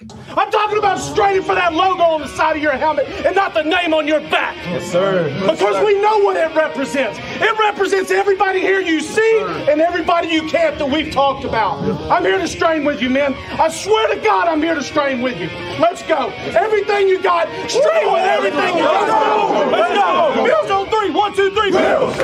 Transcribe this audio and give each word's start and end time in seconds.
I'm 0.00 0.50
talking 0.52 0.78
about 0.78 1.00
straining 1.00 1.42
for 1.42 1.56
that 1.56 1.72
logo 1.72 2.04
on 2.04 2.20
the 2.20 2.28
side 2.28 2.54
of 2.56 2.62
your 2.62 2.72
helmet 2.72 3.06
and 3.26 3.34
not 3.34 3.52
the 3.52 3.64
name 3.64 3.92
on 3.92 4.06
your 4.06 4.20
back. 4.20 4.54
Yes, 4.66 4.92
sir. 4.92 5.24
Because 5.40 5.60
yes, 5.60 5.74
sir. 5.74 5.84
we 5.84 6.00
know 6.00 6.18
what 6.18 6.36
it 6.36 6.54
represents. 6.54 7.18
It 7.20 7.58
represents 7.58 8.12
everybody 8.12 8.60
here 8.60 8.80
you 8.80 9.00
see 9.00 9.40
and 9.68 9.80
everybody 9.80 10.28
you 10.28 10.48
can't 10.48 10.78
that 10.78 10.86
we've 10.86 11.12
talked 11.12 11.44
about. 11.44 11.82
I'm 12.12 12.22
here 12.22 12.38
to 12.38 12.46
strain 12.46 12.84
with 12.84 13.02
you, 13.02 13.10
man. 13.10 13.34
I 13.58 13.68
swear 13.70 14.14
to 14.14 14.20
God, 14.22 14.46
I'm 14.46 14.62
here 14.62 14.76
to 14.76 14.84
strain 14.84 15.20
with 15.20 15.36
you. 15.40 15.48
Let's 15.80 16.02
go. 16.02 16.28
Everything 16.54 17.08
you 17.08 17.20
got, 17.20 17.48
strain 17.68 18.12
with 18.12 18.22
everything 18.22 18.76
you 18.76 18.84
got. 18.84 19.72
Let's 19.72 19.94
go. 19.94 20.44
Bills 20.44 20.70
on 20.70 20.86
three. 20.90 21.10
One, 21.10 21.34
two, 21.34 21.50
three. 21.50 21.72
Bills. 21.72 22.16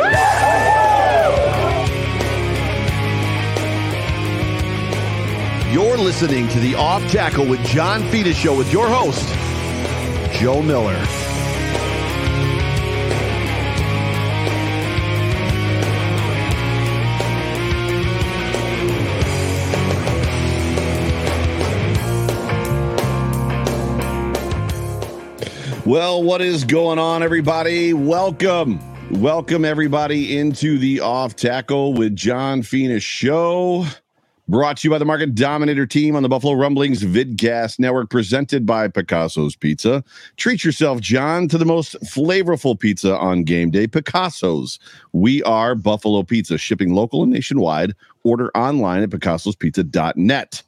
You're 5.75 5.99
listening 5.99 6.47
to 6.51 6.61
the 6.61 6.77
Off 6.77 7.03
Tackle 7.11 7.49
with 7.49 7.59
John 7.67 8.09
Fina 8.11 8.33
show 8.33 8.57
with 8.57 8.73
your 8.73 8.87
host, 8.89 9.29
Joe 10.33 10.63
Miller. 10.63 10.95
Well, 25.85 26.23
what 26.23 26.41
is 26.41 26.63
going 26.63 27.01
on, 27.01 27.25
everybody? 27.25 27.93
Welcome. 27.95 28.79
Welcome, 29.11 29.65
everybody, 29.65 30.39
into 30.39 30.79
the 30.79 31.01
Off 31.01 31.35
Tackle 31.35 31.95
with 31.95 32.15
John 32.15 32.63
Fina 32.63 33.01
show. 33.01 33.89
Brought 34.47 34.77
to 34.77 34.87
you 34.87 34.91
by 34.91 34.99
the 34.99 35.07
Market 35.07 35.35
Dominator 35.35 35.87
team 35.87 36.15
on 36.15 36.23
the 36.23 36.29
Buffalo 36.29 36.53
Rumblings 36.53 37.03
Vidcast 37.03 37.79
Network, 37.79 38.11
presented 38.11 38.67
by 38.67 38.89
Picasso's 38.89 39.57
Pizza. 39.57 40.05
Treat 40.37 40.63
yourself, 40.63 41.01
John, 41.01 41.49
to 41.49 41.57
the 41.57 41.65
most 41.65 41.95
flavorful 42.03 42.79
pizza 42.79 43.17
on 43.17 43.45
game 43.45 43.71
day. 43.71 43.87
Picasso's. 43.87 44.79
We 45.15 45.43
are 45.45 45.75
Buffalo 45.75 46.23
Pizza, 46.25 46.59
shipping 46.59 46.93
local 46.93 47.23
and 47.23 47.33
nationwide. 47.33 47.95
Order 48.23 48.51
online 48.55 49.03
at 49.03 49.09
picassospizza.net. 49.09 50.63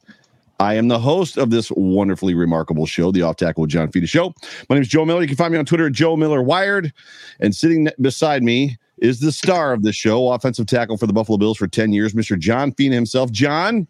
I 0.59 0.73
am 0.73 0.87
the 0.87 0.97
host 0.97 1.37
of 1.37 1.51
this 1.51 1.71
wonderfully 1.75 2.33
remarkable 2.33 2.87
show, 2.87 3.11
the 3.11 3.21
Off 3.21 3.35
Tackle 3.35 3.61
with 3.61 3.69
John 3.69 3.91
Fina 3.91 4.07
Show. 4.07 4.33
My 4.69 4.75
name 4.75 4.81
is 4.81 4.87
Joe 4.87 5.05
Miller. 5.05 5.21
You 5.21 5.27
can 5.27 5.37
find 5.37 5.53
me 5.53 5.59
on 5.59 5.65
Twitter 5.65 5.85
at 5.85 5.93
Joe 5.93 6.17
Miller 6.17 6.41
Wired. 6.41 6.91
And 7.39 7.55
sitting 7.55 7.89
beside 8.01 8.41
me 8.41 8.79
is 8.97 9.19
the 9.19 9.31
star 9.31 9.73
of 9.73 9.83
the 9.83 9.91
show, 9.91 10.31
offensive 10.31 10.65
tackle 10.65 10.97
for 10.97 11.07
the 11.07 11.13
Buffalo 11.13 11.37
Bills 11.37 11.57
for 11.57 11.67
10 11.67 11.93
years, 11.93 12.13
Mr. 12.13 12.37
John 12.37 12.71
Fina 12.73 12.95
himself. 12.95 13.31
John, 13.31 13.87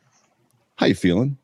how 0.75 0.87
you 0.87 0.95
feeling? 0.95 1.37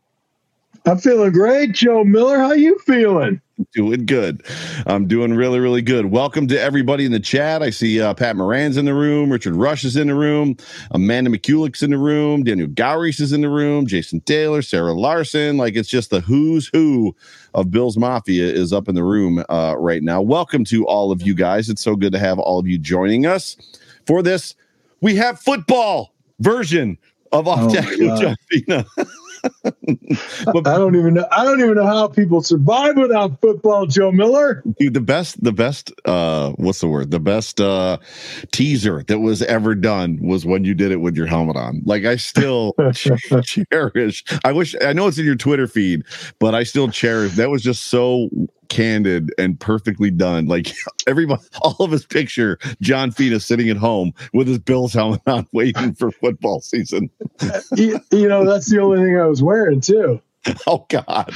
I'm 0.86 0.98
feeling 0.98 1.32
great, 1.32 1.72
Joe 1.72 2.04
Miller. 2.04 2.40
How 2.40 2.52
you 2.52 2.78
feeling? 2.80 3.40
Doing 3.74 4.06
good. 4.08 4.44
I'm 4.88 5.08
doing 5.08 5.34
really, 5.36 5.60
really 5.60 5.84
good. 5.84 6.08
Welcome 6.08 6.48
to 6.48 6.60
everybody 6.60 7.06
in 7.06 7.12
the 7.12 7.20
chat. 7.20 7.62
I 7.62 7.70
see 7.70 8.02
uh, 8.02 8.14
Pat 8.16 8.36
Moran's 8.36 8.78
in 8.78 8.86
the 8.86 8.96
room. 8.96 9.32
Richard 9.32 9.56
Rush 9.56 9.84
is 9.84 9.96
in 9.96 10.08
the 10.08 10.16
room. 10.16 10.58
Amanda 10.92 11.30
McCulloch's 11.30 11.84
in 11.84 11.92
the 11.92 11.98
room. 12.00 12.44
Daniel 12.44 12.68
Gowries 12.68 13.22
is 13.22 13.32
in 13.32 13.42
the 13.42 13.50
room. 13.50 13.86
Jason 13.86 14.22
Taylor, 14.22 14.64
Sarah 14.64 14.94
Larson. 14.94 15.58
Like 15.58 15.76
it's 15.76 15.90
just 15.90 16.10
the 16.10 16.20
who's 16.22 16.68
who 16.74 17.16
of 17.54 17.70
Bills 17.70 17.96
Mafia 17.96 18.46
is 18.46 18.74
up 18.74 18.90
in 18.90 18.96
the 18.96 19.04
room 19.04 19.44
uh, 19.50 19.76
right 19.78 20.02
now. 20.02 20.22
Welcome 20.22 20.66
to 20.66 20.88
all 20.88 21.12
of 21.12 21.22
you 21.22 21.36
guys. 21.36 21.70
It's 21.70 21.84
so 21.84 21.96
good 21.96 22.14
to 22.14 22.20
have 22.20 22.40
all 22.40 22.60
of 22.60 22.68
you 22.68 22.80
joining 22.80 23.28
us 23.28 23.56
for 24.08 24.24
this. 24.24 24.56
We 25.02 25.16
have 25.18 25.40
football 25.40 26.14
version 26.40 26.98
of 27.34 27.48
Off 27.48 27.76
oh, 27.76 28.36
Fina. 28.50 28.86
but, 30.54 30.68
I 30.68 30.78
don't 30.78 30.96
even 30.96 31.16
know. 31.16 31.26
I 31.32 31.44
don't 31.44 31.60
even 31.60 31.76
know 31.76 31.86
how 31.86 32.08
people 32.08 32.42
survive 32.42 32.96
without 32.96 33.42
football, 33.42 33.86
Joe 33.88 34.12
Miller. 34.12 34.64
Dude, 34.80 34.94
the 34.94 35.02
best, 35.02 35.44
the 35.44 35.52
best. 35.52 35.92
Uh, 36.06 36.52
what's 36.52 36.80
the 36.80 36.88
word? 36.88 37.12
The 37.12 37.20
best 37.20 37.60
uh, 37.60 37.98
teaser 38.52 39.04
that 39.08 39.20
was 39.20 39.42
ever 39.42 39.76
done 39.76 40.20
was 40.22 40.46
when 40.46 40.64
you 40.64 40.74
did 40.74 40.92
it 40.92 40.98
with 40.98 41.18
your 41.18 41.26
helmet 41.26 41.58
on. 41.58 41.82
Like 41.86 42.06
I 42.06 42.16
still 42.16 42.74
cherish. 42.94 44.24
I 44.46 44.52
wish. 44.52 44.76
I 44.82 44.94
know 44.94 45.08
it's 45.08 45.18
in 45.18 45.26
your 45.26 45.36
Twitter 45.36 45.68
feed, 45.68 46.04
but 46.40 46.56
I 46.56 46.64
still 46.64 46.90
cherish. 46.90 47.34
That 47.34 47.50
was 47.50 47.64
just 47.64 47.86
so 47.86 48.30
candid 48.74 49.32
and 49.38 49.60
perfectly 49.60 50.10
done. 50.10 50.48
Like 50.48 50.74
everybody, 51.08 51.42
all 51.62 51.78
of 51.80 51.92
his 51.92 52.06
picture, 52.06 52.58
John 52.82 53.12
Fina 53.12 53.40
sitting 53.40 53.70
at 53.70 53.78
home 53.78 54.14
with 54.34 54.48
his 54.48 54.60
Bills 54.60 54.94
helmet 54.94 55.22
on, 55.28 55.48
waiting 55.54 55.94
for 55.94 56.12
football 56.12 56.60
season. 56.60 57.10
you, 57.76 58.00
you 58.12 58.28
know, 58.28 58.46
that's 58.46 58.70
the 58.70 58.80
only 58.82 59.04
thing 59.04 59.20
I 59.20 59.26
was 59.26 59.42
wearing 59.42 59.82
too. 59.82 60.22
Oh 60.68 60.86
God. 60.90 61.32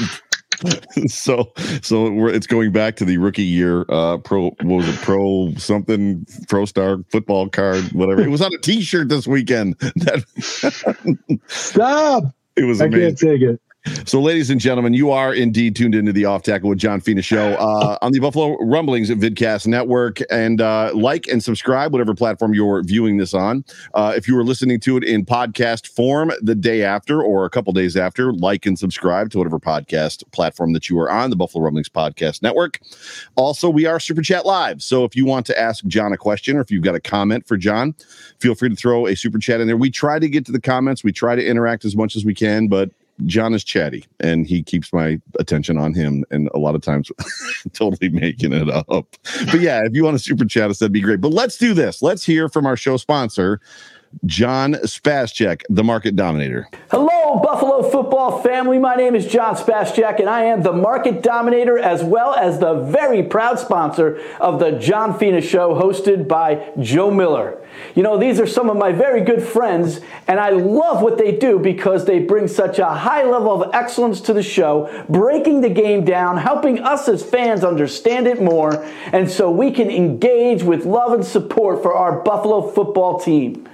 so 1.08 1.53
so 1.84 2.26
it's 2.28 2.47
going 2.47 2.72
back 2.72 2.96
to 2.96 3.06
the 3.06 3.20
rookie 3.20 3.44
year 3.44 3.86
uh 3.90 4.18
pro 4.18 4.46
what 4.62 4.78
was 4.78 4.90
it 4.90 4.96
pro 5.02 5.53
something 5.56 6.26
pro 6.47 6.66
star 6.66 6.97
football 7.12 7.47
card 7.47 7.84
whatever 7.92 8.24
it 8.24 8.30
was 8.30 8.42
on 8.42 8.52
a 8.52 8.58
t-shirt 8.58 9.08
this 9.08 9.28
weekend 9.28 9.78
that 9.78 10.26
stop 11.46 12.24
it 12.56 12.64
was 12.64 12.81
amazing. 12.81 13.00
i 13.00 13.06
can't 13.06 13.18
take 13.20 13.42
it 13.44 13.62
so, 14.06 14.22
ladies 14.22 14.50
and 14.50 14.59
gentlemen, 14.59 14.94
you 14.94 15.12
are 15.12 15.34
indeed 15.34 15.75
tuned 15.75 15.96
into 15.96 16.14
the 16.14 16.25
Off 16.25 16.44
Tackle 16.44 16.70
with 16.70 16.78
John 16.78 17.00
Fina 17.00 17.22
show 17.22 17.53
uh, 17.56 17.98
on 18.02 18.12
the 18.12 18.20
Buffalo 18.20 18.58
Rumblings 18.59 19.09
Vidcast 19.09 19.68
Network. 19.68 20.20
And 20.30 20.62
uh, 20.62 20.92
like 20.94 21.28
and 21.28 21.44
subscribe, 21.44 21.92
whatever 21.92 22.14
platform 22.14 22.53
you're 22.53 22.84
viewing 22.84 23.18
this 23.18 23.34
on. 23.34 23.66
Uh, 23.94 24.14
if 24.16 24.28
you 24.28 24.36
were 24.36 24.44
listening 24.44 24.80
to 24.81 24.97
it 24.97 25.03
in 25.03 25.26
podcast 25.26 25.88
form 25.88 26.31
the 26.42 26.56
day 26.56 26.84
after 26.84 27.22
or 27.22 27.46
a 27.46 27.50
couple 27.50 27.74
days 27.74 27.97
after, 27.97 28.34
like 28.34 28.66
and 28.66 28.78
subscribe 28.78 29.30
to 29.31 29.38
whatever 29.38 29.59
podcast 29.59 30.24
platform 30.31 30.74
that 30.74 30.90
you 30.90 31.00
are 31.00 31.09
on, 31.09 31.30
the 31.30 31.36
Buffalo 31.36 31.64
Rumblings 31.64 31.90
Podcast 31.90 32.42
Network. 32.42 32.80
Also, 33.36 33.70
we 33.70 33.86
are 33.86 34.00
Super 34.00 34.22
Chat 34.22 34.46
Live. 34.46 34.81
So, 34.81 35.03
if 35.03 35.16
you 35.16 35.26
want 35.26 35.46
to 35.47 35.59
ask 35.59 35.86
John 35.86 36.14
a 36.14 36.18
question 36.18 36.58
or 36.58 36.62
if 36.62 36.72
you've 36.72 36.84
got 36.84 36.96
a 36.96 37.00
comment 37.02 37.47
for 37.47 37.58
John, 37.58 37.96
feel 38.40 38.56
free 38.56 38.70
to 38.70 38.76
throw 38.76 39.08
a 39.08 39.16
Super 39.16 39.40
Chat 39.40 39.62
in 39.62 39.68
there. 39.68 39.78
We 39.78 39.90
try 39.90 40.20
to 40.20 40.30
get 40.30 40.46
to 40.46 40.52
the 40.52 40.62
comments, 40.62 41.03
we 41.03 41.12
try 41.12 41.36
to 41.36 41.46
interact 41.46 41.86
as 41.86 41.96
much 41.96 42.16
as 42.16 42.26
we 42.26 42.34
can, 42.34 42.68
but 42.68 42.90
John 43.25 43.53
is 43.53 43.63
chatty 43.63 44.05
and 44.19 44.45
he 44.45 44.61
keeps 44.61 44.94
my 44.94 45.19
attention 45.39 45.78
on 45.78 45.94
him 45.94 46.23
and 46.29 46.50
a 46.53 46.59
lot 46.59 46.75
of 46.75 46.81
times 46.81 47.11
totally 47.73 48.09
making 48.09 48.53
it 48.53 48.69
up. 48.69 48.85
But 49.45 49.59
yeah, 49.59 49.83
if 49.85 49.94
you 49.94 50.03
want 50.03 50.17
to 50.17 50.23
super 50.23 50.45
chat 50.45 50.69
us, 50.69 50.79
that'd 50.79 50.91
be 50.91 51.01
great. 51.01 51.22
But 51.22 51.33
let's 51.33 51.57
do 51.57 51.73
this. 51.73 52.01
Let's 52.01 52.23
hear 52.23 52.47
from 52.47 52.66
our 52.66 52.78
show 52.78 52.97
sponsor, 52.97 53.59
John 54.25 54.73
Spascheck, 54.73 55.63
the 55.69 55.84
market 55.84 56.16
dominator. 56.16 56.68
Hello, 56.90 57.40
Buffalo 57.40 57.90
football 57.90 58.41
family. 58.41 58.78
My 58.79 58.95
name 58.95 59.16
is 59.16 59.28
John 59.28 59.56
Spascheck, 59.56 60.19
and 60.19 60.29
I 60.29 60.45
am 60.45 60.63
the 60.63 60.73
market 60.73 61.22
dominator 61.22 61.78
as 61.78 62.03
well 62.03 62.34
as 62.34 62.59
the 62.59 62.73
very 62.75 63.23
proud 63.23 63.59
sponsor 63.59 64.22
of 64.40 64.59
the 64.59 64.72
John 64.72 65.17
Fina 65.17 65.41
Show, 65.41 65.75
hosted 65.75 66.28
by 66.28 66.72
Joe 66.79 67.12
Miller. 67.12 67.62
You 67.96 68.03
know, 68.03 68.17
these 68.17 68.40
are 68.40 68.47
some 68.47 68.69
of 68.69 68.78
my 68.78 68.91
very 68.91 69.22
good 69.22 69.44
friends, 69.44 70.01
and 70.28 70.40
I 70.40 70.50
love 70.50 71.01
what 71.01 71.17
they 71.17 71.31
do 71.31 71.59
because 71.59 72.06
they 72.06 72.19
bring 72.19 72.47
such 72.47 72.79
a 72.79 72.88
high 72.88 73.23
level 73.23 73.62
of 73.62 73.73
excellence 73.73 74.22
to 74.22 74.34
the 74.34 74.44
show, 74.44 75.06
breaking 75.09 75.62
the 75.62 75.69
game 75.69 76.03
down, 76.03 76.37
helping 76.37 76.79
us 76.79 77.08
as 77.08 77.23
fans 77.23 77.64
understand 77.64 78.28
it 78.28 78.41
more, 78.41 78.84
and 79.14 79.29
so 79.29 79.52
we 79.52 79.72
can 79.72 79.90
engage 79.90 80.64
with 80.64 80.85
love 80.85 81.14
and 81.14 81.26
support 81.26 81.82
for 81.84 81.93
our 81.93 82.22
Buffalo 82.22 82.72
football 82.72 83.20
team. 83.20 83.67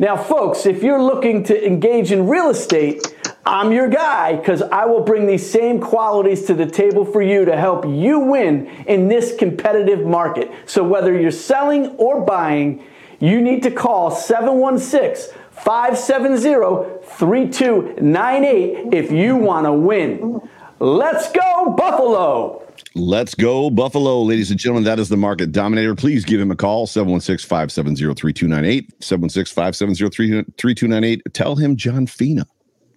Now, 0.00 0.16
folks, 0.16 0.64
if 0.64 0.82
you're 0.82 1.02
looking 1.02 1.44
to 1.44 1.66
engage 1.66 2.10
in 2.10 2.26
real 2.26 2.48
estate, 2.48 3.06
I'm 3.44 3.70
your 3.70 3.86
guy 3.86 4.34
because 4.34 4.62
I 4.62 4.86
will 4.86 5.02
bring 5.02 5.26
these 5.26 5.48
same 5.48 5.78
qualities 5.78 6.46
to 6.46 6.54
the 6.54 6.64
table 6.64 7.04
for 7.04 7.20
you 7.20 7.44
to 7.44 7.54
help 7.54 7.84
you 7.84 8.18
win 8.20 8.66
in 8.86 9.08
this 9.08 9.36
competitive 9.36 10.06
market. 10.06 10.50
So, 10.64 10.82
whether 10.82 11.20
you're 11.20 11.30
selling 11.30 11.88
or 11.96 12.22
buying, 12.24 12.82
you 13.18 13.42
need 13.42 13.62
to 13.64 13.70
call 13.70 14.10
716 14.10 15.36
570 15.50 17.04
3298 17.04 18.94
if 18.94 19.12
you 19.12 19.36
want 19.36 19.66
to 19.66 19.72
win. 19.74 20.40
Let's 20.78 21.30
go, 21.30 21.74
Buffalo! 21.76 22.69
Let's 22.94 23.34
go, 23.34 23.70
Buffalo. 23.70 24.22
Ladies 24.22 24.50
and 24.50 24.58
gentlemen, 24.58 24.84
that 24.84 24.98
is 24.98 25.08
the 25.08 25.16
market 25.16 25.52
dominator. 25.52 25.94
Please 25.94 26.24
give 26.24 26.40
him 26.40 26.50
a 26.50 26.56
call 26.56 26.86
716 26.86 27.48
570 27.48 28.14
3298. 28.14 29.04
716 29.04 29.54
570 29.54 30.52
3298. 30.58 31.22
Tell 31.32 31.54
him 31.54 31.76
John 31.76 32.06
Fina 32.06 32.46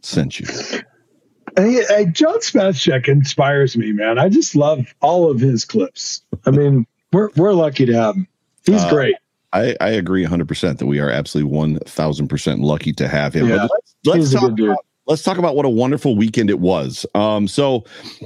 sent 0.01 0.40
you. 0.40 0.48
Hey, 1.56 1.84
hey, 1.88 2.06
John 2.07 2.40
Spascheck 2.40 3.07
inspires 3.07 3.78
me, 3.78 3.92
man. 3.92 4.18
I 4.18 4.30
just 4.30 4.56
love 4.56 4.92
all 5.01 5.30
of 5.30 5.40
his 5.40 5.66
clips. 5.66 6.24
I 6.48 6.51
mean, 6.51 6.88
we're 7.12 7.30
we're 7.36 7.54
lucky 7.54 7.86
to 7.86 7.94
have 7.94 8.16
him. 8.16 8.28
He's 8.66 8.84
uh, 8.84 8.90
great. 8.90 9.16
I, 9.54 9.75
I 9.80 9.90
agree 9.90 10.25
100% 10.25 10.80
that 10.80 10.86
we 10.88 11.00
are 11.00 11.12
absolutely 11.12 11.56
1000% 11.56 12.63
lucky 12.63 12.92
to 12.94 13.07
have 13.07 13.36
him. 13.36 13.50
Yeah, 13.50 13.68
let's, 13.72 13.95
let's 14.04 14.34
talk 14.34 14.60
about, 14.60 14.84
let's 15.05 15.23
talk 15.23 15.38
about 15.38 15.55
what 15.55 15.65
a 15.65 15.69
wonderful 15.69 16.15
weekend 16.15 16.50
it 16.50 16.59
was. 16.59 17.05
Um, 17.15 17.47
so, 17.47 17.83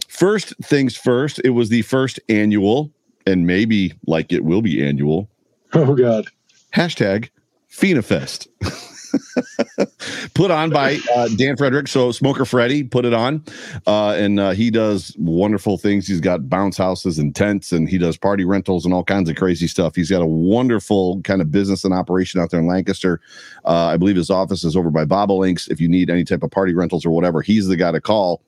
first 0.08 0.54
things 0.64 0.96
first, 0.96 1.40
it 1.44 1.52
was 1.52 1.70
the 1.70 1.82
first 1.84 2.20
annual, 2.30 2.92
and 3.26 3.48
maybe 3.48 3.94
like 4.06 4.32
it 4.32 4.44
will 4.44 4.62
be 4.62 4.86
annual. 4.86 5.30
Oh, 5.74 5.96
God. 5.96 6.28
Hashtag 6.74 7.30
FinaFest. 7.72 8.48
put 10.34 10.52
on 10.52 10.70
by 10.70 11.00
uh, 11.16 11.28
Dan 11.38 11.58
Frederick. 11.58 11.88
So 11.88 12.12
Smoker 12.12 12.46
Freddy 12.46 12.84
put 12.84 13.06
it 13.06 13.14
on, 13.14 13.44
uh, 13.86 14.12
and 14.12 14.40
uh, 14.40 14.52
he 14.52 14.70
does 14.70 15.16
wonderful 15.18 15.78
things. 15.78 16.08
He's 16.08 16.22
got 16.22 16.50
bounce 16.50 16.78
houses 16.78 17.18
and 17.18 17.36
tents, 17.36 17.72
and 17.72 17.88
he 17.88 17.98
does 17.98 18.18
party 18.18 18.46
rentals 18.46 18.86
and 18.86 18.94
all 18.94 19.04
kinds 19.04 19.30
of 19.30 19.36
crazy 19.36 19.68
stuff. 19.68 19.96
He's 19.96 20.10
got 20.10 20.22
a 20.22 20.28
wonderful 20.28 21.22
kind 21.22 21.42
of 21.42 21.52
business 21.52 21.84
and 21.84 21.94
operation 21.94 22.42
out 22.42 22.52
there 22.52 22.60
in 22.60 22.68
Lancaster. 22.68 23.22
Uh, 23.66 23.88
I 23.88 23.98
believe 23.98 24.16
his 24.16 24.30
office 24.30 24.64
is 24.64 24.76
over 24.76 24.90
by 24.90 25.06
Bobolinks. 25.06 25.70
If 25.70 25.80
you 25.80 25.88
need 25.88 26.10
any 26.10 26.24
type 26.24 26.44
of 26.44 26.52
party 26.52 26.74
rentals 26.74 27.06
or 27.06 27.12
whatever, 27.12 27.42
he's 27.42 27.68
the 27.68 27.78
guy 27.78 27.92
to 27.92 28.02
call. 28.02 28.42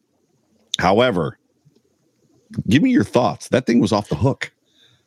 However, 0.79 1.37
give 2.67 2.81
me 2.81 2.91
your 2.91 3.03
thoughts. 3.03 3.49
That 3.49 3.65
thing 3.65 3.79
was 3.79 3.91
off 3.91 4.09
the 4.09 4.15
hook. 4.15 4.51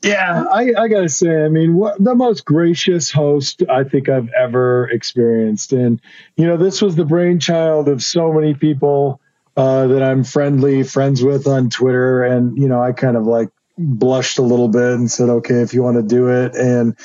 Yeah, 0.03 0.45
I, 0.51 0.73
I, 0.77 0.89
gotta 0.89 1.09
say, 1.09 1.45
I 1.45 1.49
mean, 1.49 1.75
what, 1.75 2.03
the 2.03 2.17
most 2.17 2.45
gracious 2.45 3.11
host 3.11 3.63
I 3.71 3.85
think 3.85 4.09
I've 4.09 4.31
ever 4.31 4.89
experienced, 4.91 5.73
and 5.73 6.01
you 6.37 6.47
know, 6.47 6.57
this 6.57 6.83
was 6.83 6.97
the 6.97 7.05
brainchild 7.05 7.89
of 7.89 8.03
so 8.03 8.33
many 8.33 8.55
people 8.55 9.21
uh, 9.57 9.87
that 9.87 10.03
I'm 10.03 10.25
friendly 10.25 10.83
friends 10.83 11.23
with 11.23 11.47
on 11.47 11.71
Twitter, 11.71 12.25
and 12.25 12.59
you 12.59 12.67
know, 12.67 12.83
I 12.83 12.93
kind 12.93 13.17
of 13.17 13.27
like 13.27 13.51
blushed 13.79 14.39
a 14.39 14.43
little 14.43 14.69
bit 14.69 14.95
and 14.95 15.09
said, 15.09 15.29
"Okay, 15.29 15.61
if 15.61 15.73
you 15.73 15.85
want 15.85 15.99
to 15.99 16.03
do 16.03 16.29
it," 16.29 16.57
and 16.57 16.97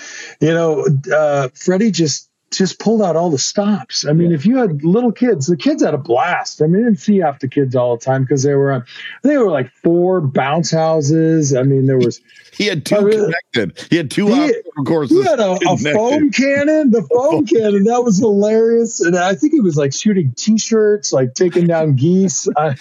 you 0.41 0.53
know, 0.53 0.87
uh, 1.13 1.49
Freddie 1.53 1.91
just 1.91 2.29
just 2.51 2.79
pulled 2.79 3.01
out 3.01 3.15
all 3.15 3.29
the 3.29 3.37
stops. 3.37 4.05
I 4.05 4.13
mean, 4.13 4.31
if 4.31 4.45
you 4.45 4.57
had 4.57 4.83
little 4.83 5.11
kids, 5.11 5.47
the 5.47 5.57
kids 5.57 5.83
had 5.83 5.93
a 5.93 5.97
blast. 5.97 6.61
I 6.61 6.67
mean, 6.67 6.81
I 6.81 6.85
didn't 6.85 6.99
see 6.99 7.17
half 7.17 7.39
the 7.39 7.47
kids 7.47 7.75
all 7.75 7.97
the 7.97 8.03
time 8.03 8.23
because 8.23 8.43
they 8.43 8.53
were 8.53 8.71
on. 8.71 8.85
They 9.23 9.37
were 9.37 9.49
like 9.49 9.69
four 9.83 10.21
bounce 10.21 10.71
houses. 10.71 11.53
I 11.53 11.63
mean, 11.63 11.85
there 11.85 11.97
was. 11.97 12.21
He 12.57 12.65
had 12.65 12.87
two 12.87 13.07
connected. 13.07 13.87
He 13.91 13.97
had 13.97 14.09
two 14.09 14.33
he, 14.33 14.49
of 14.79 14.85
course. 14.85 15.11
He 15.11 15.21
had 15.21 15.39
a, 15.39 15.59
a, 15.69 15.77
foam 15.77 16.31
cannon. 16.31 16.89
The 16.89 17.03
foam 17.13 17.45
cannon 17.45 17.83
that 17.83 18.03
was 18.03 18.17
hilarious, 18.17 18.99
and 18.99 19.15
I 19.15 19.35
think 19.35 19.53
he 19.53 19.59
was 19.59 19.77
like 19.77 19.93
shooting 19.93 20.33
T-shirts, 20.35 21.13
like 21.13 21.35
taking 21.35 21.67
down 21.67 21.95
geese. 21.95 22.47
I, 22.57 22.75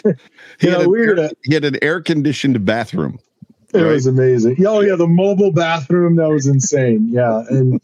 he, 0.61 0.71
had 0.71 0.81
know, 0.81 0.89
we 0.89 1.07
air, 1.07 1.31
he 1.45 1.53
had 1.53 1.67
an 1.67 1.77
air 1.83 2.01
conditioned 2.01 2.65
bathroom. 2.65 3.19
It 3.75 3.83
right? 3.83 3.93
was 3.93 4.07
amazing. 4.07 4.65
Oh 4.65 4.81
yeah, 4.81 4.95
the 4.95 5.09
mobile 5.09 5.51
bathroom 5.51 6.17
that 6.17 6.29
was 6.29 6.47
insane. 6.47 7.09
Yeah, 7.11 7.43
and 7.49 7.81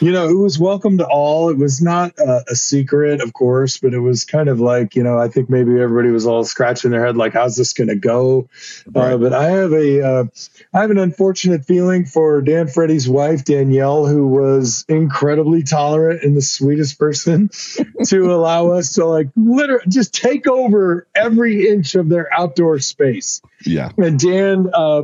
you 0.00 0.12
know 0.12 0.28
it 0.28 0.38
was 0.38 0.60
welcome 0.60 0.98
to 0.98 1.06
all. 1.06 1.48
It 1.48 1.58
was 1.58 1.82
not 1.82 2.16
a, 2.18 2.44
a, 2.50 2.54
secret, 2.54 3.20
of 3.20 3.32
course, 3.32 3.78
but 3.78 3.94
it 3.94 3.98
was 3.98 4.24
kind 4.24 4.48
of 4.48 4.60
like 4.60 4.94
you 4.94 5.02
know 5.02 5.18
I 5.18 5.28
think 5.28 5.50
maybe 5.50 5.72
everybody 5.80 6.10
was 6.10 6.24
all 6.24 6.44
scratching 6.44 6.92
their 6.92 7.04
head 7.04 7.16
like 7.16 7.32
how's 7.32 7.56
this 7.56 7.72
going 7.72 7.88
to 7.88 7.96
go. 7.96 8.48
Uh, 8.94 9.00
right. 9.00 9.12
Uh, 9.12 9.18
but 9.18 9.32
I 9.32 9.50
have 9.50 9.72
a 9.72 10.06
uh, 10.06 10.24
I 10.72 10.80
have 10.80 10.92
an 10.92 10.98
unfortunate 10.98 11.64
feeling 11.64 12.04
for 12.04 12.40
Dan 12.40 12.68
Freddy's 12.68 13.08
wife 13.08 13.44
Danielle, 13.44 14.06
who 14.06 14.28
was 14.28 14.84
incredibly 14.88 15.64
tolerant 15.64 16.22
and 16.22 16.36
the 16.36 16.42
sweetest 16.42 16.96
person 16.96 17.50
to 18.04 18.32
allow 18.32 18.70
us 18.70 18.94
to 18.94 19.04
like 19.04 19.28
literally 19.34 19.84
just 19.88 20.14
take 20.14 20.46
over 20.46 21.08
every 21.12 21.68
inch 21.68 21.96
of 21.96 22.08
their 22.08 22.32
outdoor 22.32 22.78
space. 22.78 23.42
Yeah, 23.66 23.90
and 23.98 24.18
Dan. 24.18 24.70
Uh, 24.72 25.02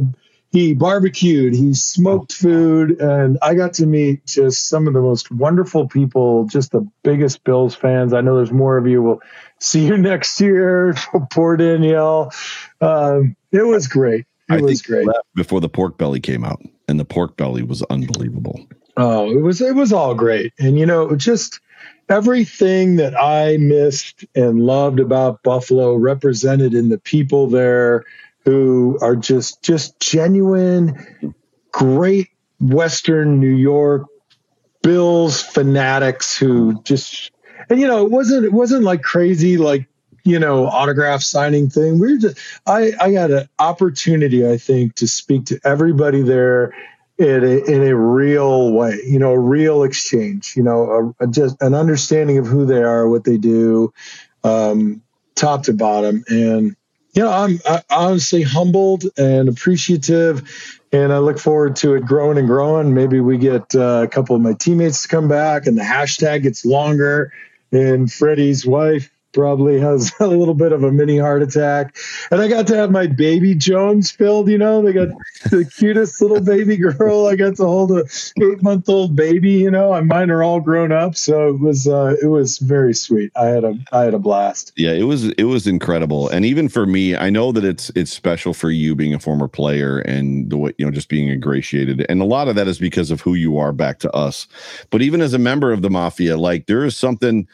he 0.53 0.75
barbecued, 0.75 1.55
he 1.55 1.75
smoked 1.75 2.33
food, 2.33 3.01
and 3.01 3.39
I 3.41 3.55
got 3.55 3.75
to 3.75 3.87
meet 3.87 4.27
just 4.27 4.69
some 4.69 4.89
of 4.89 4.95
the 4.95 5.01
most 5.01 5.31
wonderful 5.31 5.87
people, 5.87 6.47
just 6.47 6.73
the 6.73 6.89
biggest 7.05 7.45
Bills 7.45 7.77
fans. 7.77 8.13
I 8.13 8.21
know 8.21 8.35
there's 8.35 8.51
more 8.51 8.77
of 8.77 8.87
you. 8.87 9.01
We'll 9.01 9.21
see 9.61 9.87
you 9.87 9.97
next 9.99 10.41
year. 10.41 10.95
Poor 11.31 11.57
Danielle. 11.57 12.33
Um, 12.81 13.37
it 13.53 13.65
was 13.65 13.87
great. 13.87 14.27
It 14.49 14.55
I 14.55 14.61
was 14.61 14.83
great. 14.83 15.07
Before 15.37 15.61
the 15.61 15.69
pork 15.69 15.97
belly 15.97 16.19
came 16.19 16.45
out, 16.45 16.61
and 16.89 16.99
the 16.99 17.05
pork 17.05 17.37
belly 17.37 17.63
was 17.63 17.83
unbelievable. 17.85 18.67
Oh, 18.97 19.31
it 19.31 19.43
was 19.43 19.61
it 19.61 19.77
was 19.77 19.93
all 19.93 20.17
great. 20.17 20.53
And 20.59 20.77
you 20.77 20.85
know, 20.85 21.15
just 21.15 21.61
everything 22.09 22.97
that 22.97 23.15
I 23.17 23.57
missed 23.59 24.25
and 24.35 24.67
loved 24.67 24.99
about 24.99 25.45
Buffalo 25.45 25.95
represented 25.95 26.75
in 26.75 26.89
the 26.89 26.99
people 26.99 27.47
there 27.47 28.05
who 28.45 28.99
are 29.01 29.17
just 29.17 29.63
just 29.63 29.99
genuine, 30.01 31.35
great 31.73 32.29
Western 32.61 33.41
New 33.41 33.55
York 33.55 34.07
Bills 34.83 35.43
fanatics 35.43 36.37
who 36.37 36.81
just 36.83 37.31
and 37.69 37.81
you 37.81 37.87
know 37.87 38.05
it 38.05 38.11
wasn't 38.11 38.45
it 38.45 38.53
wasn't 38.53 38.83
like 38.83 39.03
crazy 39.03 39.57
like 39.57 39.87
you 40.25 40.39
know 40.39 40.67
autograph 40.67 41.23
signing 41.23 41.69
thing. 41.69 41.99
We 41.99 42.15
are 42.15 42.19
just 42.19 42.39
I 42.67 42.93
I 43.01 43.13
got 43.13 43.31
an 43.31 43.49
opportunity 43.59 44.49
I 44.49 44.57
think 44.57 44.97
to 44.97 45.09
speak 45.09 45.47
to 45.47 45.61
everybody 45.65 46.23
there 46.23 46.73
in 47.21 47.45
a, 47.45 47.65
in 47.71 47.83
a 47.87 47.95
real 47.95 48.73
way, 48.73 48.99
you 49.05 49.19
know, 49.19 49.33
a 49.33 49.39
real 49.39 49.83
exchange, 49.83 50.55
you 50.57 50.63
know, 50.63 51.15
a, 51.21 51.25
a 51.25 51.27
just 51.27 51.61
an 51.61 51.75
understanding 51.75 52.39
of 52.39 52.47
who 52.47 52.65
they 52.65 52.83
are, 52.83 53.07
what 53.11 53.25
they 53.25 53.37
do, 53.37 53.93
um, 54.43 55.03
top 55.35 55.65
to 55.65 55.75
bottom, 55.75 56.25
and 56.29 56.77
you 57.13 57.23
know, 57.23 57.31
I'm 57.31 57.61
honestly 57.91 58.43
humbled 58.43 59.05
and 59.17 59.49
appreciative, 59.49 60.43
and 60.93 61.13
I 61.13 61.19
look 61.19 61.39
forward 61.39 61.77
to 61.77 61.95
it 61.95 62.05
growing 62.05 62.39
and 62.39 62.47
growing. 62.47 62.95
Maybe 62.95 63.21
we 63.21 63.39
get 63.39 63.75
uh, 63.75 64.03
a 64.05 64.09
couple 64.09 64.37
of 64.37 64.43
my 64.43 64.53
teammates 64.53 65.03
to 65.03 65.09
come 65.09 65.29
back, 65.29 65.67
and 65.67 65.77
the 65.77 65.83
hashtag 65.83 66.43
gets 66.43 66.65
longer. 66.65 67.33
And 67.73 68.13
Freddie's 68.13 68.67
wife 68.67 69.11
probably 69.33 69.79
has 69.81 70.13
a 70.21 70.27
little 70.27 70.55
bit 70.55 70.73
of 70.73 70.83
a 70.83 70.93
mini 70.93 71.19
heart 71.19 71.43
attack. 71.43 71.97
And 72.31 72.41
I 72.41 72.49
got 72.49 72.67
to 72.69 72.77
have 72.77 72.91
my 72.91 73.07
baby 73.07 73.55
Jones 73.55 74.11
filled, 74.11 74.49
you 74.49 74.59
know, 74.59 74.83
they 74.83 74.93
got 74.93 75.09
the 75.51 75.65
cutest 75.77 76.21
little 76.21 76.41
baby 76.41 76.77
girl. 76.77 77.27
I 77.27 77.37
got 77.37 77.57
to 77.57 77.65
hold 77.65 77.93
a 77.93 78.05
eight 78.43 78.63
month 78.63 78.89
old 78.89 79.17
baby, 79.17 79.51
you 79.51 79.71
know, 79.71 79.93
and 79.93 80.09
mine 80.09 80.31
are 80.31 80.43
all 80.43 80.61
grown 80.61 80.93
up. 80.93 81.17
So 81.17 81.49
it 81.49 81.61
was, 81.61 81.87
uh, 81.87 82.17
it 82.23 82.27
was 82.27 82.59
very 82.59 82.95
sweet. 82.95 83.31
I 83.37 83.47
had 83.47 83.65
a, 83.65 83.79
I 83.93 84.03
had 84.03 84.15
a 84.15 84.19
blast. 84.19 84.73
Yeah, 84.77 84.93
it 84.93 85.05
was, 85.05 85.31
it 85.33 85.45
was 85.45 85.67
incredible. 85.67 86.29
And 86.29 86.45
even 86.45 86.69
for 86.69 86.87
me, 86.87 87.17
I 87.17 87.31
know 87.31 87.53
that 87.53 87.65
it's, 87.65 87.91
it's 87.95 88.13
special 88.13 88.55
for 88.55 88.71
you 88.71 88.95
being 88.95 89.15
a 89.15 89.19
former 89.19 89.49
player 89.49 89.99
and 90.01 90.51
the 90.51 90.57
way, 90.57 90.73
you 90.79 90.85
know, 90.85 90.93
just 90.93 91.09
being 91.09 91.29
ingratiated. 91.29 92.07
And 92.09 92.21
a 92.21 92.25
lot 92.25 92.49
of 92.49 92.55
that 92.57 92.69
is 92.69 92.79
because 92.79 93.11
of 93.11 93.21
who 93.21 93.35
you 93.35 93.59
are 93.59 93.73
back 93.73 93.99
to 94.01 94.11
us. 94.13 94.47
But 94.91 95.03
even 95.03 95.21
as 95.21 95.35
a 95.35 95.39
member 95.39 95.73
of 95.73 95.83
the 95.83 95.91
mafia, 95.91 96.37
like 96.37 96.67
there 96.67 96.85
is 96.85 96.97
something, 96.97 97.47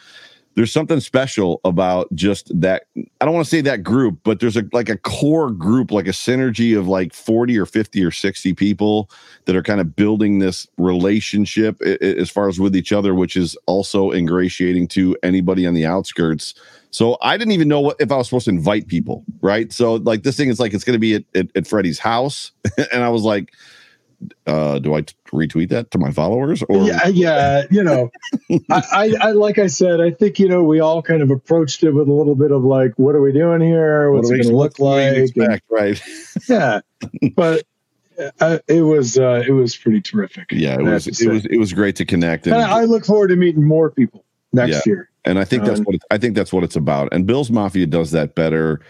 there's 0.56 0.72
something 0.72 1.00
special 1.00 1.60
about 1.64 2.12
just 2.14 2.50
that 2.58 2.86
i 3.20 3.24
don't 3.24 3.34
want 3.34 3.44
to 3.44 3.50
say 3.50 3.60
that 3.60 3.82
group 3.82 4.18
but 4.24 4.40
there's 4.40 4.56
a 4.56 4.64
like 4.72 4.88
a 4.88 4.96
core 4.96 5.50
group 5.50 5.92
like 5.92 6.08
a 6.08 6.12
synergy 6.12 6.76
of 6.76 6.88
like 6.88 7.14
40 7.14 7.56
or 7.58 7.66
50 7.66 8.02
or 8.02 8.10
60 8.10 8.54
people 8.54 9.08
that 9.44 9.54
are 9.54 9.62
kind 9.62 9.80
of 9.80 9.94
building 9.94 10.40
this 10.40 10.66
relationship 10.78 11.80
as 11.82 12.30
far 12.30 12.48
as 12.48 12.58
with 12.58 12.74
each 12.74 12.92
other 12.92 13.14
which 13.14 13.36
is 13.36 13.56
also 13.66 14.10
ingratiating 14.10 14.88
to 14.88 15.16
anybody 15.22 15.66
on 15.66 15.74
the 15.74 15.86
outskirts. 15.86 16.54
So 16.90 17.18
i 17.20 17.36
didn't 17.36 17.52
even 17.52 17.68
know 17.68 17.80
what 17.80 17.96
if 18.00 18.10
i 18.10 18.16
was 18.16 18.26
supposed 18.26 18.46
to 18.46 18.50
invite 18.50 18.88
people 18.88 19.24
right? 19.42 19.72
So 19.72 19.96
like 19.96 20.22
this 20.22 20.36
thing 20.36 20.48
is 20.48 20.58
like 20.58 20.74
it's 20.74 20.84
going 20.84 20.94
to 20.94 20.98
be 20.98 21.14
at, 21.14 21.24
at, 21.34 21.46
at 21.54 21.66
freddie's 21.66 21.98
house 21.98 22.50
and 22.92 23.04
i 23.04 23.08
was 23.08 23.22
like 23.22 23.52
uh, 24.46 24.78
do 24.78 24.94
I 24.94 25.02
t- 25.02 25.14
retweet 25.32 25.68
that 25.70 25.90
to 25.92 25.98
my 25.98 26.10
followers? 26.10 26.62
Or 26.68 26.84
yeah, 26.84 27.06
yeah, 27.08 27.62
you 27.70 27.82
know, 27.82 28.10
I, 28.70 28.82
I, 28.92 29.14
I, 29.20 29.30
like 29.32 29.58
I 29.58 29.66
said, 29.66 30.00
I 30.00 30.10
think 30.10 30.38
you 30.38 30.48
know 30.48 30.62
we 30.62 30.80
all 30.80 31.02
kind 31.02 31.22
of 31.22 31.30
approached 31.30 31.82
it 31.84 31.92
with 31.92 32.08
a 32.08 32.12
little 32.12 32.34
bit 32.34 32.52
of 32.52 32.64
like, 32.64 32.92
what 32.96 33.14
are 33.14 33.20
we 33.20 33.32
doing 33.32 33.60
here? 33.60 34.10
What's 34.12 34.30
what 34.30 34.40
it 34.40 34.42
going 34.42 34.52
to 34.52 34.56
look 34.56 34.78
like? 34.78 35.16
Expect, 35.16 35.64
and, 35.70 35.80
right? 35.80 36.02
yeah, 36.48 36.80
but 37.34 37.64
uh, 38.40 38.58
it 38.68 38.82
was 38.82 39.18
uh, 39.18 39.42
it 39.46 39.52
was 39.52 39.76
pretty 39.76 40.00
terrific. 40.00 40.46
Yeah, 40.50 40.78
it 40.78 40.82
was 40.82 41.06
it 41.06 41.28
was 41.28 41.44
it 41.46 41.58
was 41.58 41.72
great 41.72 41.96
to 41.96 42.04
connect, 42.04 42.46
and, 42.46 42.56
and 42.56 42.64
I 42.64 42.84
look 42.84 43.04
forward 43.04 43.28
to 43.28 43.36
meeting 43.36 43.64
more 43.64 43.90
people 43.90 44.24
next 44.52 44.72
yeah. 44.72 44.80
year. 44.86 45.10
And 45.24 45.38
I 45.38 45.44
think 45.44 45.64
that's 45.64 45.80
what 45.80 45.96
it, 45.96 46.02
I 46.10 46.18
think 46.18 46.36
that's 46.36 46.52
what 46.52 46.62
it's 46.62 46.76
about. 46.76 47.08
And 47.12 47.26
Bills 47.26 47.50
Mafia 47.50 47.86
does 47.86 48.12
that 48.12 48.34
better 48.36 48.80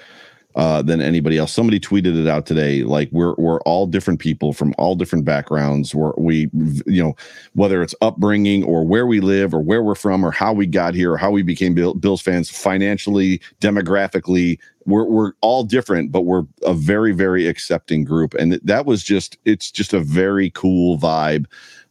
uh, 0.57 0.81
than 0.81 1.03
anybody 1.03 1.37
else. 1.37 1.53
Somebody 1.53 1.79
tweeted 1.79 2.19
it 2.19 2.27
out 2.27 2.47
today. 2.47 2.83
Like 2.83 3.11
we're 3.13 3.35
we're 3.35 3.61
all 3.61 3.87
different 3.87 4.21
people 4.21 4.55
from 4.55 4.75
all 4.79 4.95
different 4.95 5.27
backgrounds. 5.27 5.95
We're 5.95 6.13
we 6.17 6.49
you 6.87 7.03
know 7.03 7.15
whether 7.53 7.83
it's 7.83 7.95
upbringing 8.01 8.65
or 8.65 8.85
where 8.85 9.07
we 9.07 9.21
live 9.21 9.55
or 9.55 9.61
where 9.61 9.83
we're 9.83 9.95
from 9.95 10.25
or 10.25 10.31
how 10.31 10.55
we 10.55 10.67
got 10.67 10.95
here 10.95 11.13
or 11.13 11.19
how 11.19 11.31
we 11.31 11.43
became 11.43 11.75
Bill, 11.75 11.95
Bills 11.95 12.23
fans 12.23 12.49
financially, 12.49 13.41
demographically. 13.61 14.59
We're 14.87 15.05
we're 15.05 15.33
all 15.43 15.63
different, 15.63 16.11
but 16.11 16.23
we're 16.23 16.45
a 16.63 16.73
very 16.73 17.13
very 17.13 17.47
accepting 17.47 18.05
group, 18.05 18.33
and 18.35 18.55
that 18.65 18.87
was 18.87 19.05
just 19.05 19.37
it's 19.45 19.71
just 19.71 19.93
a 19.93 20.01
very 20.01 20.51
cool 20.51 20.99
vibe 20.99 21.45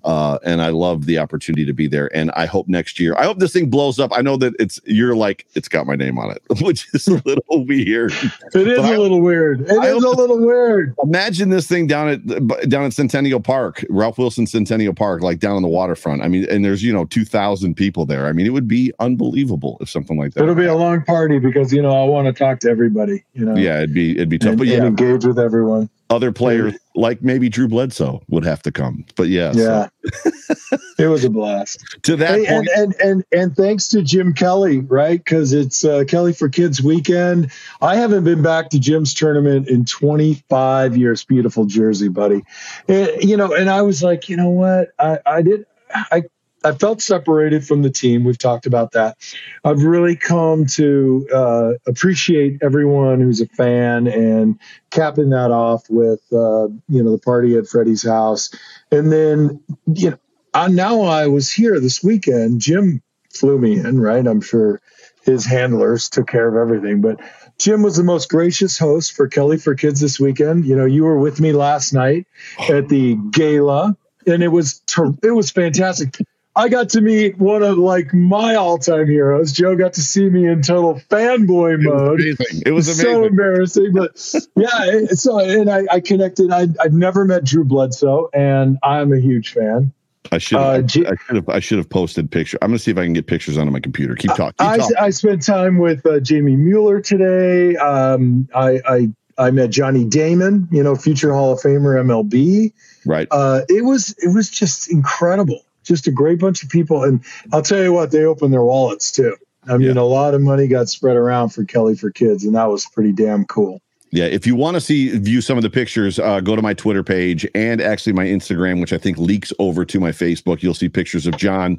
Uh, 0.05 0.37
and 0.43 0.61
I 0.61 0.69
love 0.69 1.07
the 1.07 1.17
opportunity 1.17 1.65
to 1.65 1.73
be 1.73 1.87
there. 1.87 2.15
And 2.15 2.29
I 2.35 2.45
hope 2.45 2.67
next 2.67 2.99
year, 2.99 3.15
I 3.17 3.23
hope 3.23 3.39
this 3.39 3.53
thing 3.53 3.71
blows 3.71 3.97
up. 3.97 4.11
I 4.15 4.21
know 4.21 4.37
that 4.37 4.53
it's 4.59 4.79
you're 4.85 5.15
like 5.15 5.47
it's 5.55 5.67
got 5.67 5.87
my 5.87 5.95
name 5.95 6.19
on 6.19 6.29
it, 6.29 6.43
which 6.61 6.87
is 6.93 7.07
a 7.07 7.21
little 7.25 7.65
weird. 7.65 8.13
It 8.53 8.67
is 8.67 8.77
a 8.77 8.97
little 8.99 9.19
weird. 9.19 9.61
It 9.61 9.83
is 9.83 10.03
a 10.03 10.09
little 10.09 10.37
weird. 10.37 10.93
Imagine 11.03 11.49
this 11.49 11.67
thing 11.67 11.87
down 11.87 12.07
at 12.07 12.69
down 12.69 12.85
at 12.85 12.93
Centennial 12.93 13.39
Park, 13.39 13.83
Ralph 13.89 14.19
Wilson 14.19 14.45
Centennial 14.45 14.93
Park, 14.93 15.23
like 15.23 15.39
down 15.39 15.55
on 15.55 15.63
the 15.63 15.67
waterfront. 15.67 16.21
I 16.21 16.27
mean, 16.27 16.45
and 16.51 16.63
there's 16.63 16.83
you 16.83 16.93
know 16.93 17.05
two 17.05 17.25
thousand 17.25 17.73
people 17.73 18.05
there. 18.05 18.27
I 18.27 18.31
mean, 18.31 18.45
it 18.45 18.53
would 18.53 18.67
be 18.67 18.93
unbelievable 18.99 19.77
if 19.81 19.89
something 19.89 20.19
like 20.19 20.35
that. 20.35 20.43
It'll 20.43 20.53
be 20.53 20.65
a 20.65 20.75
long 20.75 21.03
party 21.03 21.39
because 21.39 21.73
you 21.73 21.81
know 21.81 21.91
I 21.91 22.05
want 22.05 22.27
to 22.27 22.33
talk 22.33 22.59
to 22.59 22.69
everybody. 22.69 23.23
You 23.33 23.45
know. 23.45 23.55
Yeah, 23.55 23.77
it'd 23.77 23.93
be 23.93 24.11
it'd 24.11 24.29
be 24.29 24.37
tough, 24.37 24.49
and, 24.49 24.59
but 24.59 24.67
yeah, 24.67 24.85
engage 24.85 25.25
with 25.25 25.39
everyone 25.39 25.89
other 26.11 26.31
players 26.31 26.75
like 26.95 27.21
maybe 27.21 27.49
Drew 27.49 27.67
Bledsoe 27.67 28.21
would 28.29 28.45
have 28.45 28.61
to 28.63 28.71
come. 28.71 29.05
But 29.15 29.27
yeah, 29.27 29.51
yeah, 29.53 29.87
so. 30.13 30.77
it 30.97 31.07
was 31.07 31.23
a 31.23 31.29
blast. 31.29 31.83
to 32.03 32.15
that 32.15 32.39
hey, 32.39 32.45
point, 32.45 32.69
and, 32.75 32.93
and 32.95 32.95
and 32.99 33.25
and 33.31 33.55
thanks 33.55 33.87
to 33.89 34.01
Jim 34.01 34.33
Kelly, 34.33 34.79
right? 34.79 35.19
Because 35.19 35.53
it's 35.53 35.83
uh, 35.83 36.03
Kelly 36.07 36.33
for 36.33 36.49
Kids 36.49 36.81
weekend. 36.81 37.51
I 37.81 37.95
haven't 37.95 38.23
been 38.23 38.41
back 38.41 38.69
to 38.69 38.79
Jim's 38.79 39.13
tournament 39.13 39.67
in 39.67 39.85
25 39.85 40.97
years. 40.97 41.23
Beautiful 41.23 41.65
Jersey, 41.65 42.07
buddy. 42.07 42.43
And, 42.87 43.09
you 43.21 43.37
know, 43.37 43.53
and 43.53 43.69
I 43.69 43.81
was 43.81 44.01
like, 44.01 44.29
you 44.29 44.37
know 44.37 44.49
what? 44.49 44.89
I 44.99 45.19
I 45.25 45.41
did. 45.41 45.65
I 45.93 46.23
I 46.65 46.71
felt 46.71 46.99
separated 46.99 47.65
from 47.65 47.83
the 47.83 47.91
team. 47.91 48.23
We've 48.23 48.39
talked 48.39 48.65
about 48.65 48.93
that. 48.93 49.17
I've 49.63 49.83
really 49.83 50.15
come 50.15 50.65
to 50.67 51.27
uh, 51.31 51.71
appreciate 51.85 52.57
everyone 52.63 53.21
who's 53.21 53.39
a 53.39 53.45
fan 53.45 54.07
and 54.07 54.59
capping 54.89 55.29
that 55.29 55.51
off 55.51 55.83
with 55.89 56.21
uh, 56.31 56.67
you 56.89 57.03
know 57.03 57.11
the 57.11 57.21
party 57.23 57.55
at 57.55 57.67
Freddie's 57.67 58.03
house, 58.03 58.49
and 58.91 59.11
then 59.11 59.63
you 59.85 60.11
know 60.11 60.17
I, 60.55 60.67
now 60.69 61.01
I 61.01 61.27
was 61.27 61.51
here 61.51 61.79
this 61.79 62.03
weekend. 62.03 62.61
Jim 62.61 63.03
flew 63.31 63.59
me 63.59 63.79
in, 63.79 63.99
right? 63.99 64.25
I'm 64.25 64.41
sure 64.41 64.81
his 65.23 65.45
handlers 65.45 66.09
took 66.09 66.27
care 66.27 66.47
of 66.47 66.55
everything, 66.55 67.01
but 67.01 67.19
Jim 67.59 67.83
was 67.83 67.95
the 67.95 68.03
most 68.03 68.27
gracious 68.27 68.79
host 68.79 69.13
for 69.15 69.27
Kelly 69.27 69.57
for 69.57 69.75
Kids 69.75 69.99
this 69.99 70.19
weekend. 70.19 70.65
You 70.65 70.75
know, 70.75 70.85
you 70.85 71.03
were 71.03 71.19
with 71.19 71.39
me 71.39 71.51
last 71.51 71.93
night 71.93 72.25
at 72.69 72.89
the 72.89 73.17
gala, 73.31 73.95
and 74.25 74.41
it 74.41 74.47
was 74.47 74.79
ter- 74.87 75.13
it 75.21 75.31
was 75.31 75.51
fantastic. 75.51 76.17
I 76.57 76.69
got 76.69 76.89
to 76.89 77.01
meet 77.01 77.37
one 77.37 77.63
of 77.63 77.77
like 77.77 78.13
my 78.13 78.55
all-time 78.55 79.07
heroes. 79.07 79.51
Joe 79.51 79.75
got 79.75 79.93
to 79.93 80.01
see 80.01 80.29
me 80.29 80.47
in 80.47 80.61
total 80.61 81.01
fanboy 81.09 81.81
mode. 81.81 82.21
It 82.21 82.37
was 82.37 82.39
amazing. 82.39 82.63
It 82.65 82.71
was 82.71 82.87
amazing. 82.87 83.13
so 83.13 83.23
embarrassing, 83.25 83.93
but 83.93 84.35
yeah. 84.55 85.05
So 85.11 85.39
and 85.39 85.69
I, 85.69 85.83
I 85.91 85.99
connected. 85.99 86.51
I, 86.51 86.67
I've 86.79 86.93
never 86.93 87.25
met 87.25 87.43
Drew 87.43 87.65
Bledsoe, 87.65 88.29
and 88.33 88.77
I'm 88.83 89.11
a 89.11 89.19
huge 89.19 89.53
fan. 89.53 89.91
I 90.31 90.37
should. 90.37 90.57
Uh, 90.57 90.81
I, 90.83 90.87
should 90.87 91.35
have. 91.35 91.49
I 91.49 91.59
should 91.59 91.77
have 91.77 91.89
posted 91.89 92.31
picture. 92.31 92.57
I'm 92.61 92.69
gonna 92.69 92.79
see 92.79 92.91
if 92.91 92.97
I 92.97 93.03
can 93.03 93.13
get 93.13 93.27
pictures 93.27 93.57
onto 93.57 93.71
my 93.71 93.81
computer. 93.81 94.15
Keep 94.15 94.35
talking. 94.35 94.55
I, 94.59 94.79
I, 94.99 95.09
spent 95.09 95.45
time 95.45 95.77
with 95.77 96.05
uh, 96.05 96.21
Jamie 96.21 96.55
Mueller 96.55 97.01
today. 97.01 97.75
Um, 97.75 98.47
I, 98.55 98.79
I 98.87 99.09
I 99.37 99.51
met 99.51 99.71
Johnny 99.71 100.05
Damon. 100.05 100.69
You 100.71 100.83
know, 100.83 100.95
future 100.95 101.33
Hall 101.33 101.51
of 101.51 101.59
Famer 101.59 102.01
MLB. 102.01 102.71
Right. 103.05 103.27
Uh, 103.29 103.61
it 103.67 103.83
was 103.83 104.15
it 104.19 104.33
was 104.33 104.49
just 104.49 104.89
incredible 104.89 105.65
just 105.85 106.07
a 106.07 106.11
great 106.11 106.39
bunch 106.39 106.63
of 106.63 106.69
people. 106.69 107.03
And 107.03 107.23
I'll 107.53 107.61
tell 107.61 107.81
you 107.81 107.93
what, 107.93 108.11
they 108.11 108.25
opened 108.25 108.53
their 108.53 108.63
wallets 108.63 109.11
too. 109.11 109.35
I 109.67 109.77
mean, 109.77 109.95
yeah. 109.95 110.01
a 110.01 110.03
lot 110.03 110.33
of 110.33 110.41
money 110.41 110.67
got 110.67 110.89
spread 110.89 111.15
around 111.15 111.49
for 111.49 111.63
Kelly 111.63 111.95
for 111.95 112.11
Kids, 112.11 112.43
and 112.45 112.55
that 112.55 112.65
was 112.65 112.85
pretty 112.85 113.11
damn 113.11 113.45
cool. 113.45 113.81
Yeah, 114.11 114.25
if 114.25 114.47
you 114.47 114.55
want 114.55 114.75
to 114.75 114.81
see 114.81 115.17
view 115.17 115.41
some 115.41 115.57
of 115.57 115.63
the 115.63 115.69
pictures, 115.69 116.19
uh, 116.19 116.39
go 116.39 116.55
to 116.55 116.61
my 116.61 116.73
Twitter 116.73 117.03
page 117.03 117.45
and 117.53 117.81
actually 117.81 118.13
my 118.13 118.23
Instagram, 118.23 118.79
which 118.79 118.93
I 118.93 118.97
think 118.97 119.17
leaks 119.17 119.51
over 119.59 119.83
to 119.83 119.99
my 119.99 120.11
Facebook. 120.11 120.63
You'll 120.63 120.73
see 120.73 120.87
pictures 120.87 121.27
of 121.27 121.35
John 121.35 121.77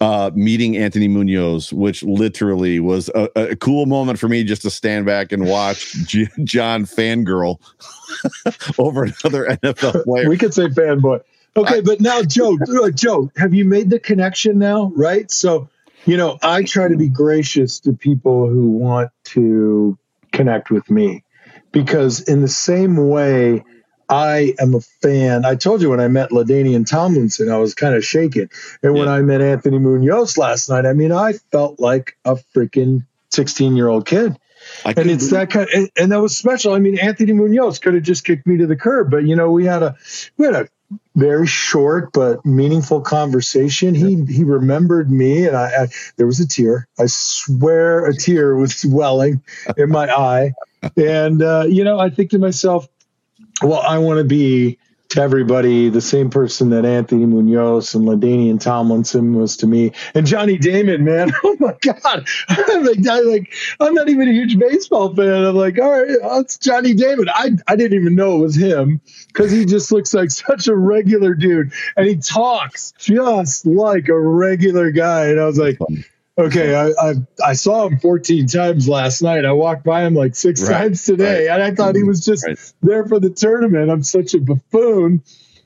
uh, 0.00 0.30
meeting 0.34 0.76
Anthony 0.76 1.08
Munoz, 1.08 1.72
which 1.72 2.02
literally 2.02 2.78
was 2.78 3.08
a, 3.14 3.30
a, 3.36 3.56
cool 3.56 3.86
moment 3.86 4.18
for 4.18 4.28
me 4.28 4.44
just 4.44 4.60
to 4.62 4.70
stand 4.70 5.06
back 5.06 5.32
and 5.32 5.46
watch 5.46 5.94
G- 6.04 6.28
John 6.44 6.84
fangirl 6.84 7.58
over 8.78 9.04
another 9.04 9.46
NFL 9.62 10.04
player. 10.04 10.28
We 10.28 10.36
could 10.36 10.52
say 10.52 10.66
fanboy. 10.66 11.22
Okay, 11.58 11.80
but 11.80 12.00
now, 12.00 12.22
Joe, 12.22 12.56
uh, 12.84 12.90
Joe, 12.90 13.30
have 13.36 13.52
you 13.52 13.64
made 13.64 13.90
the 13.90 13.98
connection 13.98 14.58
now? 14.58 14.92
Right. 14.94 15.30
So, 15.30 15.68
you 16.06 16.16
know, 16.16 16.38
I 16.42 16.62
try 16.62 16.88
to 16.88 16.96
be 16.96 17.08
gracious 17.08 17.80
to 17.80 17.92
people 17.92 18.48
who 18.48 18.70
want 18.70 19.10
to 19.24 19.98
connect 20.32 20.70
with 20.70 20.88
me 20.90 21.24
because, 21.72 22.20
in 22.20 22.42
the 22.42 22.48
same 22.48 23.08
way, 23.08 23.64
I 24.08 24.54
am 24.58 24.74
a 24.74 24.80
fan. 24.80 25.44
I 25.44 25.56
told 25.56 25.82
you 25.82 25.90
when 25.90 26.00
I 26.00 26.08
met 26.08 26.30
LaDainian 26.30 26.88
Tomlinson, 26.88 27.50
I 27.50 27.58
was 27.58 27.74
kind 27.74 27.94
of 27.94 28.04
shaken. 28.04 28.48
And 28.82 28.94
when 28.94 29.08
I 29.08 29.20
met 29.20 29.42
Anthony 29.42 29.78
Munoz 29.78 30.38
last 30.38 30.70
night, 30.70 30.86
I 30.86 30.92
mean, 30.94 31.12
I 31.12 31.34
felt 31.50 31.78
like 31.78 32.16
a 32.24 32.36
freaking 32.36 33.04
16 33.30 33.76
year 33.76 33.88
old 33.88 34.06
kid. 34.06 34.38
and 34.84 35.10
it's 35.10 35.30
that 35.30 35.50
kind 35.50 35.68
of, 35.68 35.74
and, 35.74 35.90
and, 35.96 36.12
that 36.12 36.20
was 36.20 36.36
special. 36.36 36.74
I 36.74 36.78
mean, 36.78 36.98
Anthony 36.98 37.32
Munoz 37.32 37.78
could 37.78 37.94
have 37.94 38.02
just 38.02 38.24
kicked 38.24 38.46
me 38.46 38.58
to 38.58 38.66
the 38.66 38.76
curb, 38.76 39.10
but 39.10 39.24
you 39.24 39.36
know, 39.36 39.50
we 39.50 39.64
had 39.64 39.82
a 39.82 39.96
we 40.36 40.46
had 40.46 40.54
a 40.54 40.68
very 41.14 41.46
short 41.46 42.12
but 42.12 42.44
meaningful 42.44 43.00
conversation. 43.00 43.94
He 43.94 44.24
he 44.24 44.44
remembered 44.44 45.10
me, 45.10 45.46
and 45.46 45.56
I, 45.56 45.82
I, 45.82 45.88
there 46.16 46.26
was 46.26 46.40
a 46.40 46.46
tear. 46.46 46.86
I 46.98 47.06
swear, 47.06 48.06
a 48.06 48.14
tear 48.14 48.56
was 48.56 48.84
welling 48.84 49.42
in 49.76 49.90
my 49.90 50.08
eye. 50.10 50.52
And 50.96 51.42
uh, 51.42 51.64
you 51.68 51.82
know, 51.82 51.98
I 51.98 52.08
think 52.08 52.30
to 52.30 52.38
myself, 52.38 52.86
well, 53.62 53.80
I 53.80 53.98
want 53.98 54.18
to 54.18 54.24
be 54.24 54.78
to 55.10 55.22
everybody 55.22 55.88
the 55.88 56.00
same 56.00 56.28
person 56.28 56.70
that 56.70 56.84
Anthony 56.84 57.24
Munoz 57.24 57.94
and 57.94 58.04
LaDainian 58.04 58.60
Tomlinson 58.60 59.34
was 59.34 59.56
to 59.58 59.66
me. 59.66 59.92
And 60.14 60.26
Johnny 60.26 60.58
Damon, 60.58 61.04
man, 61.04 61.32
oh 61.44 61.56
my 61.58 61.74
God. 61.80 62.28
I'm 62.48 62.84
like, 62.84 63.06
I, 63.08 63.20
like, 63.20 63.54
I'm 63.80 63.94
not 63.94 64.08
even 64.08 64.28
a 64.28 64.32
huge 64.32 64.58
baseball 64.58 65.14
fan. 65.14 65.44
I'm 65.44 65.54
like, 65.54 65.78
all 65.78 65.90
right, 65.90 66.16
oh, 66.22 66.40
it's 66.40 66.58
Johnny 66.58 66.92
Damon. 66.94 67.28
I, 67.30 67.52
I 67.66 67.76
didn't 67.76 67.98
even 67.98 68.14
know 68.14 68.36
it 68.36 68.40
was 68.40 68.54
him 68.54 69.00
because 69.28 69.50
he 69.50 69.64
just 69.64 69.90
looks 69.92 70.12
like 70.12 70.30
such 70.30 70.68
a 70.68 70.76
regular 70.76 71.34
dude. 71.34 71.72
And 71.96 72.06
he 72.06 72.16
talks 72.16 72.92
just 72.98 73.64
like 73.64 74.08
a 74.08 74.18
regular 74.18 74.90
guy. 74.90 75.26
And 75.26 75.40
I 75.40 75.46
was 75.46 75.58
like, 75.58 75.78
okay, 76.38 76.74
I, 76.74 77.10
I, 77.10 77.14
I 77.44 77.52
saw 77.54 77.86
him 77.86 77.98
14 77.98 78.46
times 78.46 78.88
last 78.88 79.22
night. 79.22 79.44
I 79.44 79.52
walked 79.52 79.84
by 79.84 80.04
him 80.04 80.14
like 80.14 80.36
six 80.36 80.62
right, 80.62 80.78
times 80.78 81.04
today, 81.04 81.48
right. 81.48 81.54
and 81.54 81.62
I 81.62 81.74
thought 81.74 81.96
he 81.96 82.04
was 82.04 82.24
just 82.24 82.46
right. 82.46 82.58
there 82.82 83.06
for 83.06 83.20
the 83.20 83.30
tournament. 83.30 83.90
I'm 83.90 84.02
such 84.02 84.34
a 84.34 84.40
buffoon, 84.40 85.22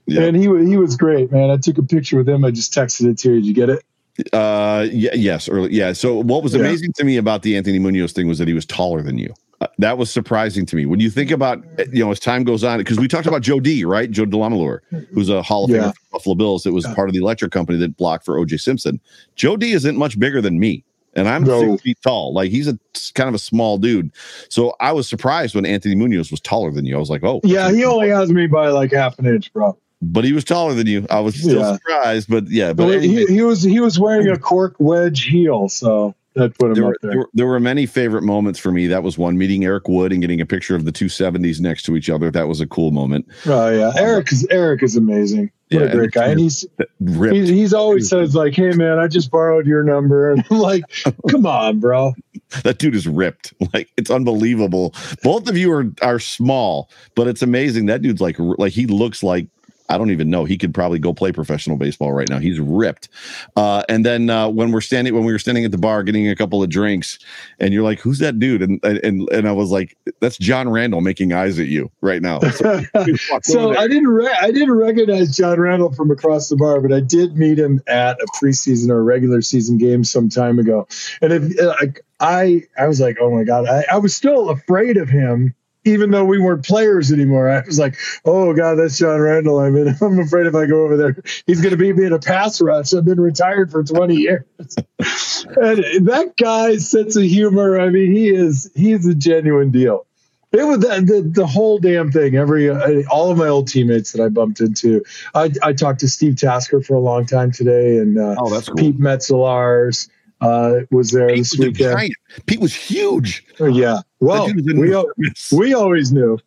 yeah. 0.06 0.22
and 0.22 0.36
he 0.36 0.42
he 0.42 0.76
was 0.76 0.96
great, 0.96 1.30
man. 1.30 1.50
I 1.50 1.56
took 1.56 1.78
a 1.78 1.82
picture 1.82 2.18
with 2.18 2.28
him. 2.28 2.44
I 2.44 2.50
just 2.50 2.72
texted 2.72 3.10
it 3.10 3.18
to 3.18 3.30
you. 3.30 3.34
Did 3.36 3.46
you 3.46 3.54
get 3.54 3.70
it? 3.70 3.84
Uh, 4.32 4.86
yeah, 4.90 5.14
yes, 5.14 5.48
early, 5.48 5.72
yeah. 5.72 5.92
So 5.92 6.20
what 6.20 6.42
was 6.42 6.54
amazing 6.54 6.90
yeah. 6.96 7.00
to 7.00 7.04
me 7.04 7.16
about 7.16 7.42
the 7.42 7.56
Anthony 7.56 7.78
Munoz 7.78 8.12
thing 8.12 8.28
was 8.28 8.38
that 8.38 8.48
he 8.48 8.54
was 8.54 8.66
taller 8.66 9.02
than 9.02 9.18
you. 9.18 9.32
Uh, 9.62 9.68
that 9.78 9.96
was 9.96 10.10
surprising 10.10 10.66
to 10.66 10.74
me 10.74 10.86
when 10.86 10.98
you 10.98 11.08
think 11.08 11.30
about 11.30 11.64
you 11.92 12.04
know 12.04 12.10
as 12.10 12.18
time 12.18 12.42
goes 12.42 12.64
on 12.64 12.78
because 12.78 12.98
we 12.98 13.06
talked 13.06 13.28
about 13.28 13.42
Joe 13.42 13.60
D 13.60 13.84
right 13.84 14.10
Joe 14.10 14.24
DeLamielleure 14.24 14.80
who's 15.12 15.28
a 15.28 15.40
Hall 15.40 15.64
of 15.64 15.70
yeah. 15.70 15.78
Famer 15.78 15.94
for 15.94 16.10
Buffalo 16.10 16.34
Bills 16.34 16.64
that 16.64 16.72
was 16.72 16.84
part 16.96 17.08
of 17.08 17.14
the 17.14 17.20
electric 17.20 17.52
company 17.52 17.78
that 17.78 17.96
blocked 17.96 18.24
for 18.24 18.34
OJ 18.34 18.60
Simpson. 18.60 18.98
Joe 19.36 19.56
D 19.56 19.70
isn't 19.70 19.96
much 19.96 20.18
bigger 20.18 20.40
than 20.40 20.58
me 20.58 20.84
and 21.14 21.28
I'm 21.28 21.44
no. 21.44 21.60
six 21.60 21.82
feet 21.82 21.98
tall. 22.02 22.32
Like 22.32 22.50
he's 22.50 22.68
a 22.68 22.78
kind 23.14 23.28
of 23.28 23.34
a 23.34 23.38
small 23.38 23.78
dude. 23.78 24.10
So 24.48 24.74
I 24.80 24.92
was 24.92 25.08
surprised 25.08 25.54
when 25.54 25.66
Anthony 25.66 25.94
Munoz 25.94 26.30
was 26.30 26.40
taller 26.40 26.70
than 26.70 26.84
you. 26.84 26.96
I 26.96 26.98
was 26.98 27.10
like, 27.10 27.22
oh, 27.22 27.40
yeah, 27.44 27.70
he 27.70 27.84
only 27.84 28.08
has 28.08 28.32
me 28.32 28.46
by 28.46 28.68
like 28.68 28.92
half 28.92 29.18
an 29.18 29.26
inch, 29.26 29.52
bro. 29.52 29.76
But 30.04 30.24
he 30.24 30.32
was 30.32 30.42
taller 30.42 30.74
than 30.74 30.88
you. 30.88 31.06
I 31.10 31.20
was 31.20 31.36
still 31.36 31.60
yeah. 31.60 31.74
surprised, 31.74 32.28
but 32.28 32.48
yeah. 32.48 32.72
But 32.72 32.90
anyway. 32.90 33.26
he, 33.26 33.34
he 33.36 33.42
was 33.42 33.62
he 33.62 33.78
was 33.78 34.00
wearing 34.00 34.28
a 34.28 34.36
cork 34.36 34.74
wedge 34.80 35.24
heel, 35.24 35.68
so 35.68 36.16
that 36.34 36.58
put 36.58 36.70
him 36.70 36.74
there 36.74 36.84
up 36.84 36.88
were, 36.88 36.98
there. 37.02 37.10
there. 37.10 37.18
Were, 37.18 37.30
there 37.34 37.46
were 37.46 37.60
many 37.60 37.86
favorite 37.86 38.22
moments 38.22 38.58
for 38.58 38.72
me. 38.72 38.88
That 38.88 39.02
was 39.02 39.16
one 39.16 39.38
meeting 39.38 39.64
Eric 39.64 39.86
Wood 39.86 40.12
and 40.12 40.20
getting 40.20 40.40
a 40.40 40.46
picture 40.46 40.74
of 40.74 40.84
the 40.84 40.92
two 40.92 41.08
seventies 41.08 41.60
next 41.60 41.84
to 41.84 41.96
each 41.96 42.10
other. 42.10 42.32
That 42.32 42.48
was 42.48 42.60
a 42.60 42.66
cool 42.66 42.90
moment. 42.90 43.26
Oh 43.46 43.68
yeah, 43.68 43.92
Eric 43.96 44.32
is 44.32 44.46
Eric 44.50 44.82
is 44.82 44.96
amazing. 44.96 45.52
What 45.70 45.82
yeah, 45.82 45.88
a 45.88 45.94
great 45.94 46.10
guy, 46.10 46.26
and 46.28 46.40
he's 46.40 46.66
he's, 46.98 47.48
he's 47.48 47.72
always 47.72 48.08
says 48.08 48.34
like, 48.34 48.54
"Hey 48.54 48.72
man, 48.72 48.98
I 48.98 49.06
just 49.06 49.30
borrowed 49.30 49.66
your 49.66 49.84
number," 49.84 50.32
and 50.32 50.44
I'm 50.50 50.58
like, 50.58 50.82
"Come 51.30 51.46
on, 51.46 51.80
bro." 51.80 52.12
that 52.64 52.78
dude 52.78 52.94
is 52.94 53.06
ripped. 53.06 53.54
Like 53.72 53.90
it's 53.96 54.10
unbelievable. 54.10 54.92
Both 55.22 55.48
of 55.48 55.56
you 55.56 55.72
are 55.72 55.86
are 56.02 56.18
small, 56.18 56.90
but 57.14 57.26
it's 57.26 57.40
amazing. 57.40 57.86
That 57.86 58.02
dude's 58.02 58.20
like 58.20 58.36
like 58.38 58.72
he 58.72 58.86
looks 58.86 59.22
like 59.22 59.46
I 59.92 59.98
don't 59.98 60.10
even 60.10 60.30
know. 60.30 60.44
He 60.44 60.56
could 60.56 60.72
probably 60.72 60.98
go 60.98 61.12
play 61.12 61.32
professional 61.32 61.76
baseball 61.76 62.12
right 62.12 62.28
now. 62.28 62.38
He's 62.38 62.58
ripped. 62.58 63.08
Uh, 63.56 63.82
and 63.88 64.06
then 64.06 64.30
uh, 64.30 64.48
when 64.48 64.72
we're 64.72 64.80
standing, 64.80 65.14
when 65.14 65.24
we 65.24 65.32
were 65.32 65.38
standing 65.38 65.64
at 65.64 65.70
the 65.70 65.78
bar 65.78 66.02
getting 66.02 66.28
a 66.28 66.34
couple 66.34 66.62
of 66.62 66.70
drinks, 66.70 67.18
and 67.58 67.74
you're 67.74 67.82
like, 67.82 68.00
"Who's 68.00 68.18
that 68.20 68.38
dude?" 68.38 68.62
And 68.62 68.82
and 68.84 69.28
and 69.30 69.48
I 69.48 69.52
was 69.52 69.70
like, 69.70 69.96
"That's 70.20 70.38
John 70.38 70.68
Randle 70.68 71.02
making 71.02 71.32
eyes 71.32 71.58
at 71.58 71.66
you 71.66 71.90
right 72.00 72.22
now." 72.22 72.40
So, 72.40 72.82
so 73.42 73.76
I 73.76 73.86
didn't 73.86 74.08
re- 74.08 74.36
I 74.40 74.50
didn't 74.50 74.72
recognize 74.72 75.36
John 75.36 75.60
Randle 75.60 75.92
from 75.92 76.10
across 76.10 76.48
the 76.48 76.56
bar, 76.56 76.80
but 76.80 76.92
I 76.92 77.00
did 77.00 77.36
meet 77.36 77.58
him 77.58 77.80
at 77.86 78.20
a 78.20 78.26
preseason 78.40 78.88
or 78.88 79.04
regular 79.04 79.42
season 79.42 79.76
game 79.76 80.04
some 80.04 80.28
time 80.28 80.58
ago, 80.58 80.88
and 81.20 81.32
if, 81.32 81.60
uh, 81.60 81.74
I 82.20 82.62
I 82.78 82.86
was 82.86 83.00
like, 83.00 83.18
"Oh 83.20 83.30
my 83.30 83.44
god!" 83.44 83.66
I, 83.66 83.84
I 83.92 83.98
was 83.98 84.16
still 84.16 84.48
afraid 84.48 84.96
of 84.96 85.08
him 85.08 85.54
even 85.84 86.10
though 86.10 86.24
we 86.24 86.38
weren't 86.38 86.64
players 86.64 87.12
anymore, 87.12 87.48
I 87.48 87.62
was 87.66 87.78
like, 87.78 87.96
"Oh 88.24 88.54
God, 88.54 88.76
that's 88.76 88.98
John 88.98 89.20
Randle. 89.20 89.58
I 89.58 89.70
mean, 89.70 89.88
I'm 90.00 90.20
afraid 90.20 90.46
if 90.46 90.54
I 90.54 90.66
go 90.66 90.84
over 90.84 90.96
there, 90.96 91.16
he's 91.46 91.60
going 91.60 91.72
to 91.72 91.76
beat 91.76 91.96
me 91.96 92.06
in 92.06 92.12
a 92.12 92.18
pass 92.18 92.60
rush. 92.60 92.94
I've 92.94 93.04
been 93.04 93.20
retired 93.20 93.70
for 93.70 93.82
20 93.82 94.14
years, 94.16 94.44
and 94.58 96.06
that 96.06 96.34
guy's 96.36 96.88
sense 96.88 97.16
of 97.16 97.24
humor. 97.24 97.80
I 97.80 97.88
mean, 97.90 98.12
he 98.12 98.28
is 98.28 98.70
he's 98.74 99.06
a 99.06 99.14
genuine 99.14 99.70
deal. 99.70 100.06
It 100.52 100.64
was 100.64 100.80
the, 100.80 101.00
the, 101.00 101.22
the 101.22 101.46
whole 101.46 101.78
damn 101.78 102.12
thing. 102.12 102.36
Every 102.36 102.68
uh, 102.68 103.02
all 103.10 103.30
of 103.30 103.38
my 103.38 103.48
old 103.48 103.68
teammates 103.68 104.12
that 104.12 104.22
I 104.22 104.28
bumped 104.28 104.60
into. 104.60 105.02
I, 105.34 105.50
I 105.62 105.72
talked 105.72 106.00
to 106.00 106.08
Steve 106.08 106.36
Tasker 106.36 106.82
for 106.82 106.94
a 106.94 107.00
long 107.00 107.24
time 107.24 107.52
today, 107.52 107.96
and 107.96 108.18
uh, 108.18 108.36
Oh, 108.38 108.50
that's 108.50 108.68
cool. 108.68 108.76
Pete 108.76 109.00
Metzelaars 109.00 110.10
uh, 110.42 110.80
was 110.90 111.10
there 111.10 111.28
Pete 111.28 111.38
this 111.38 111.56
was 111.56 111.66
weekend. 111.68 112.10
Pete 112.46 112.60
was 112.60 112.74
huge. 112.74 113.44
Oh, 113.60 113.66
yeah. 113.66 114.00
Well, 114.20 114.46
That 114.46 114.54
dude 114.56 114.66
was 114.66 114.88
we 114.88 114.94
al- 114.94 115.12
we 115.52 115.74
always 115.74 116.12
knew. 116.12 116.38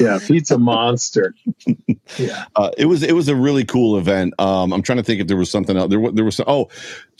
Yeah, 0.00 0.18
Pete's 0.24 0.50
a 0.50 0.58
monster. 0.58 1.34
Yeah. 2.16 2.46
Uh, 2.56 2.70
it 2.78 2.86
was 2.86 3.02
it 3.02 3.14
was 3.14 3.28
a 3.28 3.36
really 3.36 3.64
cool 3.64 3.98
event. 3.98 4.32
Um, 4.38 4.72
I'm 4.72 4.82
trying 4.82 4.96
to 4.96 5.02
think 5.02 5.20
if 5.20 5.26
there 5.26 5.36
was 5.36 5.50
something 5.50 5.76
else. 5.76 5.90
There 5.90 6.00
was 6.00 6.14
there 6.14 6.24
was 6.24 6.36
some, 6.36 6.46
oh, 6.48 6.68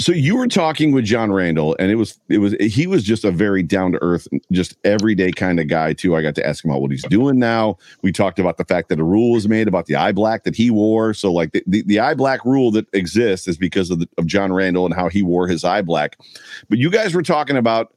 so 0.01 0.13
you 0.13 0.37
were 0.37 0.49
talking 0.49 0.93
with 0.93 1.05
John 1.05 1.31
Randle, 1.31 1.77
and 1.79 1.91
it 1.91 1.97
was 1.97 2.19
it 2.29 2.39
was 2.39 2.55
he 2.59 2.87
was 2.87 3.05
just 3.05 3.25
a 3.25 3.31
very 3.31 3.63
down 3.63 3.93
to 3.93 4.03
earth, 4.03 4.27
just 4.51 4.77
everyday 4.85 5.31
kind 5.31 5.61
of 5.61 5.69
guy 5.69 5.93
too. 5.93 6.17
I 6.17 6.23
got 6.23 6.35
to 6.37 6.47
ask 6.47 6.65
him 6.65 6.71
about 6.71 6.81
what 6.81 6.91
he's 6.91 7.05
doing 7.05 7.39
now. 7.39 7.77
We 8.03 8.13
talked 8.13 8.39
about 8.39 8.57
the 8.57 8.65
fact 8.65 8.89
that 8.89 8.99
a 8.99 9.05
rule 9.05 9.33
was 9.33 9.47
made 9.47 9.69
about 9.69 9.87
the 9.87 9.97
eye 9.97 10.13
black 10.13 10.45
that 10.45 10.57
he 10.57 10.71
wore. 10.71 11.13
So 11.13 11.33
like 11.33 11.53
the, 11.53 11.63
the, 11.67 11.83
the 11.83 12.01
eye 12.01 12.15
black 12.15 12.45
rule 12.45 12.71
that 12.73 12.87
exists 12.95 13.47
is 13.47 13.59
because 13.59 13.91
of 13.91 13.99
the, 13.99 14.09
of 14.17 14.27
John 14.27 14.53
Randle 14.53 14.87
and 14.87 14.95
how 14.95 15.09
he 15.09 15.23
wore 15.23 15.47
his 15.49 15.65
eye 15.65 15.83
black. 15.83 16.17
But 16.69 16.79
you 16.79 16.91
guys 16.91 17.15
were 17.15 17.23
talking 17.23 17.57
about. 17.57 17.93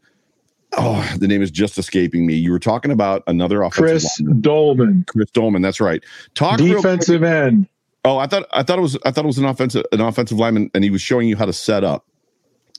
Oh, 0.78 1.16
the 1.18 1.28
name 1.28 1.42
is 1.42 1.52
just 1.52 1.78
escaping 1.78 2.26
me. 2.26 2.36
You 2.36 2.52
were 2.52 2.60
talking 2.60 2.92
about 2.92 3.24
another 3.28 3.62
offensive 3.62 3.84
Chris 3.84 4.20
lineman. 4.22 4.42
Doleman, 4.42 5.06
Chris 5.08 5.30
Doleman. 5.32 5.62
That's 5.62 5.82
right. 5.82 6.04
Talk 6.34 6.58
defensive 6.60 7.24
end. 7.24 7.68
Oh, 8.06 8.18
I 8.18 8.26
thought 8.28 8.46
I 8.52 8.64
thought 8.64 8.80
it 8.80 8.82
was 8.82 8.98
I 9.06 9.12
thought 9.12 9.26
it 9.26 9.28
was 9.28 9.38
an 9.38 9.46
offensive 9.46 9.84
an 9.92 10.02
offensive 10.02 10.38
lineman, 10.40 10.72
and 10.74 10.84
he 10.84 10.90
was 10.90 11.02
showing 11.02 11.28
you 11.28 11.36
how 11.36 11.46
to 11.46 11.54
set 11.54 11.84
up, 11.84 12.06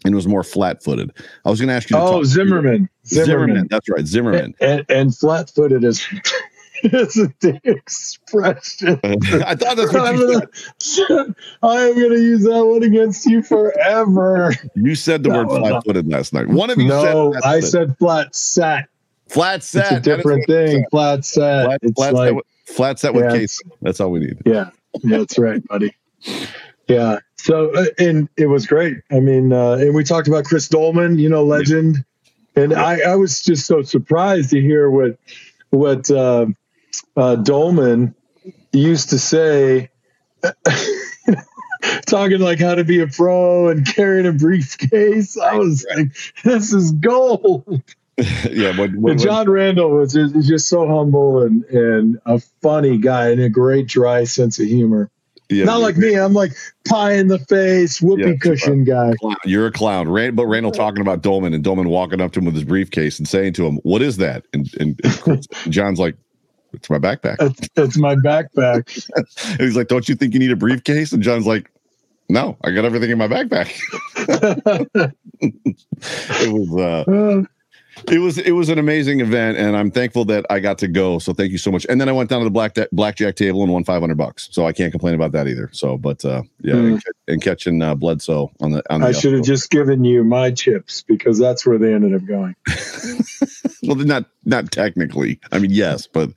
and 0.05 0.15
was 0.15 0.27
more 0.27 0.43
flat 0.43 0.83
footed. 0.83 1.13
I 1.45 1.51
was 1.51 1.61
going 1.61 1.69
to 1.69 1.75
ask 1.75 1.91
you. 1.91 1.97
To 1.97 2.03
Oh, 2.03 2.23
Zimmerman. 2.25 2.89
Zimmerman. 3.07 3.27
Zimmerman. 3.27 3.69
That's 3.71 3.89
right, 3.89 4.07
Zimmerman. 4.07 4.55
And, 4.61 4.85
and 4.89 5.17
flat 5.17 5.51
footed 5.51 5.85
is, 5.85 6.05
is 6.85 7.19
a 7.19 7.29
big 7.41 7.61
expression. 7.65 9.01
I 9.05 9.55
thought 9.55 9.77
that's 9.77 9.93
what 9.93 10.07
I'm 10.07 10.17
you 10.17 10.27
gonna, 10.27 10.47
said. 10.79 11.35
I 11.63 11.77
am 11.83 11.95
going 11.95 12.11
to 12.11 12.21
use 12.21 12.45
that 12.45 12.65
one 12.65 12.83
against 12.83 13.27
you 13.27 13.43
forever. 13.43 14.53
You 14.75 14.95
said 14.95 15.23
the 15.23 15.31
That 15.31 15.47
word 15.47 15.61
flat 15.61 15.85
footed 15.85 16.09
last 16.09 16.33
night. 16.33 16.49
One 16.49 16.71
of 16.71 16.79
you 16.79 16.89
No, 16.89 17.33
said 17.33 17.43
I 17.45 17.61
said 17.61 17.97
flat 17.99 18.35
set. 18.35 18.89
flat 19.29 19.57
It's 19.57 19.69
set. 19.69 19.93
a 19.93 20.01
different 20.01 20.47
thing. 20.47 20.85
Flat 20.91 21.25
set. 21.25 21.65
Flat, 21.67 21.79
it's 21.83 21.95
flat, 21.95 22.15
like, 22.15 22.29
set 22.29 22.35
with, 22.35 22.45
flat 22.67 22.99
set 22.99 23.15
with 23.15 23.25
Yeah, 23.25 23.33
case. 23.39 23.61
That's 23.81 24.01
all 24.01 24.11
we 24.11 24.21
need. 24.21 24.39
yeah, 24.45 24.71
that's 25.05 25.39
right, 25.39 25.67
buddy. 25.69 25.95
Yeah. 26.89 27.19
So, 27.37 27.71
uh, 27.75 27.87
and 27.99 28.29
it 28.37 28.47
was 28.47 28.67
great. 28.67 28.99
I 29.11 29.19
mean, 29.21 29.53
uh, 29.53 29.73
and 29.73 29.95
we 29.95 30.05
talked 30.05 30.29
about 30.29 30.45
Chris 30.45 30.69
Doleman, 30.69 31.19
you 31.19 31.29
know, 31.29 31.45
legend. 31.45 32.05
And 32.55 32.75
I, 32.75 33.01
I 33.01 33.17
was 33.17 33.43
just 33.43 33.67
so 33.67 33.83
surprised 33.83 34.51
to 34.51 34.61
hear 34.61 34.91
what, 34.91 35.19
what, 35.71 36.11
uh, 36.11 36.47
uh, 37.17 37.37
Doleman 37.37 38.15
used 38.73 39.11
to 39.11 39.19
say, 39.19 39.91
talking 42.07 42.41
like 42.41 42.59
how 42.59 42.75
to 42.75 42.85
be 42.85 43.01
a 43.01 43.07
pro 43.07 43.69
and 43.69 43.87
carrying 43.87 44.27
a 44.27 44.33
briefcase. 44.33 45.39
I 45.39 45.57
was 45.57 45.87
like, 45.95 46.13
this 46.45 46.73
is 46.73 46.93
gold. 46.93 47.83
yeah, 48.51 48.79
when, 48.79 49.01
when, 49.01 49.19
John 49.19 49.49
Randle 49.49 49.91
was 49.91 50.13
just, 50.13 50.47
just 50.47 50.69
so 50.69 50.87
humble 50.87 51.43
and, 51.43 51.65
and 51.65 52.21
a 52.27 52.39
funny 52.61 52.99
guy 52.99 53.31
and 53.31 53.41
a 53.41 53.49
great 53.49 53.89
dry 53.89 54.25
sense 54.25 54.59
of 54.59 54.67
humor. 54.67 55.11
yeah, 55.49 55.65
Not 55.65 55.81
like 55.81 55.97
me. 55.97 56.15
I'm 56.15 56.35
like 56.35 56.53
pie 56.87 57.15
in 57.15 57.29
the 57.29 57.39
face, 57.39 58.03
whoopee 58.03 58.37
cushion 58.37 58.85
guy. 58.85 59.15
You're 59.45 59.67
a 59.67 59.73
clown. 59.73 60.11
Rand, 60.11 60.37
but 60.37 60.47
Randle 60.47 60.73
talking 60.73 61.01
about 61.01 61.23
Doleman 61.23 61.55
and 61.55 61.65
Doleman 61.65 61.89
walking 61.89 62.21
up 62.21 62.33
to 62.33 62.41
him 62.41 62.45
with 62.45 62.55
his 62.55 62.65
briefcase 62.65 63.19
and 63.19 63.27
saying 63.27 63.55
to 63.55 63.67
him, 63.67 63.77
"What 63.77 64.03
is 64.03 64.19
that?" 64.19 64.45
And 64.53 64.69
and, 64.79 65.01
and 65.27 65.47
John's 65.73 65.99
like, 65.99 66.17
"It's 66.73 66.91
my 66.91 66.99
backpack." 66.99 67.37
It's, 67.41 67.69
that's 67.75 67.97
my 67.97 68.17
backpack. 68.17 69.09
And 69.53 69.61
he's 69.61 69.77
like, 69.77 69.89
"Don't 69.89 70.09
you 70.09 70.15
think 70.15 70.33
you 70.35 70.39
need 70.41 70.53
a 70.53 70.57
briefcase?" 70.57 71.13
And 71.13 71.23
John's 71.23 71.47
like, 71.47 71.71
"No, 72.29 72.57
I 72.65 72.71
got 72.71 72.85
everything 72.85 73.11
in 73.11 73.19
my 73.19 73.29
backpack." 73.29 73.73
it 75.41 76.53
was 76.53 76.77
uh, 76.77 77.05
Uh, 77.13 77.43
it 78.11 78.19
was 78.19 78.39
it 78.39 78.53
was 78.53 78.69
an 78.69 78.79
amazing 78.79 79.21
event, 79.21 79.59
and 79.59 79.77
I'm 79.77 79.91
thankful 79.91 80.25
that 80.27 80.47
I 80.51 80.61
got 80.61 80.79
to 80.79 80.89
go. 80.89 81.19
So 81.19 81.33
thank 81.33 81.53
you 81.53 81.59
so 81.59 81.71
much. 81.71 81.87
And 81.89 82.01
then 82.01 82.09
I 82.09 82.13
went 82.13 82.31
down 82.31 82.41
to 82.41 82.45
the 82.45 82.51
black 82.51 82.77
blackjack 82.93 83.37
table 83.37 83.63
and 83.63 83.73
won 83.73 83.85
500 83.85 84.17
bucks. 84.17 84.49
So 84.53 84.67
I 84.67 84.73
can't 84.73 84.91
complain 84.91 85.15
about 85.15 85.33
that 85.33 85.47
either. 85.49 85.69
So, 85.73 85.99
but 85.99 86.25
uh, 86.25 86.43
yeah, 86.61 86.75
Mm. 86.75 86.93
and, 86.93 87.03
and 87.29 87.43
catching 87.43 87.83
uh, 87.83 87.95
Bledsoe 87.95 88.51
on 88.61 88.73
the 88.73 88.83
on 88.93 89.01
the 89.03 89.09
I 89.09 89.13
should 89.13 89.35
have 89.35 89.45
just 89.45 89.71
given 89.71 90.05
you 90.05 90.25
my 90.25 90.51
chips 90.51 91.03
because 91.03 91.39
that's 91.39 91.67
where 91.67 91.79
they 91.79 91.93
ended 91.93 92.15
up 92.15 92.25
going. 92.27 92.55
well, 93.83 93.97
not 93.97 94.27
not 94.45 94.71
technically. 94.71 95.39
I 95.53 95.59
mean, 95.59 95.71
yes, 95.71 96.07
but 96.07 96.31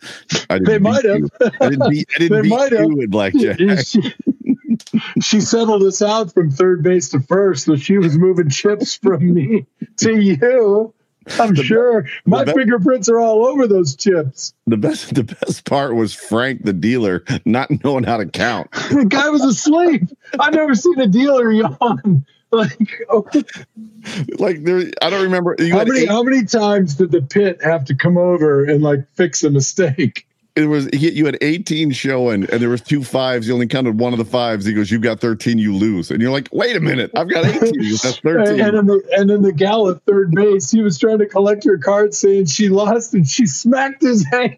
I 0.50 0.60
didn't 0.60 0.66
They 0.66 0.78
beat 0.78 0.82
might 0.82 1.06
have. 1.06 1.22
I 1.62 1.70
didn't 1.70 1.90
beat, 1.90 2.10
I 2.16 2.20
didn't 2.20 2.42
beat 2.44 2.72
you 2.72 3.02
in 3.02 3.10
blackjack. 3.10 3.60
she 5.22 5.42
settled 5.42 5.84
us 5.84 6.02
out 6.02 6.34
from 6.34 6.52
third 6.52 6.84
base 6.84 7.10
to 7.10 7.20
first, 7.22 7.66
so 7.66 7.76
she 7.76 7.98
was 7.98 8.18
moving 8.18 8.50
chips 8.50 8.96
from 8.96 9.34
me 9.34 9.66
to 9.98 10.20
you. 10.20 10.94
I'm 11.40 11.56
sure 11.56 12.06
my 12.26 12.44
the 12.44 12.54
fingerprints 12.54 13.10
are 13.10 13.20
all 13.20 13.46
over 13.46 13.68
those 13.68 13.96
chips. 13.96 14.54
The 14.68 14.78
best 14.78 15.14
the 15.16 15.24
best 15.24 15.66
part 15.66 15.96
was 15.96 16.14
Frank 16.14 16.64
the 16.64 16.74
dealer 16.74 17.24
not 17.46 17.70
knowing 17.84 18.04
how 18.04 18.18
to 18.18 18.26
count. 18.26 18.72
The 18.72 19.06
guy 19.08 19.30
was 19.30 19.44
asleep. 19.44 20.04
I've 20.40 20.54
never 20.54 20.76
seen 20.76 21.00
a 21.00 21.08
dealer 21.08 21.52
yawn. 21.52 22.26
Like, 22.52 22.90
oh, 23.10 23.28
Like 24.38 24.64
there, 24.64 24.84
I 25.02 25.10
don't 25.10 25.24
remember. 25.24 25.56
How 25.60 25.84
many 25.84 26.02
eight- 26.02 26.08
how 26.08 26.24
many 26.24 26.46
times 26.46 26.96
did 26.96 27.12
the 27.12 27.22
pit 27.22 27.60
have 27.62 27.84
to 27.86 27.96
come 27.96 28.18
over 28.18 28.64
and 28.64 28.82
like 28.82 29.06
fix 29.16 29.44
a 29.44 29.50
mistake? 29.50 30.26
It 30.56 30.68
was 30.68 30.88
he, 30.94 31.12
you 31.12 31.26
had 31.26 31.38
18 31.42 31.92
showing 31.92 32.50
and 32.50 32.62
there 32.62 32.70
was 32.70 32.82
two 32.82 33.04
fives. 33.04 33.48
You 33.48 33.54
only 33.54 33.68
counted 33.68 34.00
one 34.00 34.14
of 34.14 34.20
the 34.20 34.26
fives. 34.26 34.66
He 34.66 34.74
goes, 34.74 34.90
"You've 34.90 35.02
got 35.02 35.20
13. 35.20 35.58
You 35.58 35.76
lose." 35.76 36.12
And 36.12 36.22
you're 36.22 36.32
like, 36.32 36.48
"Wait 36.54 36.76
a 36.76 36.80
minute, 36.80 37.12
I've 37.16 37.30
got 37.30 37.46
18. 37.46 37.80
He 37.82 37.90
goes, 37.90 38.02
That's 38.02 38.20
13." 38.20 38.60
And 38.62 38.78
in 38.78 38.86
the 38.86 39.02
and 39.18 39.30
then 39.30 39.42
the 39.42 39.52
gal 39.54 39.90
at 39.90 40.02
third 40.06 40.32
base, 40.32 40.72
he 40.72 40.82
was 40.82 40.98
trying 40.98 41.20
to 41.20 41.26
collect 41.26 41.64
her 41.66 41.78
card, 41.78 42.14
saying 42.14 42.46
she 42.46 42.70
lost, 42.70 43.14
and 43.14 43.28
she 43.28 43.46
smacked 43.46 44.02
his 44.02 44.26
hand. 44.32 44.58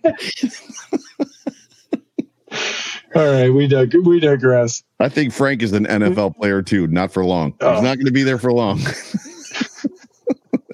All 3.15 3.25
right, 3.25 3.49
we 3.49 3.67
dig- 3.67 3.95
we 4.05 4.19
digress. 4.19 4.83
I 4.99 5.09
think 5.09 5.33
Frank 5.33 5.61
is 5.63 5.73
an 5.73 5.85
NFL 5.85 6.35
player 6.35 6.61
too. 6.61 6.87
Not 6.87 7.11
for 7.11 7.25
long. 7.25 7.51
He's 7.53 7.57
Oh. 7.61 7.81
not 7.81 7.95
going 7.95 8.05
to 8.05 8.11
be 8.11 8.23
there 8.23 8.37
for 8.37 8.51
long. 8.53 8.79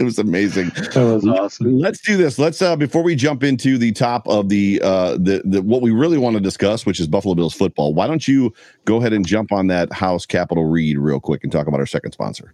it 0.03 0.05
was 0.05 0.19
amazing. 0.19 0.69
That 0.69 0.95
was 0.95 1.25
awesome. 1.27 1.79
Let's 1.79 1.99
do 2.01 2.17
this. 2.17 2.37
Let's 2.37 2.61
uh 2.61 2.75
before 2.75 3.03
we 3.03 3.15
jump 3.15 3.43
into 3.43 3.77
the 3.77 3.91
top 3.91 4.27
of 4.27 4.49
the 4.49 4.81
uh 4.83 5.13
the, 5.13 5.41
the 5.45 5.61
what 5.61 5.81
we 5.81 5.91
really 5.91 6.17
want 6.17 6.35
to 6.35 6.41
discuss, 6.41 6.85
which 6.85 6.99
is 6.99 7.07
Buffalo 7.07 7.35
Bills 7.35 7.53
football. 7.53 7.93
Why 7.93 8.07
don't 8.07 8.27
you 8.27 8.53
go 8.85 8.97
ahead 8.97 9.13
and 9.13 9.25
jump 9.25 9.51
on 9.51 9.67
that 9.67 9.91
house 9.91 10.25
capital 10.25 10.65
read 10.65 10.97
real 10.97 11.19
quick 11.19 11.43
and 11.43 11.51
talk 11.51 11.67
about 11.67 11.79
our 11.79 11.85
second 11.85 12.11
sponsor? 12.11 12.53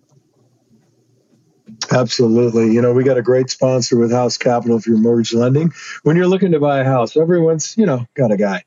Absolutely. 1.91 2.71
You 2.71 2.81
know, 2.81 2.93
we 2.93 3.03
got 3.03 3.17
a 3.17 3.21
great 3.21 3.49
sponsor 3.49 3.97
with 3.97 4.11
House 4.11 4.37
Capital 4.37 4.79
for 4.79 4.89
your 4.91 4.99
mortgage 4.99 5.33
lending. 5.33 5.73
When 6.03 6.15
you're 6.15 6.27
looking 6.27 6.51
to 6.51 6.59
buy 6.59 6.79
a 6.79 6.83
house, 6.83 7.17
everyone's, 7.17 7.75
you 7.77 7.85
know, 7.85 8.05
got 8.13 8.31
a 8.31 8.37
guy. 8.37 8.63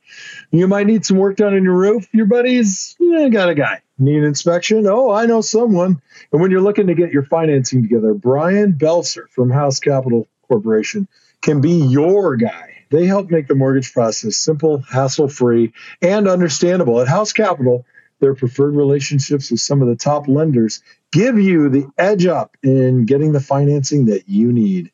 You 0.50 0.66
might 0.66 0.86
need 0.86 1.06
some 1.06 1.18
work 1.18 1.36
done 1.36 1.54
on 1.54 1.62
your 1.62 1.76
roof. 1.76 2.08
Your 2.12 2.26
buddies, 2.26 2.96
yeah, 2.98 3.28
got 3.28 3.48
a 3.48 3.54
guy. 3.54 3.80
Need 3.98 4.18
an 4.18 4.24
inspection? 4.24 4.86
Oh, 4.88 5.12
I 5.12 5.26
know 5.26 5.40
someone. 5.40 6.02
And 6.32 6.40
when 6.40 6.50
you're 6.50 6.60
looking 6.60 6.88
to 6.88 6.94
get 6.94 7.12
your 7.12 7.22
financing 7.22 7.82
together, 7.82 8.14
Brian 8.14 8.72
Belser 8.72 9.28
from 9.28 9.50
House 9.50 9.78
Capital 9.78 10.26
Corporation 10.48 11.06
can 11.42 11.60
be 11.60 11.70
your 11.72 12.36
guy. 12.36 12.70
They 12.90 13.06
help 13.06 13.30
make 13.30 13.46
the 13.46 13.54
mortgage 13.54 13.92
process 13.92 14.36
simple, 14.36 14.78
hassle 14.80 15.28
free, 15.28 15.72
and 16.02 16.26
understandable. 16.26 17.00
At 17.00 17.08
House 17.08 17.32
Capital, 17.32 17.86
their 18.20 18.34
preferred 18.34 18.74
relationships 18.74 19.50
with 19.50 19.60
some 19.60 19.82
of 19.82 19.88
the 19.88 19.96
top 19.96 20.28
lenders 20.28 20.82
give 21.12 21.38
you 21.38 21.68
the 21.68 21.86
edge 21.98 22.26
up 22.26 22.56
in 22.62 23.04
getting 23.04 23.32
the 23.32 23.40
financing 23.40 24.06
that 24.06 24.28
you 24.28 24.52
need. 24.52 24.90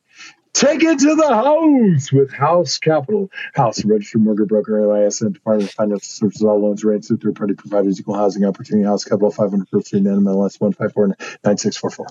Take 0.53 0.83
it 0.83 0.99
to 0.99 1.15
the 1.15 1.27
house 1.27 2.11
with 2.11 2.33
House 2.33 2.77
Capital. 2.79 3.29
House, 3.53 3.85
registered 3.85 4.21
mortgage 4.21 4.49
broker, 4.49 4.81
LISN, 4.85 5.31
Department 5.33 5.69
of 5.69 5.75
Financial 5.75 5.99
Services, 6.05 6.43
all 6.43 6.59
loans 6.61 6.83
arranged 6.83 7.07
through 7.07 7.17
third 7.17 7.35
party 7.35 7.53
providers, 7.53 7.99
equal 7.99 8.15
housing 8.15 8.43
opportunity, 8.45 8.85
House 8.85 9.03
Capital, 9.05 9.31
500 9.31 9.69
First 9.69 9.87
Street, 9.87 10.03
NMLS 10.03 10.59
154 10.59 11.07
9644. 11.07 12.07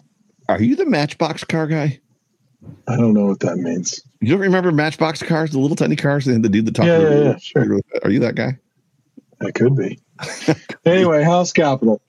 Are 0.49 0.62
you 0.62 0.77
the 0.77 0.87
Matchbox 0.87 1.44
car 1.44 1.66
guy? 1.66 2.01
I 2.87 2.97
don't 2.97 3.12
know 3.12 3.27
what 3.27 3.40
that 3.40 3.57
means. 3.57 4.03
You 4.21 4.31
don't 4.33 4.40
remember 4.40 4.73
Matchbox 4.73 5.23
cars, 5.23 5.51
the 5.51 5.59
little 5.59 5.77
tiny 5.77 5.97
cars, 5.97 6.27
and 6.27 6.42
the 6.44 6.49
dude 6.49 6.64
that 6.66 6.75
talked. 6.75 6.87
Yeah, 6.87 6.99
yeah, 7.01 7.09
the- 7.09 7.25
yeah, 7.25 7.37
sure. 7.38 7.81
Are 8.03 8.11
you 8.11 8.21
that 8.21 8.35
guy? 8.37 8.59
That 9.40 9.53
could 9.55 9.77
be. 9.77 10.01
anyway, 10.87 11.23
House 11.23 11.53
Capital 11.53 12.01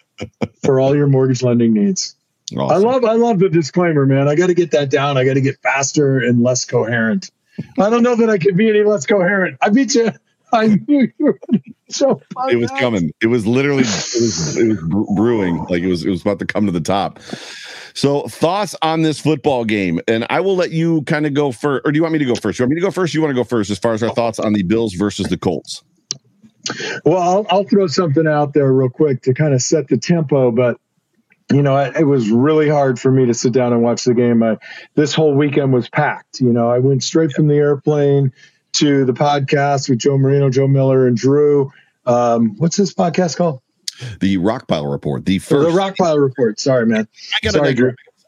for 0.63 0.79
all 0.79 0.95
your 0.95 1.07
mortgage 1.07 1.43
lending 1.43 1.73
needs. 1.73 2.15
I 2.57 2.77
love 2.77 3.05
I 3.05 3.13
love 3.13 3.39
the 3.39 3.49
disclaimer, 3.49 4.05
man. 4.05 4.27
I 4.27 4.35
got 4.35 4.47
to 4.47 4.53
get 4.53 4.71
that 4.71 4.89
down. 4.89 5.17
I 5.17 5.25
got 5.25 5.35
to 5.35 5.41
get 5.41 5.61
faster 5.61 6.17
and 6.17 6.41
less 6.41 6.65
coherent. 6.65 7.29
I 7.77 7.89
don't 7.89 8.03
know 8.03 8.15
that 8.15 8.29
I 8.29 8.37
could 8.37 8.57
be 8.57 8.69
any 8.69 8.83
less 8.83 9.05
coherent. 9.05 9.57
I 9.61 9.69
beat 9.69 9.93
you. 9.95 10.11
I 10.51 10.79
knew 10.87 11.11
you 11.19 11.25
were 11.25 11.39
so. 11.89 12.21
It 12.49 12.55
was 12.55 12.71
coming. 12.71 13.11
It 13.21 13.27
was 13.27 13.45
literally. 13.45 13.83
It 13.83 13.85
was. 13.85 14.57
It 14.57 14.67
was 14.67 15.07
brewing. 15.15 15.57
Like 15.65 15.83
it 15.83 15.87
was. 15.87 16.05
It 16.05 16.09
was 16.09 16.21
about 16.21 16.39
to 16.39 16.45
come 16.45 16.65
to 16.65 16.71
the 16.71 16.81
top. 16.81 17.19
So 17.93 18.27
thoughts 18.27 18.75
on 18.81 19.01
this 19.01 19.19
football 19.19 19.65
game, 19.65 19.99
and 20.07 20.25
I 20.29 20.39
will 20.39 20.55
let 20.55 20.71
you 20.71 21.03
kind 21.03 21.25
of 21.25 21.33
go 21.33 21.51
first. 21.51 21.85
Or 21.85 21.91
do 21.91 21.97
you 21.97 22.01
want 22.01 22.13
me 22.13 22.19
to 22.19 22.25
go 22.25 22.35
first? 22.35 22.57
You 22.57 22.63
want 22.63 22.71
me 22.71 22.75
to 22.75 22.81
go 22.81 22.91
first? 22.91 23.13
you 23.13 23.21
want 23.21 23.31
to 23.31 23.35
go 23.35 23.43
first 23.43 23.69
as 23.69 23.77
far 23.77 23.93
as 23.93 24.01
our 24.01 24.13
thoughts 24.13 24.39
on 24.39 24.53
the 24.53 24.63
Bills 24.63 24.93
versus 24.93 25.27
the 25.27 25.37
Colts? 25.37 25.83
Well, 27.05 27.17
I'll, 27.17 27.45
I'll 27.49 27.63
throw 27.63 27.87
something 27.87 28.27
out 28.27 28.53
there 28.53 28.71
real 28.71 28.89
quick 28.89 29.23
to 29.23 29.33
kind 29.33 29.53
of 29.53 29.61
set 29.61 29.87
the 29.87 29.97
tempo, 29.97 30.51
but 30.51 30.79
you 31.51 31.63
know, 31.63 31.77
it 31.77 32.03
was 32.03 32.29
really 32.29 32.69
hard 32.69 32.99
for 32.99 33.11
me 33.11 33.25
to 33.25 33.33
sit 33.33 33.53
down 33.53 33.73
and 33.73 33.81
watch 33.81 34.03
the 34.03 34.13
game. 34.13 34.43
I, 34.43 34.57
this 34.93 35.13
whole 35.15 35.33
weekend 35.33 35.73
was 35.73 35.89
packed. 35.89 36.41
You 36.41 36.53
know, 36.53 36.69
I 36.69 36.77
went 36.77 37.03
straight 37.03 37.31
from 37.31 37.47
the 37.47 37.55
airplane 37.55 38.31
to 38.73 39.03
the 39.05 39.13
podcast 39.13 39.89
with 39.89 39.97
Joe 39.97 40.17
Marino, 40.17 40.49
Joe 40.51 40.67
Miller, 40.67 41.07
and 41.07 41.17
Drew. 41.17 41.71
Um, 42.05 42.55
what's 42.57 42.77
this 42.77 42.93
podcast 42.93 43.37
called? 43.37 43.61
The 44.19 44.37
Rockpile 44.37 44.89
Report. 44.91 45.25
The 45.25 45.39
first. 45.39 45.67
Oh, 45.67 45.71
the 45.71 45.77
Rockpile 45.77 46.21
Report. 46.21 46.59
Sorry, 46.59 46.85
man. 46.85 47.07
I. 47.63 47.69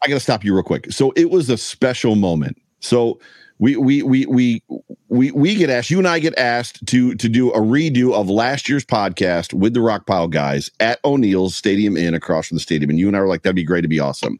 I 0.03 0.07
gotta 0.07 0.19
stop 0.19 0.43
you 0.43 0.53
real 0.55 0.63
quick. 0.63 0.91
So 0.91 1.11
it 1.15 1.29
was 1.29 1.49
a 1.49 1.57
special 1.57 2.15
moment. 2.15 2.59
So 2.79 3.19
we 3.61 3.77
we 3.77 4.01
we 4.01 4.25
we 4.25 4.63
we 5.07 5.31
we 5.31 5.55
get 5.55 5.69
asked. 5.69 5.91
You 5.91 5.99
and 5.99 6.07
I 6.07 6.17
get 6.17 6.37
asked 6.37 6.85
to 6.87 7.13
to 7.13 7.29
do 7.29 7.51
a 7.51 7.59
redo 7.59 8.11
of 8.13 8.27
last 8.27 8.67
year's 8.67 8.83
podcast 8.83 9.53
with 9.53 9.75
the 9.75 9.79
Rockpile 9.79 10.31
guys 10.31 10.71
at 10.79 10.99
O'Neill's 11.05 11.55
Stadium 11.55 11.95
Inn 11.95 12.15
across 12.15 12.47
from 12.47 12.55
the 12.55 12.61
stadium, 12.61 12.89
and 12.89 12.99
you 12.99 13.07
and 13.07 13.15
I 13.15 13.19
were 13.19 13.27
like, 13.27 13.43
"That'd 13.43 13.55
be 13.55 13.63
great. 13.63 13.81
to 13.81 13.87
be 13.87 13.99
awesome." 13.99 14.39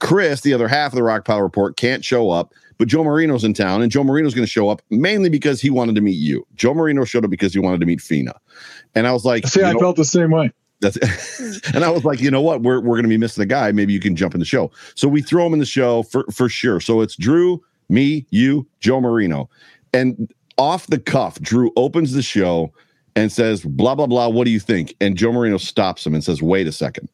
Chris, 0.00 0.42
the 0.42 0.52
other 0.52 0.68
half 0.68 0.92
of 0.92 0.96
the 0.96 1.02
Rockpile 1.02 1.40
Report, 1.40 1.78
can't 1.78 2.04
show 2.04 2.28
up, 2.28 2.52
but 2.76 2.86
Joe 2.86 3.02
Marino's 3.02 3.44
in 3.44 3.54
town, 3.54 3.80
and 3.80 3.90
Joe 3.90 4.04
Marino's 4.04 4.34
going 4.34 4.44
to 4.44 4.50
show 4.50 4.68
up 4.68 4.82
mainly 4.90 5.30
because 5.30 5.62
he 5.62 5.70
wanted 5.70 5.94
to 5.94 6.02
meet 6.02 6.18
you. 6.18 6.46
Joe 6.54 6.74
Marino 6.74 7.06
showed 7.06 7.24
up 7.24 7.30
because 7.30 7.54
he 7.54 7.60
wanted 7.60 7.80
to 7.80 7.86
meet 7.86 8.02
Fina, 8.02 8.34
and 8.94 9.06
I 9.06 9.12
was 9.12 9.24
like, 9.24 9.46
"See, 9.46 9.62
I 9.62 9.72
know, 9.72 9.78
felt 9.78 9.96
the 9.96 10.04
same 10.04 10.30
way." 10.30 10.52
That's 10.80 10.98
and 11.74 11.82
I 11.82 11.88
was 11.88 12.04
like, 12.04 12.20
you 12.20 12.30
know 12.30 12.42
what? 12.42 12.60
We're 12.60 12.80
we're 12.80 12.96
going 12.96 13.04
to 13.04 13.08
be 13.08 13.16
missing 13.16 13.42
a 13.42 13.46
guy. 13.46 13.72
Maybe 13.72 13.94
you 13.94 14.00
can 14.00 14.16
jump 14.16 14.34
in 14.34 14.40
the 14.40 14.44
show. 14.44 14.70
So 14.96 15.08
we 15.08 15.22
throw 15.22 15.46
him 15.46 15.54
in 15.54 15.60
the 15.60 15.64
show 15.64 16.02
for 16.02 16.26
for 16.30 16.50
sure. 16.50 16.78
So 16.80 17.00
it's 17.00 17.16
Drew, 17.16 17.62
me, 17.88 18.26
you, 18.30 18.66
Joe 18.80 19.00
Marino. 19.00 19.48
And 19.92 20.32
off 20.58 20.86
the 20.86 20.98
cuff, 20.98 21.40
Drew 21.40 21.72
opens 21.76 22.12
the 22.12 22.22
show 22.22 22.72
and 23.16 23.30
says, 23.30 23.62
blah, 23.62 23.94
blah, 23.94 24.06
blah. 24.06 24.28
What 24.28 24.44
do 24.44 24.50
you 24.50 24.60
think? 24.60 24.94
And 25.00 25.16
Joe 25.16 25.32
Marino 25.32 25.58
stops 25.58 26.06
him 26.06 26.14
and 26.14 26.24
says, 26.24 26.42
wait 26.42 26.66
a 26.66 26.72
second. 26.72 27.08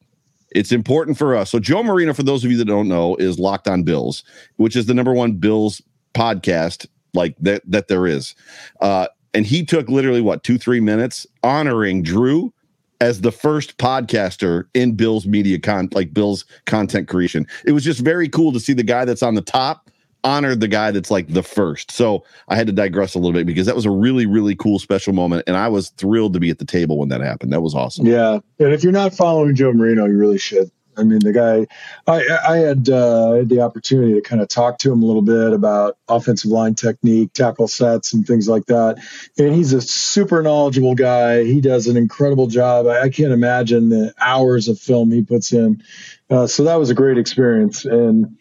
It's 0.53 0.73
important 0.73 1.17
for 1.17 1.37
us. 1.37 1.51
So, 1.51 1.61
Joe 1.61 1.83
Marino, 1.83 2.13
for 2.13 2.25
those 2.25 2.45
of 2.45 2.51
you 2.51 2.57
that 2.59 2.65
don't 2.65 2.89
know, 2.89 3.15
is 3.17 3.39
Locked 3.39 3.69
on 3.69 3.85
Bills, 3.85 4.25
which 4.57 4.75
is 4.75 4.87
the 4.87 4.95
number 4.95 5.15
one 5.15 5.35
Bills 5.35 5.81
podcast 6.15 6.87
like 7.15 7.37
that 7.41 7.63
that 7.67 7.89
there 7.89 8.07
is. 8.07 8.35
Uh, 8.81 9.07
and 9.33 9.47
he 9.47 9.65
took 9.65 9.89
literally 9.89 10.21
what 10.21 10.43
two, 10.43 10.59
three 10.59 10.81
minutes 10.81 11.27
honoring 11.45 12.03
Drew 12.03 12.53
as 13.01 13.21
the 13.21 13.33
first 13.33 13.79
podcaster 13.79 14.65
in 14.75 14.95
Bill's 14.95 15.27
media 15.27 15.59
con 15.59 15.89
like 15.93 16.13
Bill's 16.13 16.45
content 16.67 17.09
creation. 17.09 17.47
It 17.65 17.73
was 17.73 17.85
just 17.85 18.01
very 18.01 18.29
cool 18.29 18.53
to 18.53 18.61
see 18.61 18.73
the 18.73 18.83
guy 18.83 19.05
that's 19.05 19.23
on 19.23 19.35
the 19.35 19.43
top 19.43 19.91
honored 20.23 20.61
the 20.61 20.69
guy 20.69 20.91
that's 20.91 21.11
like 21.11 21.29
the 21.29 21.43
first. 21.43 21.91
So 21.91 22.25
I 22.49 22.55
had 22.57 22.67
to 22.67 22.73
digress 22.73 23.15
a 23.15 23.19
little 23.19 23.33
bit 23.33 23.47
because 23.47 23.67
that 23.67 23.77
was 23.77 23.87
a 23.87 23.91
really, 23.91 24.27
really 24.27 24.55
cool 24.55 24.79
special 24.79 25.13
moment. 25.13 25.45
And 25.47 25.57
I 25.57 25.69
was 25.69 25.91
thrilled 25.91 26.35
to 26.35 26.41
be 26.41 26.51
at 26.51 26.59
the 26.59 26.65
table 26.65 26.99
when 26.99 27.09
that 27.09 27.21
happened. 27.21 27.53
That 27.53 27.63
was 27.63 27.75
awesome. 27.75 28.07
Yeah. 28.07 28.41
And 28.59 28.73
if 28.73 28.83
you're 28.83 28.93
not 28.93 29.15
following 29.15 29.55
Joe 29.55 29.73
Marino, 29.73 30.07
you 30.07 30.19
really 30.19 30.39
should. 30.39 30.71
I 30.99 31.05
mean, 31.05 31.21
the 31.21 31.33
guy, 31.33 31.67
I, 32.07 32.23
I 32.47 32.57
had, 32.59 32.91
uh, 32.91 33.33
had 33.33 33.49
the 33.49 33.61
opportunity 33.61 34.13
to 34.15 34.21
kind 34.21 34.43
of 34.43 34.49
talk 34.49 34.79
to 34.79 34.93
him 34.93 35.03
a 35.03 35.07
little 35.07 35.23
bit 35.23 35.55
about 35.55 35.97
offensive 36.09 36.51
line 36.51 36.75
technique, 36.75 37.33
tackle 37.33 37.69
sets, 37.69 38.13
and 38.13 38.27
things 38.27 38.49
like 38.49 38.67
that. 38.67 39.03
And 39.39 39.55
he's 39.55 39.73
a 39.73 39.81
super 39.81 40.43
knowledgeable 40.43 40.95
guy. 40.95 41.45
He 41.45 41.63
does 41.63 41.87
an 41.87 41.97
incredible 41.97 42.49
job. 42.49 42.87
I, 42.87 43.03
I 43.03 43.09
can't 43.09 43.33
imagine 43.33 43.89
the 43.89 44.13
hours 44.21 44.69
of 44.69 44.79
film 44.79 45.11
he 45.11 45.23
puts 45.23 45.53
in. 45.53 45.83
Uh, 46.29 46.47
so 46.47 46.65
that 46.65 46.77
was 46.77 46.91
a 46.91 46.95
great 46.95 47.17
experience. 47.17 47.87
And, 47.87 48.37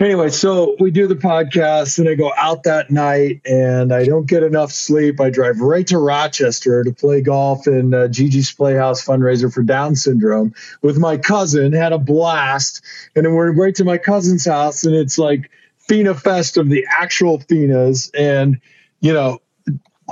anyway, 0.00 0.30
so 0.30 0.76
we 0.78 0.90
do 0.90 1.06
the 1.06 1.14
podcast 1.14 1.98
and 1.98 2.08
I 2.08 2.14
go 2.14 2.32
out 2.36 2.64
that 2.64 2.90
night 2.90 3.40
and 3.44 3.92
I 3.92 4.04
don't 4.04 4.26
get 4.26 4.42
enough 4.42 4.72
sleep. 4.72 5.20
I 5.20 5.30
drive 5.30 5.60
right 5.60 5.86
to 5.88 5.98
Rochester 5.98 6.84
to 6.84 6.92
play 6.92 7.20
golf 7.20 7.66
in 7.66 7.94
uh, 7.94 8.08
Gigi's 8.08 8.52
Playhouse 8.52 9.04
fundraiser 9.04 9.52
for 9.52 9.62
Down 9.62 9.96
syndrome 9.96 10.54
with 10.82 10.98
my 10.98 11.16
cousin, 11.16 11.72
had 11.72 11.92
a 11.92 11.98
blast. 11.98 12.82
And 13.14 13.24
then 13.24 13.34
we're 13.34 13.52
right 13.52 13.74
to 13.76 13.84
my 13.84 13.98
cousin's 13.98 14.44
house 14.44 14.84
and 14.84 14.94
it's 14.94 15.18
like 15.18 15.50
Fina 15.78 16.14
Fest 16.14 16.56
of 16.56 16.68
the 16.68 16.86
actual 16.90 17.38
Finas. 17.38 18.10
And, 18.14 18.60
you 19.00 19.12
know, 19.12 19.40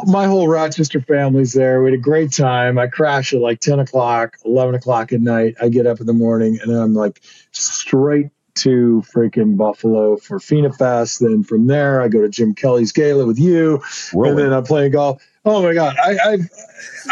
my 0.07 0.27
whole 0.27 0.49
Rochester 0.49 1.01
family's 1.01 1.53
there. 1.53 1.83
We 1.83 1.91
had 1.91 1.99
a 1.99 2.03
great 2.03 2.33
time. 2.33 2.79
I 2.79 2.87
crash 2.87 3.35
at 3.35 3.41
like 3.41 3.61
10 3.61 3.79
o'clock, 3.79 4.39
11 4.45 4.75
o'clock 4.75 5.13
at 5.13 5.21
night. 5.21 5.57
I 5.61 5.69
get 5.69 5.87
up 5.87 6.01
in 6.01 6.07
the 6.07 6.15
morning 6.15 6.59
and 6.63 6.73
I'm 6.73 6.95
like 6.95 7.21
straight 7.53 8.31
to 8.55 9.03
freaking 9.15 9.57
Buffalo 9.57 10.17
for 10.17 10.39
Fina 10.39 10.73
Fest. 10.73 11.21
Then 11.21 11.43
from 11.43 11.67
there, 11.67 12.03
I 12.03 12.09
go 12.09 12.21
to 12.23 12.29
Jim 12.29 12.55
Kelly's 12.55 12.93
Gala 12.93 13.27
with 13.27 13.39
you, 13.39 13.83
and 14.13 14.39
then 14.39 14.53
I'm 14.53 14.65
playing 14.65 14.93
golf. 14.93 15.23
Oh 15.45 15.61
my 15.61 15.75
God, 15.75 15.97
I, 15.99 16.17
I 16.25 16.39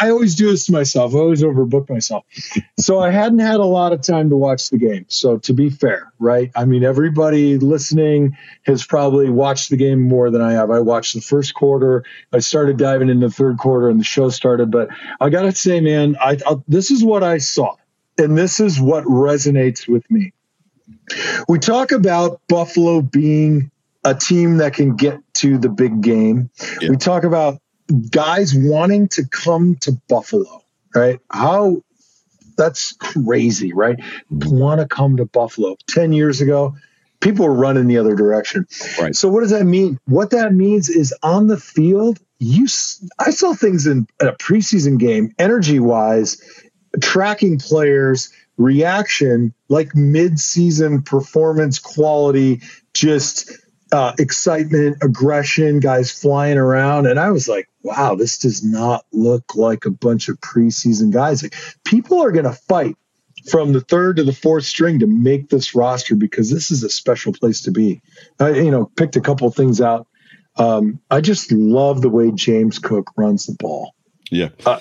I 0.00 0.10
always 0.10 0.36
do 0.36 0.50
this 0.50 0.66
to 0.66 0.72
myself. 0.72 1.14
I 1.14 1.18
always 1.18 1.42
overbook 1.42 1.90
myself. 1.90 2.24
so 2.78 3.00
I 3.00 3.10
hadn't 3.10 3.40
had 3.40 3.56
a 3.56 3.64
lot 3.64 3.92
of 3.92 4.02
time 4.02 4.30
to 4.30 4.36
watch 4.36 4.70
the 4.70 4.78
game. 4.78 5.04
So 5.08 5.38
to 5.38 5.52
be 5.52 5.68
fair, 5.68 6.12
right? 6.20 6.52
I 6.54 6.64
mean, 6.64 6.84
everybody 6.84 7.58
listening 7.58 8.36
has 8.66 8.86
probably 8.86 9.30
watched 9.30 9.70
the 9.70 9.76
game 9.76 10.00
more 10.00 10.30
than 10.30 10.42
I 10.42 10.52
have. 10.52 10.70
I 10.70 10.78
watched 10.78 11.14
the 11.14 11.20
first 11.20 11.54
quarter. 11.54 12.04
I 12.32 12.38
started 12.38 12.76
diving 12.76 13.08
into 13.08 13.28
the 13.28 13.34
third 13.34 13.58
quarter, 13.58 13.88
and 13.88 13.98
the 13.98 14.04
show 14.04 14.28
started. 14.28 14.70
But 14.70 14.90
I 15.20 15.28
gotta 15.28 15.52
say, 15.52 15.80
man, 15.80 16.16
I, 16.20 16.38
I 16.46 16.56
this 16.68 16.92
is 16.92 17.02
what 17.02 17.24
I 17.24 17.38
saw, 17.38 17.74
and 18.16 18.38
this 18.38 18.60
is 18.60 18.80
what 18.80 19.04
resonates 19.04 19.88
with 19.88 20.08
me 20.08 20.32
we 21.48 21.58
talk 21.58 21.92
about 21.92 22.40
Buffalo 22.48 23.00
being 23.00 23.70
a 24.04 24.14
team 24.14 24.58
that 24.58 24.74
can 24.74 24.96
get 24.96 25.18
to 25.34 25.58
the 25.58 25.68
big 25.68 26.00
game. 26.00 26.50
Yeah. 26.80 26.90
We 26.90 26.96
talk 26.96 27.24
about 27.24 27.60
guys 28.10 28.54
wanting 28.54 29.08
to 29.08 29.26
come 29.26 29.76
to 29.76 29.92
Buffalo, 30.08 30.62
right? 30.94 31.20
How 31.30 31.82
that's 32.56 32.92
crazy, 32.92 33.72
right? 33.72 33.98
Want 34.30 34.80
to 34.80 34.86
come 34.86 35.16
to 35.16 35.24
Buffalo. 35.24 35.76
10 35.86 36.12
years 36.12 36.40
ago, 36.40 36.76
people 37.20 37.46
were 37.46 37.54
running 37.54 37.86
the 37.86 37.98
other 37.98 38.14
direction. 38.14 38.66
Right. 39.00 39.14
So 39.14 39.28
what 39.28 39.40
does 39.40 39.50
that 39.50 39.64
mean? 39.64 39.98
What 40.06 40.30
that 40.30 40.52
means 40.52 40.88
is 40.88 41.14
on 41.22 41.46
the 41.46 41.56
field, 41.56 42.18
you 42.38 42.66
I 43.18 43.30
saw 43.30 43.54
things 43.54 43.86
in 43.86 44.06
a 44.20 44.32
preseason 44.32 44.98
game 44.98 45.34
energy 45.38 45.78
wise 45.78 46.40
tracking 47.00 47.58
players 47.58 48.30
reaction 48.60 49.54
like 49.70 49.96
mid-season 49.96 51.00
performance 51.02 51.78
quality 51.78 52.60
just 52.92 53.50
uh, 53.90 54.12
excitement 54.18 54.98
aggression 55.02 55.80
guys 55.80 56.12
flying 56.12 56.58
around. 56.58 57.06
And 57.06 57.18
i 57.18 57.30
was 57.30 57.48
like 57.48 57.68
wow 57.82 58.14
this 58.14 58.38
does 58.38 58.62
not 58.62 59.04
look 59.12 59.56
like 59.56 59.86
a 59.86 59.90
bunch 59.90 60.28
of 60.28 60.38
preseason 60.40 61.10
guys. 61.10 61.42
Like, 61.42 61.56
people 61.84 62.22
are 62.22 62.30
going 62.30 62.44
to 62.44 62.52
fight 62.52 62.96
from 63.50 63.72
the 63.72 63.80
third 63.80 64.16
to 64.16 64.24
the 64.24 64.34
fourth 64.34 64.66
string 64.66 64.98
to 64.98 65.06
make 65.06 65.48
this 65.48 65.74
roster 65.74 66.14
because 66.14 66.50
this 66.50 66.70
is 66.70 66.84
a 66.84 66.90
special 66.90 67.32
place 67.32 67.62
to 67.62 67.70
be. 67.70 68.02
I 68.38 68.50
you 68.50 68.70
know 68.70 68.84
picked 68.94 69.16
a 69.16 69.22
couple 69.22 69.50
things 69.50 69.80
out. 69.80 70.06
Um, 70.56 71.00
i 71.10 71.20
just 71.22 71.52
love 71.52 72.02
the 72.02 72.10
way 72.10 72.32
james 72.32 72.80
cook 72.80 73.12
runs 73.16 73.46
the 73.46 73.54
ball 73.54 73.94
yeah. 74.30 74.48
Uh, 74.64 74.78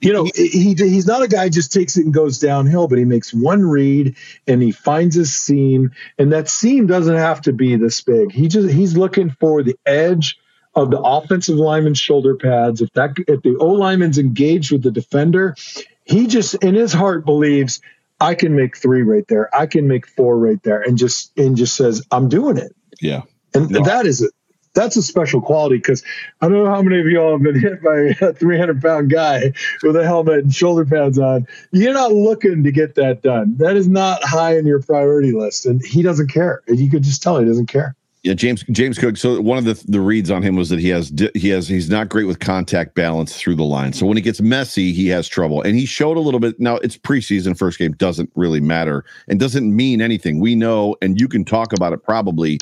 you 0.00 0.12
know, 0.12 0.26
he 0.34 0.74
he's 0.74 1.06
not 1.06 1.22
a 1.22 1.28
guy 1.28 1.48
just 1.48 1.72
takes 1.72 1.96
it 1.96 2.04
and 2.04 2.14
goes 2.14 2.38
downhill, 2.38 2.88
but 2.88 2.98
he 2.98 3.04
makes 3.04 3.34
one 3.34 3.62
read 3.62 4.16
and 4.46 4.62
he 4.62 4.70
finds 4.70 5.16
his 5.16 5.34
seam, 5.34 5.90
and 6.18 6.32
that 6.32 6.48
seam 6.48 6.86
doesn't 6.86 7.16
have 7.16 7.42
to 7.42 7.52
be 7.52 7.76
this 7.76 8.00
big. 8.00 8.32
He 8.32 8.48
just 8.48 8.70
he's 8.70 8.96
looking 8.96 9.30
for 9.30 9.62
the 9.62 9.76
edge 9.84 10.38
of 10.74 10.90
the 10.90 11.00
offensive 11.00 11.56
lineman's 11.56 11.98
shoulder 11.98 12.36
pads. 12.36 12.80
If 12.80 12.92
that 12.92 13.10
if 13.28 13.42
the 13.42 13.56
O 13.56 13.66
lineman's 13.66 14.18
engaged 14.18 14.72
with 14.72 14.82
the 14.82 14.92
defender, 14.92 15.56
he 16.04 16.26
just 16.28 16.54
in 16.54 16.74
his 16.74 16.92
heart 16.92 17.24
believes 17.24 17.80
I 18.20 18.34
can 18.34 18.54
make 18.54 18.76
three 18.76 19.02
right 19.02 19.26
there. 19.28 19.54
I 19.54 19.66
can 19.66 19.88
make 19.88 20.06
four 20.06 20.38
right 20.38 20.62
there, 20.62 20.80
and 20.80 20.96
just 20.96 21.36
and 21.36 21.56
just 21.56 21.76
says 21.76 22.02
I'm 22.10 22.28
doing 22.28 22.58
it. 22.58 22.74
Yeah. 23.00 23.22
And 23.54 23.70
that 23.70 24.06
is 24.06 24.28
that's 24.74 24.96
a 24.96 25.02
special 25.02 25.40
quality 25.40 25.76
because 25.76 26.02
I 26.40 26.48
don't 26.48 26.64
know 26.64 26.70
how 26.70 26.82
many 26.82 27.00
of 27.00 27.06
y'all 27.06 27.32
have 27.32 27.42
been 27.42 27.60
hit 27.60 27.82
by 27.82 28.26
a 28.26 28.32
300 28.32 28.82
pound 28.82 29.10
guy 29.10 29.52
with 29.82 29.96
a 29.96 30.04
helmet 30.04 30.44
and 30.44 30.54
shoulder 30.54 30.84
pads 30.84 31.18
on. 31.18 31.46
You're 31.72 31.94
not 31.94 32.12
looking 32.12 32.62
to 32.64 32.72
get 32.72 32.94
that 32.96 33.22
done. 33.22 33.56
That 33.56 33.76
is 33.76 33.88
not 33.88 34.22
high 34.22 34.58
in 34.58 34.66
your 34.66 34.82
priority 34.82 35.32
list, 35.32 35.66
and 35.66 35.84
he 35.84 36.02
doesn't 36.02 36.28
care. 36.28 36.62
You 36.68 36.90
could 36.90 37.02
just 37.02 37.22
tell 37.22 37.38
he 37.38 37.46
doesn't 37.46 37.66
care. 37.66 37.96
Yeah, 38.24 38.32
James 38.32 38.64
James 38.70 38.98
Cook. 38.98 39.18
So 39.18 39.38
one 39.38 39.58
of 39.58 39.66
the 39.66 39.74
the 39.86 40.00
reads 40.00 40.30
on 40.30 40.42
him 40.42 40.56
was 40.56 40.70
that 40.70 40.78
he 40.78 40.88
has 40.88 41.12
he 41.34 41.50
has 41.50 41.68
he's 41.68 41.90
not 41.90 42.08
great 42.08 42.24
with 42.24 42.40
contact 42.40 42.94
balance 42.94 43.36
through 43.36 43.56
the 43.56 43.64
line. 43.64 43.92
So 43.92 44.06
when 44.06 44.16
he 44.16 44.22
gets 44.22 44.40
messy, 44.40 44.94
he 44.94 45.08
has 45.08 45.28
trouble. 45.28 45.60
And 45.60 45.76
he 45.76 45.84
showed 45.84 46.16
a 46.16 46.20
little 46.20 46.40
bit. 46.40 46.58
Now 46.58 46.76
it's 46.76 46.96
preseason, 46.96 47.56
first 47.56 47.78
game 47.78 47.92
doesn't 47.92 48.30
really 48.34 48.60
matter 48.60 49.04
and 49.28 49.38
doesn't 49.38 49.76
mean 49.76 50.00
anything. 50.00 50.40
We 50.40 50.54
know, 50.54 50.96
and 51.02 51.20
you 51.20 51.28
can 51.28 51.44
talk 51.44 51.74
about 51.74 51.92
it 51.92 52.02
probably 52.02 52.58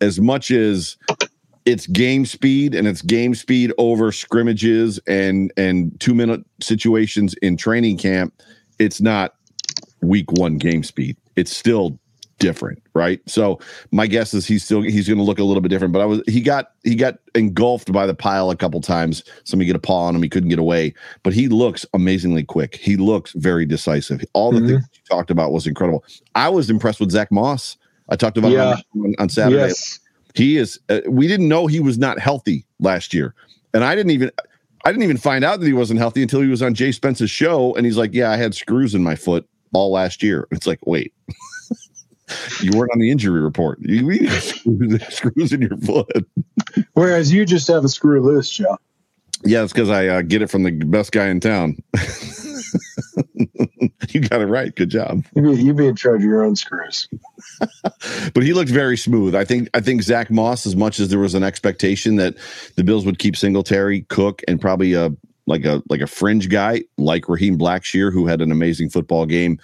as 0.00 0.20
much 0.20 0.50
as 0.50 0.96
it's 1.64 1.86
game 1.86 2.26
speed 2.26 2.74
and 2.74 2.86
it's 2.86 3.02
game 3.02 3.34
speed 3.34 3.72
over 3.78 4.12
scrimmages 4.12 4.98
and 5.06 5.52
and 5.56 5.98
two 6.00 6.14
minute 6.14 6.44
situations 6.60 7.34
in 7.34 7.56
training 7.56 7.98
camp. 7.98 8.34
It's 8.78 9.00
not 9.00 9.34
week 10.02 10.30
one 10.32 10.58
game 10.58 10.82
speed. 10.82 11.16
It's 11.36 11.54
still 11.54 11.98
different 12.38 12.82
right? 12.94 13.20
So 13.26 13.58
my 13.90 14.06
guess 14.06 14.34
is 14.34 14.46
he's 14.46 14.64
still 14.64 14.82
he's 14.82 15.08
going 15.08 15.18
to 15.18 15.24
look 15.24 15.38
a 15.38 15.44
little 15.44 15.60
bit 15.60 15.68
different 15.68 15.92
but 15.92 16.00
i 16.00 16.04
was 16.04 16.22
he 16.26 16.40
got 16.40 16.72
he 16.84 16.94
got 16.94 17.18
engulfed 17.34 17.92
by 17.92 18.06
the 18.06 18.14
pile 18.14 18.50
a 18.50 18.56
couple 18.56 18.80
times. 18.80 19.24
Somebody 19.44 19.66
get 19.66 19.76
a 19.76 19.80
paw 19.80 20.06
on 20.06 20.14
him 20.14 20.22
he 20.22 20.28
couldn't 20.28 20.50
get 20.50 20.58
away 20.58 20.94
but 21.22 21.32
he 21.32 21.48
looks 21.48 21.86
amazingly 21.94 22.44
quick. 22.44 22.76
He 22.76 22.96
looks 22.96 23.32
very 23.32 23.64
decisive. 23.64 24.22
All 24.32 24.52
the 24.52 24.58
mm-hmm. 24.58 24.68
things 24.68 24.88
you 24.92 25.00
talked 25.08 25.30
about 25.30 25.52
was 25.52 25.66
incredible. 25.66 26.04
I 26.34 26.48
was 26.48 26.70
impressed 26.70 27.00
with 27.00 27.10
zach 27.10 27.32
moss. 27.32 27.76
I 28.10 28.16
talked 28.16 28.36
about 28.36 28.52
yeah. 28.52 28.76
on, 28.94 29.14
on 29.18 29.28
saturday. 29.28 29.68
Yes 29.68 30.00
he 30.34 30.56
is. 30.56 30.78
Uh, 30.88 31.00
we 31.08 31.26
didn't 31.26 31.48
know 31.48 31.66
he 31.66 31.80
was 31.80 31.96
not 31.98 32.18
healthy 32.18 32.66
last 32.80 33.14
year, 33.14 33.34
and 33.72 33.84
I 33.84 33.94
didn't 33.94 34.10
even. 34.10 34.30
I 34.86 34.90
didn't 34.90 35.04
even 35.04 35.16
find 35.16 35.44
out 35.44 35.60
that 35.60 35.66
he 35.66 35.72
wasn't 35.72 35.98
healthy 35.98 36.20
until 36.20 36.42
he 36.42 36.48
was 36.48 36.60
on 36.60 36.74
Jay 36.74 36.92
Spence's 36.92 37.30
show, 37.30 37.74
and 37.74 37.86
he's 37.86 37.96
like, 37.96 38.12
"Yeah, 38.12 38.30
I 38.30 38.36
had 38.36 38.54
screws 38.54 38.94
in 38.94 39.02
my 39.02 39.16
foot 39.16 39.48
all 39.72 39.92
last 39.92 40.22
year." 40.22 40.46
It's 40.50 40.66
like, 40.66 40.80
wait, 40.84 41.14
you 42.60 42.76
weren't 42.76 42.92
on 42.92 42.98
the 42.98 43.10
injury 43.10 43.40
report. 43.40 43.78
You, 43.80 44.10
you 44.10 44.28
screws, 44.28 45.06
screws 45.14 45.52
in 45.52 45.62
your 45.62 45.78
foot. 45.78 46.26
Whereas 46.92 47.32
you 47.32 47.46
just 47.46 47.68
have 47.68 47.84
a 47.84 47.88
screw 47.88 48.20
loose, 48.22 48.50
Joe. 48.50 48.76
Yeah, 49.44 49.62
it's 49.62 49.72
because 49.72 49.90
I 49.90 50.06
uh, 50.08 50.22
get 50.22 50.42
it 50.42 50.50
from 50.50 50.62
the 50.64 50.70
best 50.70 51.12
guy 51.12 51.28
in 51.28 51.40
town. 51.40 51.76
you 54.14 54.20
got 54.20 54.40
it 54.40 54.46
right. 54.46 54.74
Good 54.74 54.90
job. 54.90 55.24
You 55.34 55.42
be, 55.42 55.62
you 55.62 55.74
be 55.74 55.88
in 55.88 55.96
charge 55.96 56.20
of 56.20 56.24
your 56.24 56.44
own 56.44 56.54
screws. 56.56 57.08
but 58.32 58.42
he 58.42 58.52
looked 58.52 58.70
very 58.70 58.96
smooth. 58.96 59.34
I 59.34 59.44
think 59.44 59.68
I 59.74 59.80
think 59.80 60.02
Zach 60.02 60.30
Moss, 60.30 60.66
as 60.66 60.76
much 60.76 61.00
as 61.00 61.08
there 61.08 61.18
was 61.18 61.34
an 61.34 61.42
expectation 61.42 62.16
that 62.16 62.36
the 62.76 62.84
Bills 62.84 63.04
would 63.04 63.18
keep 63.18 63.36
Singletary, 63.36 64.02
Cook, 64.02 64.42
and 64.46 64.60
probably 64.60 64.94
a 64.94 65.10
like 65.46 65.64
a 65.64 65.82
like 65.90 66.00
a 66.00 66.06
fringe 66.06 66.48
guy 66.48 66.84
like 66.96 67.28
Raheem 67.28 67.58
Blackshear, 67.58 68.12
who 68.12 68.26
had 68.26 68.40
an 68.40 68.52
amazing 68.52 68.88
football 68.88 69.26
game. 69.26 69.58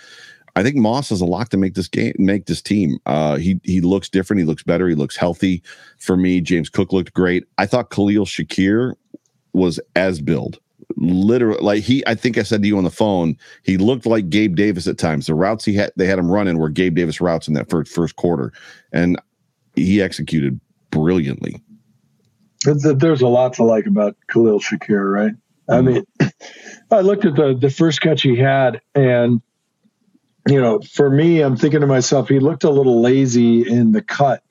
I 0.57 0.65
think 0.65 0.75
Moss 0.75 1.11
has 1.11 1.21
a 1.21 1.27
lot 1.27 1.51
to 1.53 1.57
make 1.57 1.75
this 1.75 1.87
game, 1.87 2.13
make 2.19 2.47
this 2.47 2.61
team. 2.61 2.99
Uh, 3.07 3.37
he 3.37 3.61
he 3.63 3.81
looks 3.81 4.09
different. 4.09 4.41
He 4.41 4.47
looks 4.47 4.65
better. 4.65 4.89
He 4.89 4.97
looks 4.97 5.17
healthy. 5.17 5.63
For 5.99 6.17
me, 6.17 6.41
James 6.41 6.69
Cook 6.69 6.93
looked 6.93 7.15
great. 7.15 7.45
I 7.57 7.67
thought 7.67 7.91
Khalil 7.91 8.27
Shakir 8.27 8.95
was 9.53 9.79
as 9.95 10.21
build 10.21 10.59
literally 10.96 11.61
like 11.61 11.83
he 11.83 12.05
I 12.07 12.14
think 12.14 12.38
I 12.38 12.42
said 12.42 12.62
to 12.62 12.68
you 12.68 12.79
on 12.79 12.85
the 12.85 12.90
phone, 12.90 13.37
he 13.62 13.76
looked 13.76 14.07
like 14.07 14.29
Gabe 14.29 14.57
Davis 14.57 14.87
at 14.87 14.98
times. 14.98 15.26
The 15.26 15.35
routes 15.35 15.64
he 15.64 15.74
had 15.74 15.92
they 15.96 16.07
had 16.07 16.18
him 16.18 16.31
running 16.31 16.59
were 16.59 16.68
Gabe 16.68 16.94
Davis 16.94 17.20
routes 17.20 17.48
in 17.48 17.55
that 17.55 17.68
first 17.68 17.92
first 17.92 18.16
quarter. 18.16 18.53
And 18.92 19.20
he 19.76 20.03
executed 20.03 20.61
brilliantly. 20.90 21.62
There's 22.64 23.22
a 23.22 23.29
lot 23.29 23.55
to 23.55 23.64
like 23.64 23.87
about 23.87 24.16
Khalil 24.31 24.61
Shakir, 24.61 25.11
right? 25.11 25.33
I 25.68 25.72
mm-hmm. 25.81 25.87
mean, 25.87 26.33
I 26.90 27.00
looked 27.00 27.24
at 27.24 27.37
the 27.37 27.57
the 27.59 27.70
first 27.70 28.00
catch 28.00 28.22
he 28.22 28.37
had, 28.37 28.81
and 28.94 29.40
you 30.48 30.61
know, 30.61 30.81
for 30.81 31.09
me, 31.09 31.40
I'm 31.40 31.57
thinking 31.57 31.81
to 31.81 31.87
myself, 31.87 32.29
he 32.29 32.38
looked 32.38 32.64
a 32.64 32.70
little 32.70 33.00
lazy 33.00 33.68
in 33.68 33.92
the 33.92 34.03
cut, 34.03 34.42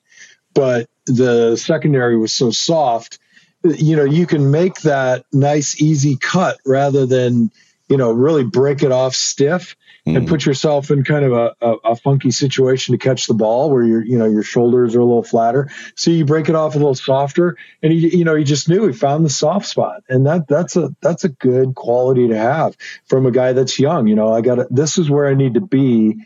but 0.54 0.88
the 1.06 1.56
secondary 1.56 2.16
was 2.16 2.32
so 2.32 2.50
soft 2.50 3.18
you 3.64 3.96
know 3.96 4.04
you 4.04 4.26
can 4.26 4.50
make 4.50 4.80
that 4.80 5.24
nice 5.32 5.80
easy 5.80 6.16
cut 6.16 6.58
rather 6.64 7.06
than 7.06 7.50
you 7.88 7.96
know 7.96 8.12
really 8.12 8.44
break 8.44 8.82
it 8.82 8.92
off 8.92 9.14
stiff 9.14 9.76
mm. 10.06 10.16
and 10.16 10.28
put 10.28 10.46
yourself 10.46 10.90
in 10.90 11.04
kind 11.04 11.24
of 11.24 11.32
a, 11.32 11.54
a, 11.60 11.72
a, 11.84 11.96
funky 11.96 12.30
situation 12.30 12.92
to 12.92 12.98
catch 12.98 13.26
the 13.26 13.34
ball 13.34 13.70
where 13.70 13.82
your 13.82 14.02
you 14.02 14.16
know 14.16 14.24
your 14.24 14.42
shoulders 14.42 14.94
are 14.94 15.00
a 15.00 15.04
little 15.04 15.22
flatter. 15.22 15.70
So 15.94 16.10
you 16.10 16.24
break 16.24 16.48
it 16.48 16.54
off 16.54 16.74
a 16.74 16.78
little 16.78 16.94
softer 16.94 17.56
and 17.82 17.92
he 17.92 18.16
you 18.16 18.24
know 18.24 18.34
he 18.34 18.44
just 18.44 18.68
knew 18.68 18.86
he 18.86 18.92
found 18.92 19.24
the 19.24 19.30
soft 19.30 19.66
spot. 19.66 20.02
And 20.08 20.26
that 20.26 20.48
that's 20.48 20.76
a 20.76 20.94
that's 21.00 21.24
a 21.24 21.28
good 21.28 21.74
quality 21.74 22.28
to 22.28 22.38
have 22.38 22.76
from 23.06 23.26
a 23.26 23.30
guy 23.30 23.52
that's 23.52 23.78
young. 23.78 24.06
You 24.06 24.14
know 24.14 24.32
i 24.32 24.40
got 24.40 24.74
this 24.74 24.98
is 24.98 25.10
where 25.10 25.26
i 25.26 25.34
need 25.34 25.54
to 25.54 25.60
be. 25.60 26.16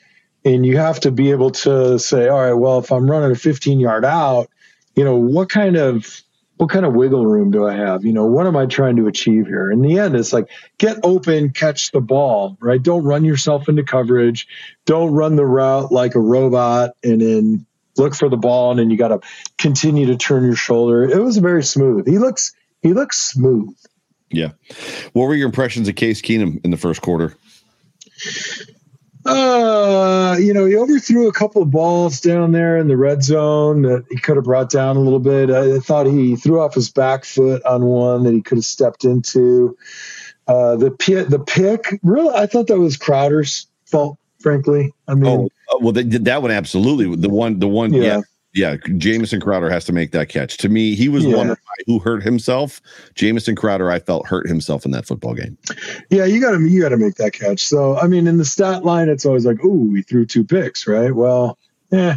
And 0.47 0.67
you 0.67 0.77
have 0.77 1.01
to 1.01 1.11
be 1.11 1.31
able 1.31 1.51
to 1.51 1.99
say 1.99 2.29
all 2.29 2.41
right 2.41 2.53
well 2.53 2.79
if 2.79 2.93
i'm 2.93 3.11
running 3.11 3.33
a 3.33 3.35
15 3.35 3.81
yard 3.81 4.05
out 4.05 4.51
you 4.95 5.03
know 5.03 5.17
what 5.17 5.49
kind 5.49 5.77
of 5.77 6.23
what 6.57 6.71
kind 6.71 6.87
of 6.87 6.95
wiggle 6.95 7.27
room 7.27 7.51
do 7.51 7.67
I 7.67 7.75
have? 7.75 8.05
You 8.05 8.13
know, 8.13 8.27
what 8.27 8.47
am 8.47 8.57
I 8.57 8.67
trying 8.67 8.97
to 8.97 9.07
achieve 9.07 9.47
here? 9.47 9.71
In 9.71 9.83
the 9.83 9.99
end, 9.99 10.15
it's 10.15 10.33
like 10.33 10.49
get 10.79 10.99
open, 11.03 11.51
catch 11.51 11.91
the 11.91 12.01
ball, 12.01 12.57
right? 12.61 12.83
Don't 12.83 13.03
run 13.03 13.25
yourself 13.25 13.69
into 13.69 13.83
coverage. 13.83 14.47
Don't 14.85 15.13
run 15.13 15.37
the 15.37 15.45
route 15.45 15.91
like 15.91 16.15
a 16.15 16.21
robot 16.21 16.93
and 17.03 17.21
then 17.21 17.67
look 17.97 18.15
for 18.15 18.29
the 18.29 18.37
ball 18.37 18.71
and 18.71 18.79
then 18.79 18.91
you 18.91 18.97
got 18.97 19.09
to 19.09 19.21
continue 19.59 20.07
to 20.07 20.17
turn 20.17 20.45
your 20.45 20.57
shoulder. 20.57 21.05
It 21.05 21.23
was 21.23 21.39
very 21.39 21.65
smooth. 21.65 22.07
He 22.07 22.19
looks 22.19 22.55
he 22.83 22.93
looks 22.93 23.19
smooth. 23.19 23.77
Yeah. 24.31 24.51
What 25.13 25.27
were 25.27 25.35
your 25.35 25.47
impressions 25.47 25.89
of 25.89 25.97
Case 25.97 26.21
Keenum 26.21 26.65
in 26.65 26.71
the 26.71 26.77
first 26.77 27.03
quarter? 27.03 27.35
Uh, 29.27 30.37
you 30.39 30.53
know, 30.53 30.67
he 30.67 30.77
overthrew 30.77 31.29
a 31.29 31.33
couple 31.33 31.63
of 31.63 31.71
balls 31.71 32.21
down 32.21 32.53
there 32.53 32.77
in 32.77 32.89
the 32.89 32.97
red 32.97 33.23
zone 33.23 33.83
that 33.83 34.05
he 34.11 34.19
could 34.19 34.37
have 34.37 34.45
brought 34.45 34.71
down 34.71 34.97
a 34.97 35.01
little 35.01 35.19
bit. 35.19 35.51
I 35.51 35.79
thought 35.79 36.07
he 36.07 36.37
threw 36.37 36.61
off 36.61 36.75
his 36.75 36.91
back 36.91 37.25
foot 37.25 37.65
on 37.65 37.85
one 37.85 38.25
that 38.25 38.35
he 38.35 38.43
could 38.43 38.59
have 38.59 38.65
stepped 38.65 39.05
into. 39.05 39.77
Uh, 40.47 40.77
the 40.77 40.91
pit, 40.91 41.31
the 41.31 41.39
pick, 41.39 41.99
really, 42.03 42.35
I 42.35 42.47
thought 42.47 42.67
that 42.67 42.79
was 42.79 42.97
Crowder's 42.97 43.67
fault. 43.87 44.19
Frankly, 44.41 44.93
I 45.09 45.15
mean, 45.15 45.49
oh, 45.71 45.79
well, 45.79 45.93
they 45.93 46.03
did 46.03 46.27
that 46.27 46.43
one 46.43 46.51
absolutely. 46.51 47.17
The 47.17 47.31
one, 47.31 47.61
the 47.61 47.69
one, 47.69 47.95
yeah. 47.95 48.03
yeah 48.03 48.21
yeah, 48.55 48.77
Jamison 48.97 49.41
Crowder 49.41 49.69
has 49.69 49.85
to 49.87 49.93
make 49.93 50.13
that 50.13 50.29
catch. 50.29 50.57
To 50.59 50.69
me, 50.69 50.95
he 50.95 51.09
was 51.09 51.25
yeah. 51.25 51.37
one 51.37 51.57
who 51.87 51.99
hurt 51.99 52.23
himself. 52.23 52.81
Jamison 53.15 53.57
Crowder, 53.57 53.91
I 53.91 53.99
felt 53.99 54.27
hurt 54.29 54.49
himself 54.49 54.85
in 54.85 54.93
that 54.93 55.07
football 55.07 55.35
game. 55.35 55.59
Yeah, 56.09 56.25
you 56.25 56.41
got 56.41 56.53
to 56.53 56.65
you 56.65 56.81
got 56.81 56.91
to 56.91 56.97
make 56.97 57.17
that 57.17 57.33
catch. 57.33 57.61
So, 57.61 57.99
I 57.99 58.07
mean, 58.07 58.29
in 58.29 58.39
the 58.39 58.45
stat 58.45 58.85
line, 58.85 59.09
it's 59.09 59.27
always 59.27 59.45
like, 59.45 59.63
"Ooh, 59.65 59.91
we 59.91 60.03
threw 60.03 60.25
two 60.25 60.45
picks," 60.45 60.87
right? 60.87 61.13
Well, 61.13 61.59
yeah. 61.91 62.17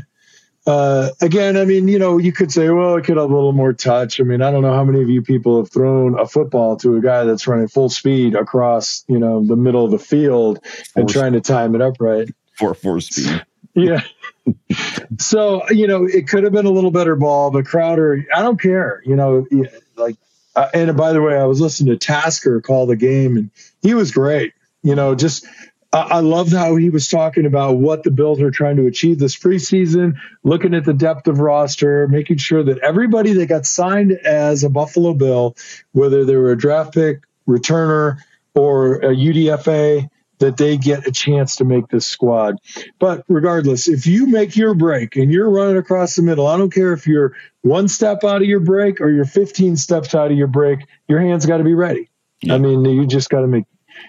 Uh, 0.67 1.11
again, 1.21 1.55
I 1.55 1.63
mean, 1.63 1.87
you 1.87 1.97
know, 1.97 2.17
you 2.17 2.33
could 2.33 2.51
say, 2.51 2.69
well, 2.69 2.97
it 2.97 3.05
could 3.05 3.15
have 3.15 3.31
a 3.31 3.33
little 3.33 3.53
more 3.53 3.71
touch. 3.71 4.19
I 4.19 4.23
mean, 4.23 4.41
I 4.41 4.51
don't 4.51 4.61
know 4.61 4.73
how 4.73 4.83
many 4.83 5.01
of 5.01 5.09
you 5.09 5.21
people 5.21 5.57
have 5.57 5.71
thrown 5.71 6.19
a 6.19 6.27
football 6.27 6.75
to 6.77 6.97
a 6.97 7.01
guy 7.01 7.23
that's 7.23 7.47
running 7.47 7.69
full 7.69 7.87
speed 7.87 8.35
across, 8.35 9.05
you 9.07 9.17
know, 9.17 9.45
the 9.45 9.55
middle 9.55 9.85
of 9.85 9.91
the 9.91 9.97
field 9.97 10.59
and 10.93 11.07
trying 11.07 11.31
to 11.33 11.41
time 11.41 11.73
it 11.73 11.81
up 11.81 11.95
right. 12.01 12.29
For 12.57 12.73
four 12.73 12.99
speed. 12.99 13.45
Yeah. 13.73 14.01
so 15.19 15.69
you 15.69 15.87
know, 15.87 16.05
it 16.05 16.27
could 16.27 16.43
have 16.43 16.53
been 16.53 16.65
a 16.65 16.71
little 16.71 16.91
better 16.91 17.15
ball, 17.15 17.51
but 17.51 17.65
Crowder, 17.65 18.25
I 18.33 18.41
don't 18.41 18.59
care. 18.59 19.01
You 19.05 19.15
know, 19.15 19.45
like, 19.95 20.15
uh, 20.55 20.69
and 20.73 20.95
by 20.97 21.13
the 21.13 21.21
way, 21.21 21.37
I 21.37 21.45
was 21.45 21.61
listening 21.61 21.93
to 21.93 21.97
Tasker 21.97 22.61
call 22.61 22.85
the 22.85 22.95
game, 22.95 23.37
and 23.37 23.51
he 23.81 23.93
was 23.93 24.11
great. 24.11 24.53
You 24.83 24.95
know, 24.95 25.15
just 25.15 25.45
I 25.93 26.19
loved 26.19 26.51
how 26.51 26.75
he 26.75 26.89
was 26.89 27.07
talking 27.07 27.45
about 27.45 27.77
what 27.77 28.03
the 28.03 28.11
Bills 28.11 28.41
are 28.41 28.51
trying 28.51 28.75
to 28.75 28.87
achieve 28.87 29.19
this 29.19 29.37
preseason, 29.37 30.15
looking 30.43 30.73
at 30.73 30.83
the 30.83 30.93
depth 30.93 31.27
of 31.27 31.39
roster, 31.39 32.07
making 32.07 32.37
sure 32.37 32.61
that 32.63 32.79
everybody 32.79 33.33
that 33.33 33.47
got 33.47 33.65
signed 33.65 34.11
as 34.11 34.63
a 34.63 34.69
Buffalo 34.69 35.13
Bill, 35.13 35.55
whether 35.93 36.25
they 36.25 36.35
were 36.35 36.51
a 36.51 36.57
draft 36.57 36.93
pick, 36.93 37.21
returner, 37.47 38.17
or 38.53 38.95
a 38.95 39.15
UDFA, 39.15 40.09
that 40.39 40.57
they 40.57 40.77
get 40.77 41.07
a 41.07 41.11
chance 41.11 41.55
to 41.57 41.65
make 41.65 41.87
this 41.87 42.05
squad. 42.05 42.57
But 42.99 43.23
regardless, 43.27 43.87
if 43.87 44.05
you 44.05 44.27
make 44.27 44.55
your 44.55 44.73
break 44.73 45.15
and 45.15 45.31
you're 45.31 45.49
running 45.49 45.77
across 45.77 46.15
the 46.15 46.21
middle, 46.21 46.47
I 46.47 46.57
don't 46.57 46.71
care 46.71 46.93
if 46.93 47.07
you're 47.07 47.35
one 47.61 47.87
step 47.87 48.23
out 48.23 48.41
of 48.41 48.47
your 48.47 48.59
break 48.59 49.01
or 49.01 49.09
you're 49.09 49.25
15 49.25 49.77
steps 49.77 50.13
out 50.13 50.31
of 50.31 50.37
your 50.37 50.47
break, 50.47 50.79
your 51.07 51.19
hands 51.19 51.45
got 51.45 51.57
to 51.57 51.63
be 51.63 51.73
ready. 51.73 52.09
Yeah. 52.41 52.55
I 52.55 52.57
mean, 52.59 52.85
you 52.85 53.05
just 53.05 53.29
got 53.29 53.41
to 53.41 53.47
make. 53.47 53.65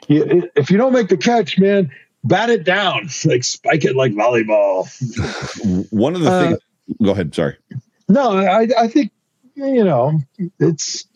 You, 0.07 0.51
if 0.55 0.71
you 0.71 0.77
don't 0.77 0.93
make 0.93 1.09
the 1.09 1.17
catch, 1.17 1.59
man, 1.59 1.91
bat 2.25 2.51
it 2.51 2.65
down, 2.65 3.09
like 3.25 3.45
spike 3.45 3.85
it 3.85 3.97
like 3.97 4.13
volleyball. 4.13 4.87
One 5.91 6.15
of 6.15 6.21
the 6.21 6.31
uh, 6.31 6.43
things. 6.43 6.59
Go 7.03 7.11
ahead. 7.13 7.35
Sorry. 7.35 7.57
No, 8.09 8.33
I, 8.33 8.69
I 8.79 8.89
think 8.89 9.13
you 9.55 9.85
know 9.85 10.19
it's 10.59 11.07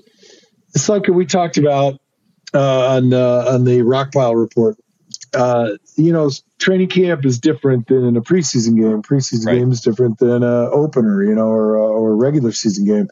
it's 0.75 0.89
like 0.89 1.07
we 1.07 1.27
talked 1.27 1.59
about 1.59 2.01
uh, 2.55 2.97
on 2.97 3.13
uh, 3.13 3.45
on 3.49 3.65
the 3.65 3.81
Rockpile 3.81 4.39
report 4.39 4.77
uh, 5.35 5.71
you 5.97 6.13
know, 6.13 6.31
training 6.59 6.89
camp 6.89 7.25
is 7.25 7.39
different 7.39 7.87
than 7.87 8.17
a 8.17 8.21
preseason 8.21 8.77
game. 8.77 9.03
Preseason 9.03 9.47
right. 9.47 9.59
game 9.59 9.73
is 9.73 9.81
different 9.81 10.19
than 10.19 10.43
a 10.43 10.71
opener, 10.71 11.23
you 11.23 11.35
know, 11.35 11.49
or 11.49 11.77
or 11.77 12.11
a 12.11 12.15
regular 12.15 12.53
season 12.53 12.85
game. 12.85 13.09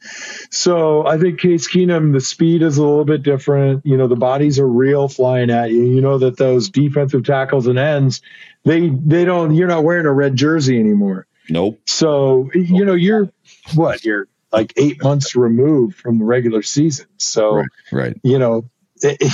So 0.51 1.07
I 1.07 1.19
think 1.19 1.41
Case 1.41 1.69
Keenum, 1.69 2.13
the 2.13 2.21
speed 2.21 2.63
is 2.63 2.79
a 2.79 2.83
little 2.83 3.05
bit 3.05 3.23
different. 3.23 3.87
You 3.87 3.97
know, 3.97 4.07
the 4.07 4.17
bodies 4.17 4.59
are 4.59 4.69
real 4.69 5.09
flying 5.09 5.51
at 5.51 5.71
you. 5.71 5.85
You 5.85 6.01
know 6.01 6.19
that 6.19 6.37
those 6.37 6.69
defensive 6.69 7.25
tackles 7.25 7.67
and 7.67 7.79
ends, 7.79 8.21
they 8.65 8.89
they 8.89 9.25
don't. 9.25 9.55
You're 9.55 9.69
not 9.69 9.85
wearing 9.85 10.07
a 10.07 10.13
red 10.13 10.37
jersey 10.37 10.79
anymore. 10.79 11.27
Nope. 11.49 11.81
So 11.87 12.51
nope. 12.55 12.69
you 12.69 12.85
know 12.85 12.95
you're 12.95 13.31
what 13.75 14.05
you're 14.05 14.29
like 14.53 14.75
eight 14.77 15.03
months 15.03 15.35
removed 15.35 15.97
from 15.97 16.19
the 16.19 16.25
regular 16.25 16.63
season. 16.63 17.07
So 17.17 17.57
right, 17.57 17.69
right. 17.93 18.21
you 18.23 18.39
know. 18.39 18.69
It, 19.03 19.33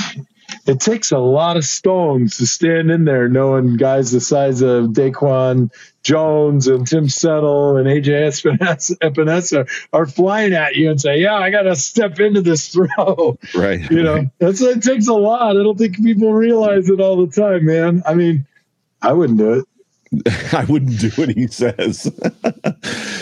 it 0.67 0.81
takes 0.81 1.13
a 1.13 1.19
lot 1.19 1.57
of 1.57 1.65
stones 1.65 2.37
to 2.37 2.47
stand 2.47 2.91
in 2.91 3.05
there 3.05 3.29
knowing 3.29 3.77
guys 3.77 4.11
the 4.13 4.21
size 4.21 4.63
of 4.63 4.87
Daquan 4.87 5.71
Jones 6.03 6.69
and 6.69 6.87
Tim 6.87 7.09
Settle 7.09 7.77
and 7.77 7.87
AJ 7.87 8.99
Epenesa 9.03 9.69
are 9.93 10.07
flying 10.07 10.53
at 10.53 10.77
you 10.77 10.91
and 10.91 11.01
say, 11.01 11.21
Yeah, 11.21 11.35
I 11.35 11.51
got 11.51 11.63
to 11.63 11.75
step 11.75 12.21
into 12.21 12.43
this 12.43 12.69
throw. 12.69 13.39
Right. 13.55 13.91
You 13.91 14.03
know, 14.03 14.31
that's 14.39 14.61
it 14.61 14.83
takes 14.83 15.09
a 15.09 15.15
lot. 15.15 15.57
I 15.57 15.63
don't 15.63 15.79
think 15.79 16.03
people 16.03 16.33
realize 16.33 16.89
it 16.91 17.01
all 17.01 17.25
the 17.25 17.33
time, 17.33 17.65
man. 17.65 18.03
I 18.05 18.15
mean, 18.15 18.47
I 19.01 19.13
wouldn't 19.13 19.39
do 19.39 19.55
it. 19.55 19.65
I 20.53 20.65
wouldn't 20.69 21.01
do 21.01 21.11
what 21.11 21.31
he 21.31 21.47
says. 21.49 22.03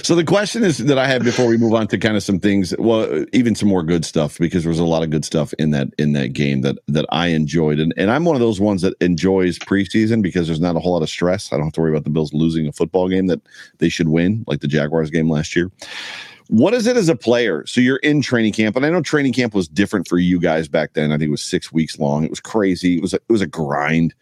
so 0.02 0.14
the 0.14 0.24
question 0.26 0.62
is 0.64 0.78
that 0.78 0.98
I 0.98 1.06
have 1.06 1.24
before 1.24 1.46
we 1.46 1.56
move 1.56 1.74
on 1.74 1.86
to 1.88 1.98
kind 1.98 2.16
of 2.16 2.22
some 2.22 2.38
things, 2.38 2.74
well, 2.78 3.24
even 3.32 3.54
some 3.54 3.68
more 3.68 3.82
good 3.82 4.04
stuff 4.04 4.38
because 4.38 4.64
there 4.64 4.70
was 4.70 4.78
a 4.78 4.84
lot 4.84 5.02
of 5.02 5.10
good 5.10 5.24
stuff 5.24 5.54
in 5.54 5.70
that 5.70 5.88
in 5.98 6.12
that 6.12 6.32
game 6.34 6.60
that 6.60 6.78
that 6.88 7.06
I 7.10 7.28
enjoyed, 7.28 7.78
and 7.78 7.94
and 7.96 8.10
I'm 8.10 8.24
one 8.24 8.36
of 8.36 8.40
those 8.40 8.60
ones 8.60 8.82
that 8.82 8.94
enjoys 9.00 9.58
preseason 9.58 10.22
because 10.22 10.46
there's 10.46 10.60
not 10.60 10.76
a 10.76 10.80
whole 10.80 10.92
lot 10.92 11.02
of 11.02 11.08
stress. 11.08 11.52
I 11.52 11.56
don't 11.56 11.66
have 11.66 11.72
to 11.74 11.80
worry 11.80 11.92
about 11.92 12.04
the 12.04 12.10
Bills 12.10 12.34
losing 12.34 12.66
a 12.66 12.72
football 12.72 13.08
game 13.08 13.26
that 13.28 13.40
they 13.78 13.88
should 13.88 14.08
win, 14.08 14.44
like 14.46 14.60
the 14.60 14.68
Jaguars 14.68 15.10
game 15.10 15.30
last 15.30 15.56
year. 15.56 15.70
What 16.48 16.74
is 16.74 16.86
it 16.86 16.98
as 16.98 17.08
a 17.08 17.16
player? 17.16 17.64
So 17.66 17.80
you're 17.80 17.96
in 17.96 18.20
training 18.20 18.52
camp, 18.52 18.76
and 18.76 18.84
I 18.84 18.90
know 18.90 19.00
training 19.00 19.32
camp 19.32 19.54
was 19.54 19.66
different 19.66 20.06
for 20.06 20.18
you 20.18 20.38
guys 20.38 20.68
back 20.68 20.92
then. 20.92 21.10
I 21.10 21.16
think 21.16 21.28
it 21.28 21.30
was 21.30 21.42
six 21.42 21.72
weeks 21.72 21.98
long. 21.98 22.24
It 22.24 22.30
was 22.30 22.40
crazy. 22.40 22.96
It 22.96 23.02
was 23.02 23.14
a, 23.14 23.16
it 23.16 23.32
was 23.32 23.40
a 23.40 23.46
grind. 23.46 24.14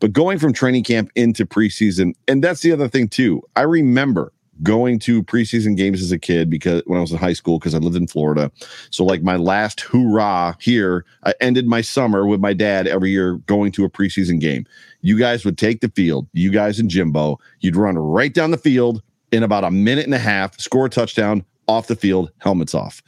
But 0.00 0.12
going 0.12 0.38
from 0.38 0.52
training 0.52 0.84
camp 0.84 1.10
into 1.14 1.44
preseason, 1.44 2.14
and 2.26 2.42
that's 2.42 2.60
the 2.60 2.72
other 2.72 2.88
thing 2.88 3.08
too. 3.08 3.42
I 3.56 3.62
remember 3.62 4.32
going 4.62 4.98
to 4.98 5.22
preseason 5.22 5.76
games 5.76 6.02
as 6.02 6.12
a 6.12 6.18
kid 6.18 6.50
because 6.50 6.82
when 6.86 6.98
I 6.98 7.00
was 7.00 7.12
in 7.12 7.18
high 7.18 7.32
school, 7.32 7.58
because 7.58 7.74
I 7.74 7.78
lived 7.78 7.96
in 7.96 8.06
Florida. 8.06 8.50
So, 8.90 9.04
like 9.04 9.22
my 9.22 9.36
last 9.36 9.80
hoorah 9.80 10.56
here, 10.60 11.04
I 11.24 11.34
ended 11.40 11.66
my 11.66 11.80
summer 11.80 12.26
with 12.26 12.40
my 12.40 12.52
dad 12.52 12.86
every 12.86 13.10
year 13.10 13.34
going 13.46 13.72
to 13.72 13.84
a 13.84 13.90
preseason 13.90 14.40
game. 14.40 14.66
You 15.00 15.18
guys 15.18 15.44
would 15.44 15.58
take 15.58 15.80
the 15.80 15.90
field, 15.90 16.26
you 16.32 16.50
guys 16.50 16.78
and 16.78 16.90
Jimbo, 16.90 17.38
you'd 17.60 17.76
run 17.76 17.96
right 17.96 18.32
down 18.32 18.50
the 18.50 18.58
field 18.58 19.02
in 19.30 19.42
about 19.42 19.64
a 19.64 19.70
minute 19.70 20.06
and 20.06 20.14
a 20.14 20.18
half, 20.18 20.58
score 20.60 20.86
a 20.86 20.90
touchdown 20.90 21.44
off 21.68 21.86
the 21.86 21.96
field, 21.96 22.30
helmets 22.38 22.74
off. 22.74 23.02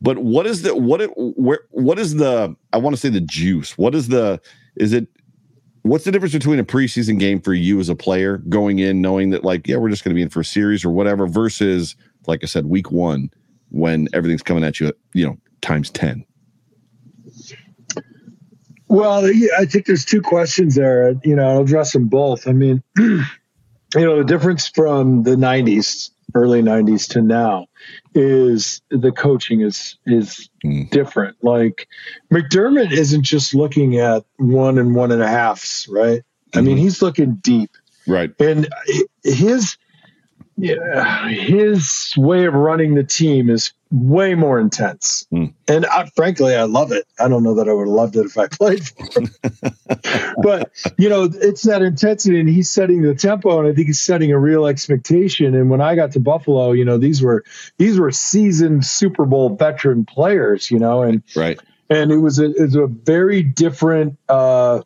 But 0.00 0.18
what 0.18 0.46
is 0.46 0.62
the 0.62 0.74
what 0.74 1.00
it 1.00 1.10
where 1.16 1.60
what 1.70 1.98
is 1.98 2.16
the 2.16 2.54
I 2.72 2.78
want 2.78 2.94
to 2.94 3.00
say 3.00 3.08
the 3.08 3.20
juice? 3.20 3.78
What 3.78 3.94
is 3.94 4.08
the 4.08 4.40
is 4.76 4.92
it 4.92 5.06
what's 5.82 6.04
the 6.04 6.12
difference 6.12 6.32
between 6.32 6.58
a 6.58 6.64
preseason 6.64 7.18
game 7.18 7.40
for 7.40 7.54
you 7.54 7.80
as 7.80 7.88
a 7.88 7.94
player 7.94 8.38
going 8.48 8.78
in 8.78 9.00
knowing 9.00 9.30
that 9.30 9.44
like 9.44 9.66
yeah 9.66 9.76
we're 9.76 9.90
just 9.90 10.04
going 10.04 10.10
to 10.10 10.14
be 10.14 10.22
in 10.22 10.28
for 10.28 10.40
a 10.40 10.44
series 10.44 10.84
or 10.84 10.90
whatever 10.90 11.26
versus 11.26 11.96
like 12.26 12.40
i 12.42 12.46
said 12.46 12.66
week 12.66 12.90
one 12.90 13.30
when 13.70 14.08
everything's 14.12 14.42
coming 14.42 14.64
at 14.64 14.78
you 14.80 14.92
you 15.12 15.26
know 15.26 15.36
times 15.60 15.90
10 15.90 16.24
well 18.88 19.24
i 19.58 19.64
think 19.64 19.86
there's 19.86 20.04
two 20.04 20.22
questions 20.22 20.74
there. 20.74 21.14
You 21.24 21.36
know 21.36 21.48
i'll 21.48 21.62
address 21.62 21.92
them 21.92 22.08
both. 22.08 22.46
I 22.46 22.52
mean 22.52 22.82
you 22.98 23.24
know 23.94 24.18
the 24.18 24.24
difference 24.24 24.68
from 24.68 25.22
the 25.22 25.36
90s 25.36 26.10
early 26.34 26.62
90s 26.62 27.08
to 27.10 27.22
now 27.22 27.66
is 28.14 28.82
the 28.90 29.12
coaching 29.12 29.60
is 29.62 29.96
is 30.06 30.50
mm. 30.64 30.88
different 30.90 31.36
like 31.42 31.88
mcdermott 32.32 32.92
isn't 32.92 33.22
just 33.22 33.54
looking 33.54 33.98
at 33.98 34.24
one 34.36 34.78
and 34.78 34.94
one 34.94 35.10
and 35.10 35.22
a 35.22 35.28
halfs 35.28 35.88
right 35.88 36.20
mm-hmm. 36.20 36.58
i 36.58 36.60
mean 36.60 36.76
mm-hmm. 36.76 36.84
he's 36.84 37.00
looking 37.00 37.34
deep 37.36 37.70
right 38.06 38.32
and 38.38 38.68
his 39.24 39.76
yeah, 40.56 41.28
his 41.28 42.14
way 42.16 42.44
of 42.44 42.54
running 42.54 42.94
the 42.94 43.04
team 43.04 43.50
is 43.50 43.72
way 43.92 44.34
more 44.34 44.58
intense. 44.58 45.26
Mm. 45.32 45.52
And 45.68 45.84
I, 45.84 46.08
frankly, 46.16 46.54
I 46.56 46.62
love 46.62 46.92
it. 46.92 47.06
I 47.20 47.28
don't 47.28 47.42
know 47.42 47.54
that 47.56 47.68
I 47.68 47.72
would 47.72 47.86
have 47.86 47.94
loved 47.94 48.16
it 48.16 48.24
if 48.24 48.38
I 48.38 48.48
played 48.48 48.82
for 48.88 49.20
him. 49.20 49.30
but, 50.42 50.72
you 50.96 51.10
know, 51.10 51.28
it's 51.30 51.62
that 51.62 51.82
intensity, 51.82 52.40
and 52.40 52.48
he's 52.48 52.70
setting 52.70 53.02
the 53.02 53.14
tempo, 53.14 53.58
and 53.60 53.68
I 53.68 53.74
think 53.74 53.88
he's 53.88 54.00
setting 54.00 54.32
a 54.32 54.38
real 54.38 54.66
expectation. 54.66 55.54
And 55.54 55.68
when 55.68 55.82
I 55.82 55.94
got 55.94 56.12
to 56.12 56.20
Buffalo, 56.20 56.72
you 56.72 56.84
know, 56.84 56.96
these 56.96 57.22
were 57.22 57.44
these 57.76 57.98
were 57.98 58.10
seasoned 58.10 58.86
Super 58.86 59.26
Bowl 59.26 59.50
veteran 59.50 60.06
players, 60.06 60.70
you 60.70 60.78
know, 60.78 61.02
and 61.02 61.22
right. 61.36 61.60
And 61.90 62.10
it 62.10 62.18
was 62.18 62.38
a, 62.38 62.46
it 62.46 62.62
was 62.62 62.74
a 62.74 62.86
very 62.86 63.42
different 63.42 64.18
uh, 64.26 64.80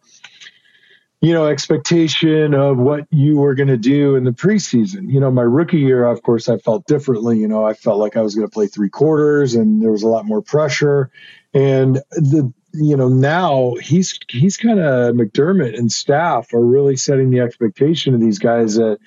you 1.26 1.32
know, 1.32 1.48
expectation 1.48 2.54
of 2.54 2.78
what 2.78 3.04
you 3.10 3.38
were 3.38 3.56
going 3.56 3.66
to 3.66 3.76
do 3.76 4.14
in 4.14 4.22
the 4.22 4.30
preseason. 4.30 5.12
You 5.12 5.18
know, 5.18 5.28
my 5.28 5.42
rookie 5.42 5.78
year, 5.78 6.06
of 6.06 6.22
course, 6.22 6.48
I 6.48 6.56
felt 6.56 6.86
differently. 6.86 7.40
You 7.40 7.48
know, 7.48 7.66
I 7.66 7.74
felt 7.74 7.98
like 7.98 8.16
I 8.16 8.20
was 8.20 8.36
going 8.36 8.46
to 8.46 8.52
play 8.52 8.68
three 8.68 8.90
quarters 8.90 9.56
and 9.56 9.82
there 9.82 9.90
was 9.90 10.04
a 10.04 10.08
lot 10.08 10.24
more 10.24 10.40
pressure. 10.40 11.10
And 11.52 11.96
the, 12.12 12.52
you 12.74 12.96
know, 12.96 13.08
now 13.08 13.74
he's, 13.82 14.20
he's 14.28 14.56
kind 14.56 14.78
of 14.78 15.16
McDermott 15.16 15.76
and 15.76 15.90
staff 15.90 16.54
are 16.54 16.64
really 16.64 16.94
setting 16.94 17.30
the 17.30 17.40
expectation 17.40 18.14
of 18.14 18.20
these 18.20 18.38
guys 18.38 18.76
that, 18.76 18.98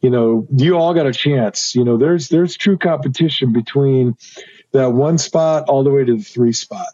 you 0.00 0.08
know, 0.08 0.46
you 0.56 0.78
all 0.78 0.94
got 0.94 1.06
a 1.06 1.12
chance. 1.12 1.74
You 1.74 1.84
know, 1.84 1.98
there's, 1.98 2.30
there's 2.30 2.56
true 2.56 2.78
competition 2.78 3.52
between 3.52 4.16
that 4.72 4.94
one 4.94 5.18
spot 5.18 5.64
all 5.68 5.84
the 5.84 5.90
way 5.90 6.06
to 6.06 6.16
the 6.16 6.24
three 6.24 6.54
spot. 6.54 6.86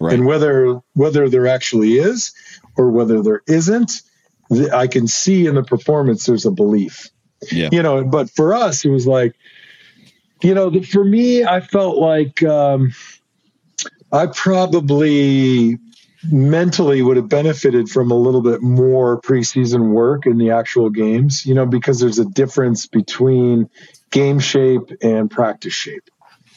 Right. 0.00 0.14
And 0.14 0.26
whether 0.26 0.80
whether 0.94 1.28
there 1.28 1.46
actually 1.46 1.94
is 1.94 2.34
or 2.76 2.90
whether 2.90 3.22
there 3.22 3.42
isn't, 3.46 4.02
I 4.72 4.86
can 4.86 5.06
see 5.06 5.46
in 5.46 5.54
the 5.54 5.62
performance 5.62 6.26
there's 6.26 6.46
a 6.46 6.50
belief. 6.50 7.10
Yeah. 7.50 7.68
You 7.72 7.82
know, 7.82 8.04
but 8.04 8.30
for 8.30 8.54
us, 8.54 8.84
it 8.84 8.90
was 8.90 9.06
like, 9.06 9.34
you 10.42 10.54
know, 10.54 10.82
for 10.82 11.04
me, 11.04 11.44
I 11.44 11.60
felt 11.60 11.96
like 11.96 12.42
um, 12.42 12.92
I 14.12 14.26
probably 14.26 15.78
mentally 16.30 17.02
would 17.02 17.16
have 17.16 17.28
benefited 17.28 17.88
from 17.88 18.10
a 18.10 18.14
little 18.14 18.42
bit 18.42 18.62
more 18.62 19.20
preseason 19.20 19.90
work 19.90 20.26
in 20.26 20.38
the 20.38 20.50
actual 20.50 20.90
games, 20.90 21.46
you 21.46 21.54
know, 21.54 21.66
because 21.66 22.00
there's 22.00 22.18
a 22.18 22.24
difference 22.24 22.86
between 22.86 23.68
game 24.10 24.38
shape 24.40 24.90
and 25.02 25.30
practice 25.30 25.72
shape. 25.72 26.10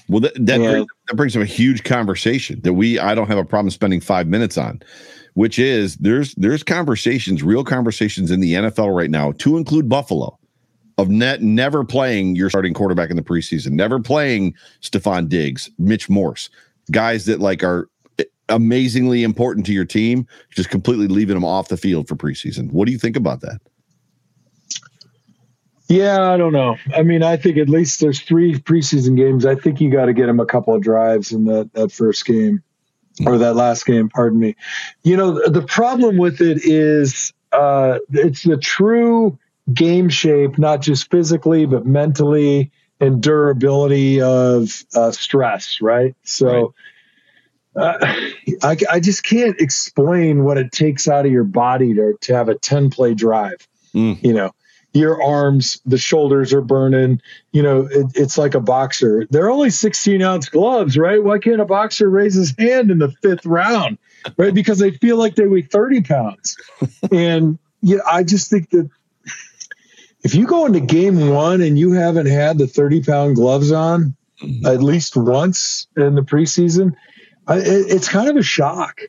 Well, 0.09 0.21
that 0.21 0.33
that, 0.45 0.57
brings, 0.57 0.87
that 1.07 1.15
brings 1.15 1.37
up 1.37 1.43
a 1.43 1.45
huge 1.45 1.83
conversation 1.83 2.59
that 2.61 2.73
we 2.73 2.99
I 2.99 3.13
don't 3.15 3.27
have 3.27 3.37
a 3.37 3.45
problem 3.45 3.69
spending 3.69 4.01
five 4.01 4.27
minutes 4.27 4.57
on, 4.57 4.81
which 5.35 5.59
is 5.59 5.95
there's 5.97 6.33
there's 6.35 6.63
conversations, 6.63 7.43
real 7.43 7.63
conversations 7.63 8.31
in 8.31 8.39
the 8.39 8.53
NFL 8.53 8.95
right 8.95 9.11
now, 9.11 9.31
to 9.33 9.55
include 9.55 9.87
Buffalo, 9.87 10.37
of 10.97 11.09
net 11.09 11.41
never 11.43 11.85
playing 11.85 12.35
your 12.35 12.49
starting 12.49 12.73
quarterback 12.73 13.11
in 13.11 13.15
the 13.15 13.21
preseason, 13.21 13.71
never 13.71 13.99
playing 13.99 14.55
Stefon 14.81 15.29
Diggs, 15.29 15.69
Mitch 15.77 16.09
Morse, 16.09 16.49
guys 16.91 17.25
that 17.25 17.39
like 17.39 17.63
are 17.63 17.87
amazingly 18.49 19.23
important 19.23 19.65
to 19.67 19.73
your 19.73 19.85
team, 19.85 20.27
just 20.49 20.69
completely 20.69 21.07
leaving 21.07 21.35
them 21.35 21.45
off 21.45 21.67
the 21.67 21.77
field 21.77 22.07
for 22.07 22.15
preseason. 22.15 22.71
What 22.71 22.87
do 22.87 22.91
you 22.91 22.97
think 22.97 23.15
about 23.15 23.41
that? 23.41 23.59
Yeah, 25.89 26.31
I 26.31 26.37
don't 26.37 26.53
know. 26.53 26.77
I 26.95 27.01
mean, 27.01 27.23
I 27.23 27.35
think 27.35 27.57
at 27.57 27.67
least 27.67 27.99
there's 27.99 28.21
three 28.21 28.53
preseason 28.53 29.17
games. 29.17 29.43
I 29.43 29.55
think 29.55 29.81
you 29.81 29.91
got 29.91 30.05
to 30.05 30.13
get 30.13 30.29
him 30.29 30.39
a 30.39 30.45
couple 30.45 30.75
of 30.75 30.83
drives 30.83 31.31
in 31.31 31.45
that 31.45 31.73
that 31.73 31.91
first 31.91 32.25
game 32.25 32.61
or 33.25 33.39
that 33.39 33.55
last 33.55 33.87
game. 33.87 34.07
Pardon 34.07 34.39
me. 34.39 34.55
You 35.03 35.17
know, 35.17 35.49
the 35.49 35.63
problem 35.63 36.17
with 36.17 36.41
it 36.41 36.59
is 36.63 37.33
uh, 37.51 37.97
it's 38.11 38.43
the 38.43 38.57
true 38.57 39.39
game 39.73 40.09
shape, 40.09 40.59
not 40.59 40.81
just 40.81 41.09
physically 41.09 41.65
but 41.65 41.87
mentally 41.87 42.71
and 42.99 43.21
durability 43.21 44.21
of 44.21 44.69
uh, 44.95 45.11
stress. 45.11 45.81
Right. 45.81 46.15
So. 46.23 46.47
Right. 46.47 46.65
Uh, 47.75 47.97
I, 48.63 48.75
I 48.91 48.99
just 48.99 49.23
can't 49.23 49.61
explain 49.61 50.43
what 50.43 50.57
it 50.57 50.71
takes 50.71 51.07
out 51.07 51.25
of 51.25 51.31
your 51.31 51.43
body 51.43 51.93
to, 51.93 52.17
to 52.21 52.35
have 52.35 52.49
a 52.49 52.55
10 52.55 52.89
play 52.89 53.13
drive. 53.13 53.65
Mm. 53.93 54.21
You 54.23 54.33
know, 54.33 54.51
your 54.93 55.21
arms, 55.21 55.81
the 55.85 55.97
shoulders 55.97 56.53
are 56.53 56.61
burning. 56.61 57.21
You 57.51 57.63
know, 57.63 57.87
it, 57.89 58.07
it's 58.15 58.37
like 58.37 58.55
a 58.55 58.59
boxer. 58.59 59.27
They're 59.29 59.49
only 59.49 59.69
16 59.69 60.21
ounce 60.21 60.49
gloves, 60.49 60.97
right? 60.97 61.23
Why 61.23 61.39
can't 61.39 61.61
a 61.61 61.65
boxer 61.65 62.09
raise 62.09 62.35
his 62.35 62.55
hand 62.57 62.91
in 62.91 62.99
the 62.99 63.11
fifth 63.21 63.45
round, 63.45 63.97
right? 64.37 64.53
Because 64.53 64.79
they 64.79 64.91
feel 64.91 65.17
like 65.17 65.35
they 65.35 65.47
weigh 65.47 65.61
30 65.61 66.01
pounds. 66.01 66.57
and 67.11 67.59
yeah, 67.81 67.99
I 68.05 68.23
just 68.23 68.49
think 68.49 68.69
that 68.71 68.89
if 70.23 70.35
you 70.35 70.45
go 70.45 70.65
into 70.65 70.79
game 70.79 71.29
one 71.29 71.61
and 71.61 71.77
you 71.77 71.93
haven't 71.93 72.27
had 72.27 72.57
the 72.57 72.67
30 72.67 73.03
pound 73.03 73.35
gloves 73.35 73.71
on 73.71 74.15
mm-hmm. 74.41 74.65
at 74.65 74.81
least 74.81 75.15
once 75.15 75.87
in 75.95 76.15
the 76.15 76.21
preseason, 76.21 76.93
it, 77.47 77.91
it's 77.91 78.09
kind 78.09 78.29
of 78.29 78.35
a 78.35 78.43
shock. 78.43 79.01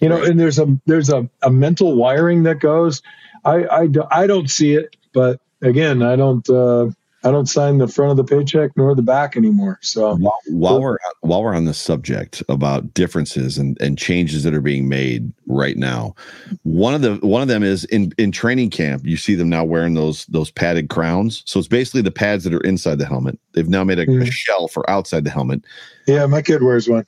You 0.00 0.08
know, 0.08 0.22
and 0.22 0.38
there's 0.38 0.60
a 0.60 0.78
there's 0.86 1.10
a, 1.10 1.28
a 1.42 1.50
mental 1.50 1.96
wiring 1.96 2.44
that 2.44 2.60
goes. 2.60 3.02
I, 3.44 3.64
I, 3.64 3.88
I 4.12 4.26
don't 4.28 4.48
see 4.48 4.74
it. 4.74 4.94
But 5.12 5.40
again, 5.62 6.02
I 6.02 6.16
don't 6.16 6.48
uh, 6.48 6.90
I 7.24 7.32
don't 7.32 7.46
sign 7.46 7.78
the 7.78 7.88
front 7.88 8.12
of 8.12 8.16
the 8.16 8.24
paycheck 8.24 8.70
nor 8.76 8.94
the 8.94 9.02
back 9.02 9.36
anymore. 9.36 9.78
So 9.82 10.14
while, 10.16 10.38
while 10.46 10.80
we're 10.80 10.98
while 11.20 11.42
we're 11.42 11.54
on 11.54 11.64
the 11.64 11.74
subject 11.74 12.42
about 12.48 12.94
differences 12.94 13.58
and, 13.58 13.80
and 13.80 13.98
changes 13.98 14.44
that 14.44 14.54
are 14.54 14.60
being 14.60 14.88
made 14.88 15.32
right 15.46 15.76
now, 15.76 16.14
one 16.62 16.94
of 16.94 17.02
the 17.02 17.16
one 17.16 17.42
of 17.42 17.48
them 17.48 17.64
is 17.64 17.84
in 17.86 18.12
in 18.18 18.30
training 18.30 18.70
camp. 18.70 19.04
You 19.04 19.16
see 19.16 19.34
them 19.34 19.48
now 19.48 19.64
wearing 19.64 19.94
those 19.94 20.26
those 20.26 20.50
padded 20.52 20.90
crowns. 20.90 21.42
So 21.44 21.58
it's 21.58 21.68
basically 21.68 22.02
the 22.02 22.12
pads 22.12 22.44
that 22.44 22.54
are 22.54 22.60
inside 22.60 22.98
the 22.98 23.06
helmet. 23.06 23.38
They've 23.52 23.68
now 23.68 23.82
made 23.82 23.98
a, 23.98 24.06
mm. 24.06 24.22
a 24.22 24.30
shell 24.30 24.68
for 24.68 24.88
outside 24.88 25.24
the 25.24 25.30
helmet. 25.30 25.64
Yeah, 26.06 26.26
my 26.26 26.40
kid 26.40 26.62
wears 26.62 26.88
one. 26.88 27.04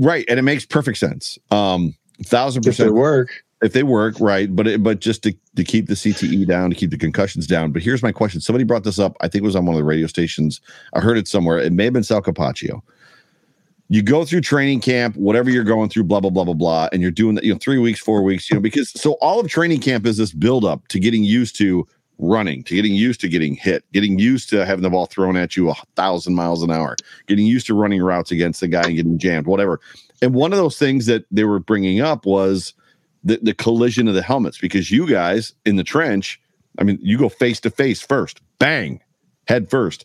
Right, 0.00 0.24
and 0.28 0.38
it 0.38 0.42
makes 0.42 0.66
perfect 0.66 0.98
sense. 0.98 1.38
Um, 1.52 1.94
thousand 2.24 2.62
percent 2.62 2.94
work. 2.94 3.30
If 3.62 3.72
they 3.72 3.82
work 3.82 4.16
right 4.20 4.54
but 4.54 4.66
it, 4.66 4.82
but 4.82 5.00
just 5.00 5.22
to, 5.22 5.34
to 5.56 5.64
keep 5.64 5.86
the 5.86 5.94
cte 5.94 6.46
down 6.46 6.70
to 6.70 6.76
keep 6.76 6.90
the 6.90 6.98
concussions 6.98 7.46
down. 7.46 7.72
But 7.72 7.82
here's 7.82 8.02
my 8.02 8.12
question. 8.12 8.40
Somebody 8.40 8.64
brought 8.64 8.84
this 8.84 8.98
up. 8.98 9.16
I 9.20 9.28
think 9.28 9.42
it 9.42 9.46
was 9.46 9.56
on 9.56 9.66
one 9.66 9.74
of 9.74 9.78
the 9.78 9.84
radio 9.84 10.06
stations. 10.06 10.60
I 10.92 11.00
heard 11.00 11.16
it 11.16 11.28
somewhere. 11.28 11.58
It 11.58 11.72
may 11.72 11.84
have 11.84 11.92
been 11.92 12.02
sal 12.02 12.22
capaccio. 12.22 12.82
You 13.88 14.02
go 14.02 14.24
through 14.24 14.40
training 14.40 14.80
camp 14.80 15.16
whatever 15.16 15.50
you're 15.50 15.64
going 15.64 15.90
through 15.90 16.04
blah 16.04 16.20
blah 16.20 16.30
blah 16.30 16.44
blah 16.44 16.54
blah 16.54 16.88
and 16.92 17.02
you're 17.02 17.10
doing 17.10 17.34
that 17.36 17.44
you 17.44 17.52
know 17.52 17.58
three 17.58 17.78
weeks 17.78 18.00
four 18.00 18.22
weeks 18.22 18.50
you 18.50 18.56
know 18.56 18.60
because 18.60 18.90
so 18.90 19.12
all 19.20 19.38
of 19.38 19.48
training 19.48 19.80
camp 19.80 20.06
is 20.06 20.16
this 20.16 20.32
build 20.32 20.64
up 20.64 20.88
to 20.88 20.98
getting 20.98 21.24
used 21.24 21.56
to 21.58 21.86
running 22.18 22.62
to 22.62 22.74
getting 22.74 22.94
used 22.94 23.20
to 23.20 23.28
getting 23.28 23.54
hit 23.54 23.84
getting 23.92 24.18
used 24.18 24.48
to 24.48 24.64
having 24.64 24.82
the 24.82 24.88
ball 24.88 25.06
thrown 25.06 25.36
at 25.36 25.56
you 25.56 25.70
a 25.70 25.74
thousand 25.96 26.34
miles 26.34 26.62
an 26.62 26.70
hour 26.70 26.96
getting 27.26 27.44
used 27.44 27.66
to 27.66 27.74
running 27.74 28.00
routes 28.00 28.30
against 28.30 28.60
the 28.60 28.68
guy 28.68 28.82
and 28.82 28.96
getting 28.96 29.18
jammed 29.18 29.46
whatever. 29.46 29.80
And 30.22 30.34
one 30.34 30.52
of 30.52 30.58
those 30.58 30.78
things 30.78 31.06
that 31.06 31.26
they 31.30 31.44
were 31.44 31.58
bringing 31.58 32.00
up 32.00 32.24
was 32.24 32.72
the, 33.24 33.38
the 33.42 33.54
collision 33.54 34.08
of 34.08 34.14
the 34.14 34.22
helmets 34.22 34.58
because 34.58 34.90
you 34.90 35.08
guys 35.08 35.54
in 35.64 35.76
the 35.76 35.84
trench, 35.84 36.40
I 36.78 36.84
mean, 36.84 36.98
you 37.00 37.18
go 37.18 37.28
face 37.28 37.60
to 37.60 37.70
face 37.70 38.00
first, 38.00 38.40
bang, 38.58 39.00
head 39.46 39.70
first. 39.70 40.04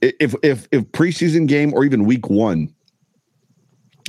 If 0.00 0.34
if 0.42 0.66
if 0.72 0.84
preseason 0.92 1.46
game 1.46 1.74
or 1.74 1.84
even 1.84 2.06
week 2.06 2.30
one 2.30 2.74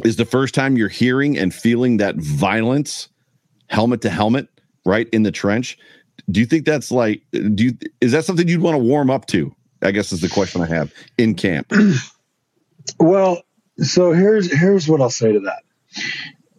is 0.05 0.15
the 0.15 0.25
first 0.25 0.55
time 0.55 0.77
you're 0.77 0.87
hearing 0.87 1.37
and 1.37 1.53
feeling 1.53 1.97
that 1.97 2.15
violence, 2.15 3.09
helmet 3.67 4.01
to 4.01 4.09
helmet, 4.09 4.47
right 4.85 5.09
in 5.11 5.23
the 5.23 5.31
trench, 5.31 5.77
do 6.29 6.39
you 6.39 6.45
think 6.45 6.65
that's 6.65 6.91
like 6.91 7.21
do 7.31 7.65
you 7.65 7.77
is 7.99 8.13
that 8.13 8.23
something 8.23 8.47
you'd 8.47 8.61
want 8.61 8.75
to 8.75 8.83
warm 8.83 9.09
up 9.09 9.25
to? 9.27 9.53
I 9.83 9.91
guess 9.91 10.11
is 10.11 10.21
the 10.21 10.29
question 10.29 10.61
I 10.61 10.67
have 10.67 10.93
in 11.17 11.35
camp. 11.35 11.71
Well, 12.99 13.43
so 13.77 14.11
here's 14.11 14.51
here's 14.51 14.87
what 14.87 15.01
I'll 15.01 15.09
say 15.09 15.33
to 15.33 15.39
that. 15.41 15.63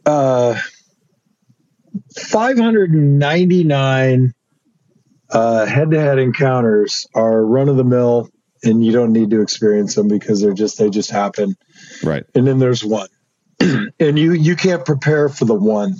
Uh, 0.04 0.60
599 2.16 4.34
uh, 5.30 5.66
head-to-head 5.66 6.18
encounters 6.18 7.06
are 7.14 7.44
run 7.44 7.68
of 7.68 7.76
the 7.76 7.84
mill, 7.84 8.30
and 8.62 8.84
you 8.84 8.92
don't 8.92 9.12
need 9.12 9.30
to 9.30 9.40
experience 9.40 9.94
them 9.94 10.08
because 10.08 10.40
they're 10.40 10.52
just 10.52 10.78
they 10.78 10.90
just 10.90 11.10
happen. 11.10 11.56
Right. 12.02 12.24
And 12.34 12.46
then 12.46 12.58
there's 12.58 12.84
one, 12.84 13.08
and 13.60 14.18
you 14.18 14.32
you 14.32 14.56
can't 14.56 14.84
prepare 14.84 15.28
for 15.28 15.44
the 15.46 15.54
one. 15.54 15.94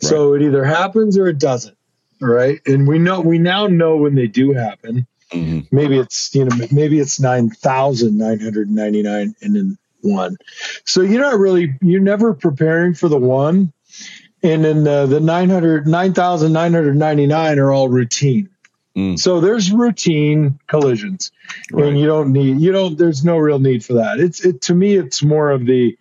So 0.00 0.34
it 0.34 0.42
either 0.42 0.64
happens 0.64 1.18
or 1.18 1.28
it 1.28 1.38
doesn't. 1.38 1.76
Right. 2.20 2.60
And 2.66 2.88
we 2.88 2.98
know 2.98 3.20
we 3.20 3.38
now 3.38 3.66
know 3.66 3.96
when 3.96 4.14
they 4.14 4.26
do 4.28 4.52
happen. 4.52 5.06
Mhm. 5.32 5.66
Maybe 5.70 5.98
it's 5.98 6.34
you 6.34 6.44
know 6.44 6.56
maybe 6.70 6.98
it's 6.98 7.20
nine 7.20 7.50
thousand 7.50 8.18
nine 8.18 8.40
hundred 8.40 8.70
ninety 8.70 9.02
nine 9.02 9.34
and 9.42 9.56
then 9.56 9.78
one. 10.00 10.36
So 10.84 11.02
you're 11.02 11.20
not 11.20 11.38
really 11.38 11.74
you're 11.82 12.00
never 12.00 12.34
preparing 12.34 12.94
for 12.94 13.08
the 13.08 13.18
one, 13.18 13.72
and 14.42 14.64
then 14.64 14.86
uh, 14.88 15.06
the 15.06 15.20
900 15.20 15.86
9,999 15.86 17.58
are 17.58 17.72
all 17.72 17.88
routine. 17.88 18.48
Mm. 18.96 19.18
So 19.18 19.40
there's 19.40 19.70
routine 19.70 20.58
collisions, 20.66 21.30
Right. 21.70 21.86
and 21.88 21.98
you 21.98 22.06
don't 22.06 22.32
need 22.32 22.60
you 22.60 22.72
don't. 22.72 22.98
There's 22.98 23.24
no 23.24 23.36
real 23.38 23.58
need 23.60 23.84
for 23.84 23.94
that. 23.94 24.18
It's 24.18 24.44
it 24.44 24.62
to 24.62 24.74
me. 24.74 24.94
It's 24.94 25.22
more 25.22 25.50
of 25.50 25.64
the 25.66 25.96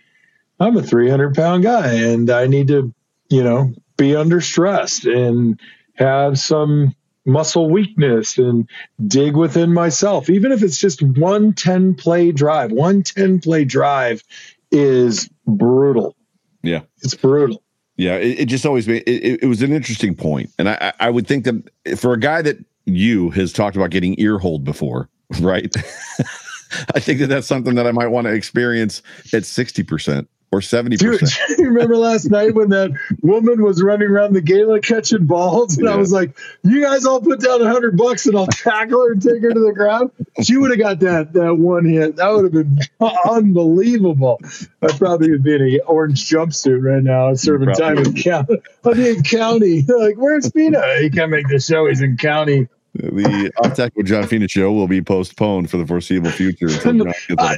I'm 0.59 0.75
a 0.75 0.83
300 0.83 1.35
pound 1.35 1.63
guy, 1.63 1.93
and 1.93 2.29
I 2.29 2.47
need 2.47 2.67
to 2.69 2.93
you 3.29 3.43
know 3.43 3.73
be 3.97 4.15
under 4.15 4.41
stress 4.41 5.05
and 5.05 5.59
have 5.93 6.39
some 6.39 6.95
muscle 7.25 7.69
weakness 7.69 8.37
and 8.39 8.67
dig 9.05 9.35
within 9.35 9.71
myself 9.71 10.29
even 10.31 10.51
if 10.51 10.63
it's 10.63 10.79
just 10.79 11.01
one 11.03 11.53
10 11.53 11.93
play 11.93 12.31
drive 12.31 12.71
one 12.71 13.03
10 13.03 13.39
play 13.41 13.65
drive 13.65 14.23
is 14.71 15.29
brutal 15.45 16.15
Yeah. 16.63 16.83
it's 17.03 17.13
brutal 17.13 17.61
Yeah, 17.99 18.15
it, 18.15 18.39
it 18.39 18.45
just 18.45 18.65
always 18.65 18.87
made 18.87 19.03
it, 19.05 19.43
it, 19.43 19.47
was 19.47 19.61
an 19.61 19.73
interesting 19.73 20.15
point, 20.15 20.49
and 20.57 20.69
I 20.69 20.93
I 21.01 21.09
would 21.09 21.27
think 21.27 21.43
that 21.43 21.99
for 21.99 22.13
a 22.13 22.19
guy 22.19 22.41
that 22.41 22.57
you 22.85 23.29
has 23.31 23.51
talked 23.51 23.75
about 23.75 23.89
getting 23.89 24.17
ear 24.17 24.37
hold 24.37 24.63
before, 24.63 25.09
right? 25.41 25.75
I 26.95 27.01
think 27.01 27.19
that 27.19 27.27
that's 27.27 27.45
something 27.45 27.75
that 27.75 27.85
I 27.85 27.91
might 27.91 28.07
want 28.07 28.25
to 28.27 28.33
experience 28.33 29.01
at 29.33 29.45
sixty 29.45 29.83
percent 29.83 30.29
or 30.51 30.61
seventy 30.61 30.97
Dude, 30.97 31.19
percent. 31.19 31.49
you 31.59 31.65
remember 31.65 31.95
last 31.97 32.29
night 32.29 32.55
when 32.55 32.69
that 32.69 32.91
woman 33.21 33.61
was 33.63 33.81
running 33.81 34.09
around 34.09 34.33
the 34.33 34.41
gala 34.41 34.81
catching 34.81 35.25
balls? 35.25 35.77
And 35.77 35.87
I 35.87 35.95
was 35.95 36.11
like, 36.11 36.37
you 36.63 36.81
guys 36.81 37.05
all 37.05 37.21
put 37.21 37.41
down 37.41 37.61
a 37.61 37.69
hundred 37.69 37.97
bucks 37.97 38.25
and 38.25 38.37
I'll 38.37 38.47
tackle 38.47 39.05
her 39.05 39.11
and 39.13 39.21
take 39.21 39.41
her 39.41 39.53
to 39.53 39.59
the 39.59 39.73
ground. 39.73 40.11
She 40.41 40.57
would 40.57 40.71
have 40.71 40.79
got 40.79 40.99
that 41.01 41.33
that 41.33 41.55
one 41.55 41.85
hit. 41.85 42.15
That 42.15 42.29
would 42.29 42.45
have 42.45 42.53
been 42.53 42.79
unbelievable. 43.29 44.39
I 44.81 44.87
probably 44.97 45.31
would 45.31 45.43
be 45.43 45.55
in 45.55 45.61
an 45.61 45.79
orange 45.85 46.27
jumpsuit 46.29 46.81
right 46.81 47.03
now 47.03 47.33
serving 47.35 47.73
time 47.73 47.97
in 47.97 48.13
county. 48.13 48.61
I'd 48.85 48.95
be 48.95 49.09
in 49.09 49.23
county. 49.23 49.85
Like, 49.99 50.15
where's 50.15 50.49
Fina? 50.51 50.79
Uh, 50.79 50.99
he 50.99 51.09
can't 51.09 51.29
make 51.29 51.47
the 51.49 51.59
show. 51.59 51.87
He's 51.87 52.01
in 52.01 52.15
county. 52.15 52.69
The 53.01 53.51
Off 53.63 53.75
Tackle 53.75 53.93
with 53.97 54.07
John 54.07 54.27
Fina 54.27 54.47
show 54.47 54.71
will 54.73 54.87
be 54.87 55.01
postponed 55.01 55.69
for 55.69 55.77
the 55.77 55.85
foreseeable 55.87 56.31
future. 56.31 56.67
Until 56.67 56.91
John 57.05 57.05
gets 57.07 57.31
I- 57.39 57.57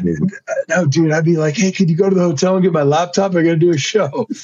No, 0.70 0.86
dude, 0.86 1.12
I'd 1.12 1.26
be 1.26 1.38
like, 1.38 1.56
hey, 1.56 1.72
could 1.72 1.90
you 1.90 1.98
go 1.98 2.10
to 2.10 2.16
the 2.16 2.22
hotel 2.22 2.56
and 2.56 2.64
get 2.64 2.72
my 2.72 2.84
laptop? 2.84 3.32
I 3.36 3.42
got 3.42 3.50
to 3.50 3.56
do 3.58 3.72
a 3.72 3.78
show. 3.78 4.28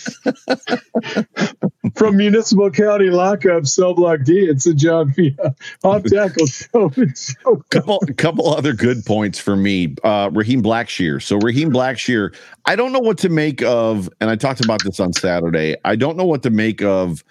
From 1.95 2.17
Municipal 2.17 2.69
County 2.69 3.09
Lockup, 3.09 3.65
Cell 3.65 3.93
Block 3.93 4.23
D, 4.23 4.39
it's 4.45 4.65
a 4.67 4.73
John 4.73 5.11
Fina 5.13 5.55
off 5.83 6.03
tackle 6.03 6.45
show. 6.47 6.91
It's 6.97 7.33
so 7.43 7.55
good. 7.69 7.83
couple 7.85 7.99
couple 8.17 8.49
other 8.53 8.73
good 8.73 9.05
points 9.05 9.39
for 9.39 9.55
me. 9.55 9.95
Uh 10.03 10.29
Raheem 10.33 10.61
Blackshear. 10.61 11.21
So 11.21 11.37
Raheem 11.37 11.71
Blackshear, 11.71 12.35
I 12.65 12.75
don't 12.75 12.91
know 12.91 12.99
what 12.99 13.17
to 13.19 13.29
make 13.29 13.61
of, 13.63 14.09
and 14.19 14.29
I 14.29 14.35
talked 14.35 14.63
about 14.63 14.83
this 14.83 14.99
on 14.99 15.13
Saturday. 15.13 15.75
I 15.85 15.95
don't 15.95 16.17
know 16.17 16.25
what 16.25 16.43
to 16.43 16.49
make 16.49 16.81
of 16.81 17.23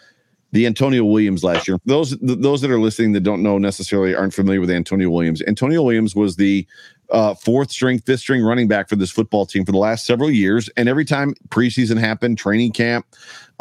the 0.52 0.66
Antonio 0.66 1.04
Williams 1.04 1.44
last 1.44 1.68
year. 1.68 1.78
Those 1.84 2.16
th- 2.18 2.38
those 2.40 2.60
that 2.60 2.70
are 2.70 2.78
listening 2.78 3.12
that 3.12 3.22
don't 3.22 3.42
know 3.42 3.58
necessarily 3.58 4.14
aren't 4.14 4.34
familiar 4.34 4.60
with 4.60 4.70
Antonio 4.70 5.10
Williams. 5.10 5.42
Antonio 5.46 5.82
Williams 5.82 6.14
was 6.14 6.36
the 6.36 6.66
uh, 7.10 7.34
fourth 7.34 7.70
string, 7.70 7.98
fifth 8.00 8.20
string 8.20 8.42
running 8.42 8.68
back 8.68 8.88
for 8.88 8.96
this 8.96 9.10
football 9.10 9.46
team 9.46 9.64
for 9.64 9.72
the 9.72 9.78
last 9.78 10.06
several 10.06 10.30
years. 10.30 10.68
And 10.76 10.88
every 10.88 11.04
time 11.04 11.34
preseason 11.48 11.98
happened, 11.98 12.38
training 12.38 12.72
camp, 12.72 13.06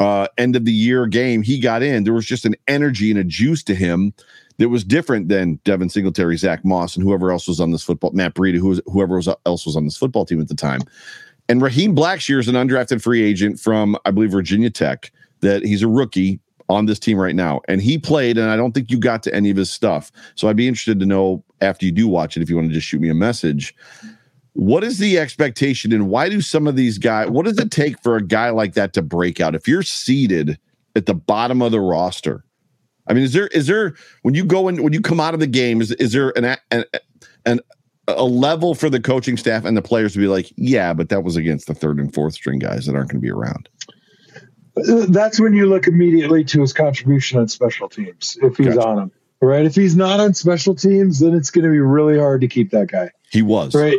uh, 0.00 0.28
end 0.38 0.56
of 0.56 0.64
the 0.64 0.72
year 0.72 1.06
game, 1.06 1.42
he 1.42 1.60
got 1.60 1.82
in. 1.82 2.04
There 2.04 2.12
was 2.12 2.26
just 2.26 2.44
an 2.44 2.56
energy 2.66 3.10
and 3.10 3.20
a 3.20 3.24
juice 3.24 3.62
to 3.64 3.74
him 3.74 4.12
that 4.58 4.68
was 4.68 4.84
different 4.84 5.28
than 5.28 5.60
Devin 5.64 5.90
Singletary, 5.90 6.36
Zach 6.36 6.64
Moss, 6.64 6.96
and 6.96 7.04
whoever 7.04 7.30
else 7.30 7.46
was 7.46 7.60
on 7.60 7.72
this 7.72 7.82
football, 7.82 8.10
Matt 8.12 8.34
Breida, 8.34 8.56
who 8.56 8.68
was, 8.68 8.80
whoever 8.86 9.16
was, 9.16 9.28
else 9.44 9.66
was 9.66 9.76
on 9.76 9.84
this 9.84 9.96
football 9.96 10.24
team 10.24 10.40
at 10.40 10.48
the 10.48 10.54
time. 10.54 10.80
And 11.48 11.62
Raheem 11.62 11.94
Blackshear 11.94 12.40
is 12.40 12.48
an 12.48 12.54
undrafted 12.54 13.02
free 13.02 13.22
agent 13.22 13.60
from, 13.60 13.96
I 14.04 14.10
believe, 14.10 14.32
Virginia 14.32 14.70
Tech, 14.70 15.12
that 15.40 15.62
he's 15.62 15.82
a 15.82 15.88
rookie 15.88 16.40
on 16.68 16.86
this 16.86 16.98
team 16.98 17.18
right 17.18 17.34
now. 17.34 17.60
And 17.68 17.80
he 17.80 17.98
played, 17.98 18.38
and 18.38 18.50
I 18.50 18.56
don't 18.56 18.72
think 18.72 18.90
you 18.90 18.98
got 18.98 19.22
to 19.24 19.34
any 19.34 19.50
of 19.50 19.56
his 19.56 19.70
stuff. 19.70 20.10
So 20.34 20.48
I'd 20.48 20.56
be 20.56 20.68
interested 20.68 20.98
to 21.00 21.06
know 21.06 21.44
after 21.60 21.86
you 21.86 21.92
do 21.92 22.08
watch 22.08 22.36
it, 22.36 22.42
if 22.42 22.50
you 22.50 22.56
want 22.56 22.68
to 22.68 22.74
just 22.74 22.86
shoot 22.86 23.00
me 23.00 23.08
a 23.08 23.14
message. 23.14 23.74
What 24.54 24.82
is 24.84 24.98
the 24.98 25.18
expectation, 25.18 25.92
and 25.92 26.08
why 26.08 26.28
do 26.28 26.40
some 26.40 26.66
of 26.66 26.76
these 26.76 26.96
guys, 26.96 27.28
what 27.28 27.44
does 27.44 27.58
it 27.58 27.70
take 27.70 28.02
for 28.02 28.16
a 28.16 28.22
guy 28.22 28.50
like 28.50 28.72
that 28.72 28.94
to 28.94 29.02
break 29.02 29.40
out? 29.40 29.54
If 29.54 29.68
you're 29.68 29.82
seated 29.82 30.58
at 30.94 31.04
the 31.06 31.14
bottom 31.14 31.60
of 31.60 31.72
the 31.72 31.80
roster, 31.80 32.42
I 33.06 33.12
mean, 33.12 33.22
is 33.22 33.34
there, 33.34 33.48
is 33.48 33.66
there, 33.66 33.94
when 34.22 34.34
you 34.34 34.44
go 34.44 34.66
in, 34.66 34.82
when 34.82 34.92
you 34.92 35.00
come 35.00 35.20
out 35.20 35.34
of 35.34 35.40
the 35.40 35.46
game, 35.46 35.80
is, 35.80 35.92
is 35.92 36.12
there 36.12 36.32
an, 36.38 36.56
an, 36.70 36.84
an, 37.44 37.60
a 38.08 38.24
level 38.24 38.74
for 38.74 38.88
the 38.88 38.98
coaching 39.00 39.36
staff 39.36 39.64
and 39.64 39.76
the 39.76 39.82
players 39.82 40.14
to 40.14 40.18
be 40.18 40.26
like, 40.26 40.52
yeah, 40.56 40.94
but 40.94 41.10
that 41.10 41.22
was 41.22 41.36
against 41.36 41.66
the 41.66 41.74
third 41.74 41.98
and 41.98 42.14
fourth 42.14 42.34
string 42.34 42.58
guys 42.58 42.86
that 42.86 42.96
aren't 42.96 43.10
going 43.10 43.20
to 43.20 43.24
be 43.24 43.30
around. 43.30 43.68
That's 44.76 45.40
when 45.40 45.54
you 45.54 45.66
look 45.66 45.86
immediately 45.86 46.44
to 46.44 46.60
his 46.60 46.72
contribution 46.72 47.38
on 47.38 47.48
special 47.48 47.88
teams, 47.88 48.36
if 48.42 48.56
he's 48.58 48.74
Gotcha. 48.74 48.86
on 48.86 48.96
them. 48.96 49.12
Right? 49.40 49.64
If 49.64 49.74
he's 49.74 49.96
not 49.96 50.18
on 50.20 50.34
special 50.34 50.74
teams, 50.74 51.18
then 51.20 51.34
it's 51.34 51.50
going 51.50 51.64
to 51.64 51.70
be 51.70 51.78
really 51.80 52.18
hard 52.18 52.40
to 52.42 52.48
keep 52.48 52.70
that 52.70 52.88
guy. 52.88 53.10
He 53.30 53.42
was. 53.42 53.74
Right? 53.74 53.96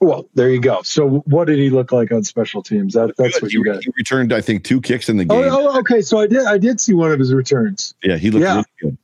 Well, 0.00 0.28
there 0.34 0.50
you 0.50 0.60
go. 0.60 0.82
So, 0.82 1.22
what 1.26 1.44
did 1.46 1.58
he 1.58 1.70
look 1.70 1.92
like 1.92 2.10
on 2.10 2.24
special 2.24 2.60
teams? 2.62 2.94
That, 2.94 3.14
that's 3.16 3.34
Good. 3.34 3.42
what 3.42 3.52
you 3.52 3.62
got. 3.64 3.84
he 3.84 3.90
returned, 3.96 4.32
I 4.32 4.40
think, 4.40 4.64
two 4.64 4.80
kicks 4.80 5.08
in 5.08 5.16
the 5.16 5.26
Oh, 5.30 5.40
game. 5.42 5.50
oh, 5.52 5.78
okay. 5.80 6.00
So 6.02 6.18
I 6.18 6.26
did. 6.26 6.44
I 6.44 6.58
did 6.58 6.80
see 6.80 6.92
one 6.92 7.12
of 7.12 7.20
his 7.20 7.32
returns. 7.32 7.94
Yeah, 8.02 8.16
he 8.16 8.30
looked 8.32 8.42
Yeah. 8.42 8.52
really 8.54 8.64
good. 8.80 8.98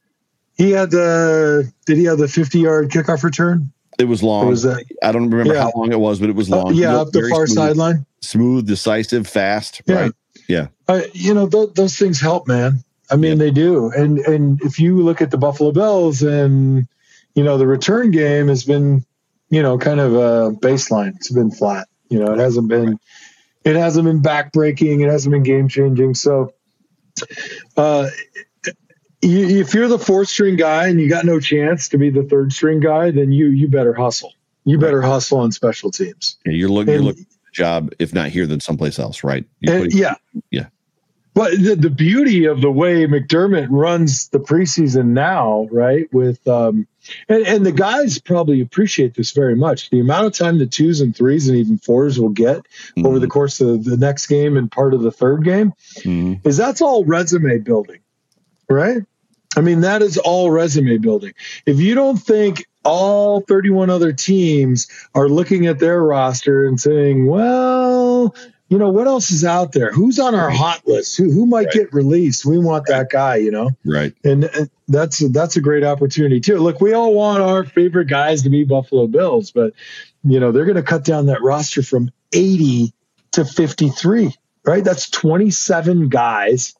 He 0.56 0.70
had 0.72 0.90
the. 0.90 1.72
Did 1.86 1.98
he 1.98 2.04
have 2.04 2.18
the 2.18 2.26
fifty-yard 2.26 2.90
kickoff 2.90 3.22
return? 3.22 3.70
It 4.00 4.08
was 4.08 4.24
long. 4.24 4.46
Or 4.46 4.50
was 4.50 4.62
that? 4.64 4.84
I 5.04 5.12
don't 5.12 5.30
remember 5.30 5.54
Yeah. 5.54 5.62
how 5.62 5.72
long 5.76 5.92
it 5.92 6.00
was, 6.00 6.18
but 6.18 6.30
it 6.30 6.34
was 6.34 6.50
Uh, 6.50 6.56
long. 6.64 6.74
He 6.74 6.80
yeah, 6.80 6.96
up 6.96 7.12
the 7.12 7.28
far 7.30 7.46
smooth, 7.46 7.56
sideline. 7.56 8.06
Smooth, 8.22 8.66
decisive, 8.66 9.28
fast. 9.28 9.82
Yeah. 9.86 9.94
Right. 9.94 10.12
Yeah. 10.48 10.68
Uh, 10.88 11.02
you 11.12 11.34
know, 11.34 11.48
th- 11.48 11.74
those 11.74 11.96
things 11.96 12.20
help, 12.20 12.46
man. 12.46 12.84
I 13.10 13.16
mean, 13.16 13.38
they 13.38 13.50
do. 13.50 13.90
And 13.90 14.18
and 14.18 14.60
if 14.62 14.80
you 14.80 15.02
look 15.02 15.22
at 15.22 15.30
the 15.30 15.38
Buffalo 15.38 15.72
Bills, 15.72 16.22
and 16.22 16.88
you 17.34 17.44
know, 17.44 17.58
the 17.58 17.66
return 17.66 18.10
game 18.10 18.48
has 18.48 18.64
been, 18.64 19.04
you 19.48 19.62
know, 19.62 19.78
kind 19.78 20.00
of 20.00 20.14
a 20.14 20.50
baseline. 20.56 21.14
It's 21.16 21.30
been 21.30 21.50
flat. 21.50 21.88
You 22.08 22.18
know, 22.18 22.32
it 22.32 22.38
hasn't 22.38 22.68
been, 22.68 22.98
it 23.64 23.76
hasn't 23.76 24.06
been 24.06 24.22
backbreaking. 24.22 25.02
It 25.02 25.10
hasn't 25.10 25.32
been 25.32 25.42
game 25.42 25.68
changing. 25.68 26.14
So, 26.14 26.52
uh, 27.76 28.08
you, 29.22 29.60
if 29.60 29.74
you're 29.74 29.88
the 29.88 29.98
fourth 29.98 30.28
string 30.28 30.56
guy 30.56 30.88
and 30.88 31.00
you 31.00 31.08
got 31.08 31.24
no 31.24 31.40
chance 31.40 31.88
to 31.90 31.98
be 31.98 32.10
the 32.10 32.22
third 32.22 32.52
string 32.52 32.80
guy, 32.80 33.10
then 33.10 33.32
you 33.32 33.48
you 33.48 33.68
better 33.68 33.94
hustle. 33.94 34.32
You 34.64 34.78
better 34.78 35.00
hustle 35.00 35.38
on 35.38 35.52
special 35.52 35.92
teams. 35.92 36.38
Yeah, 36.44 36.52
you're 36.52 36.68
looking. 36.68 36.94
You're 36.94 37.02
looking. 37.02 37.26
Job, 37.56 37.92
if 37.98 38.14
not 38.14 38.28
here, 38.28 38.46
then 38.46 38.60
someplace 38.60 38.98
else, 38.98 39.24
right? 39.24 39.44
And, 39.66 39.92
yeah, 39.92 40.14
yeah. 40.50 40.66
But 41.34 41.52
the, 41.52 41.74
the 41.74 41.90
beauty 41.90 42.46
of 42.46 42.62
the 42.62 42.70
way 42.70 43.06
McDermott 43.06 43.66
runs 43.70 44.28
the 44.28 44.38
preseason 44.38 45.08
now, 45.08 45.68
right? 45.70 46.10
With 46.12 46.46
um, 46.48 46.86
and, 47.28 47.46
and 47.46 47.66
the 47.66 47.72
guys 47.72 48.18
probably 48.18 48.62
appreciate 48.62 49.14
this 49.14 49.32
very 49.32 49.54
much. 49.54 49.90
The 49.90 50.00
amount 50.00 50.26
of 50.26 50.32
time 50.32 50.58
the 50.58 50.66
twos 50.66 51.02
and 51.02 51.14
threes 51.14 51.48
and 51.48 51.58
even 51.58 51.76
fours 51.76 52.18
will 52.18 52.30
get 52.30 52.58
mm-hmm. 52.58 53.04
over 53.04 53.18
the 53.18 53.26
course 53.26 53.60
of 53.60 53.84
the 53.84 53.98
next 53.98 54.28
game 54.28 54.56
and 54.56 54.70
part 54.70 54.94
of 54.94 55.02
the 55.02 55.10
third 55.10 55.44
game 55.44 55.74
mm-hmm. 55.96 56.48
is 56.48 56.56
that's 56.56 56.80
all 56.80 57.04
resume 57.04 57.58
building, 57.58 58.00
right? 58.68 59.02
I 59.56 59.60
mean, 59.60 59.82
that 59.82 60.02
is 60.02 60.18
all 60.18 60.50
resume 60.50 60.98
building. 60.98 61.34
If 61.66 61.80
you 61.80 61.94
don't 61.94 62.18
think 62.18 62.66
all 62.86 63.40
31 63.40 63.90
other 63.90 64.12
teams 64.12 64.88
are 65.14 65.28
looking 65.28 65.66
at 65.66 65.78
their 65.78 66.02
roster 66.02 66.64
and 66.66 66.80
saying, 66.80 67.26
well, 67.26 68.34
you 68.68 68.78
know, 68.78 68.88
what 68.88 69.06
else 69.06 69.30
is 69.30 69.44
out 69.44 69.72
there? 69.72 69.92
Who's 69.92 70.18
on 70.18 70.34
our 70.34 70.50
hot 70.50 70.86
list? 70.86 71.16
Who, 71.16 71.30
who 71.30 71.46
might 71.46 71.66
right. 71.66 71.74
get 71.74 71.92
released? 71.92 72.44
We 72.44 72.58
want 72.58 72.86
that 72.86 73.10
guy, 73.10 73.36
you 73.36 73.50
know? 73.50 73.70
Right. 73.84 74.12
And, 74.24 74.44
and 74.44 74.70
that's, 74.88 75.18
that's 75.30 75.56
a 75.56 75.60
great 75.60 75.84
opportunity 75.84 76.40
too. 76.40 76.58
Look, 76.58 76.80
we 76.80 76.92
all 76.92 77.14
want 77.14 77.42
our 77.42 77.64
favorite 77.64 78.08
guys 78.08 78.42
to 78.42 78.50
be 78.50 78.64
Buffalo 78.64 79.06
Bills, 79.06 79.52
but 79.52 79.72
you 80.24 80.40
know, 80.40 80.50
they're 80.50 80.64
going 80.64 80.76
to 80.76 80.82
cut 80.82 81.04
down 81.04 81.26
that 81.26 81.42
roster 81.42 81.82
from 81.82 82.10
80 82.32 82.92
to 83.32 83.44
53, 83.44 84.34
right? 84.64 84.82
That's 84.82 85.08
27 85.10 86.08
guys 86.08 86.74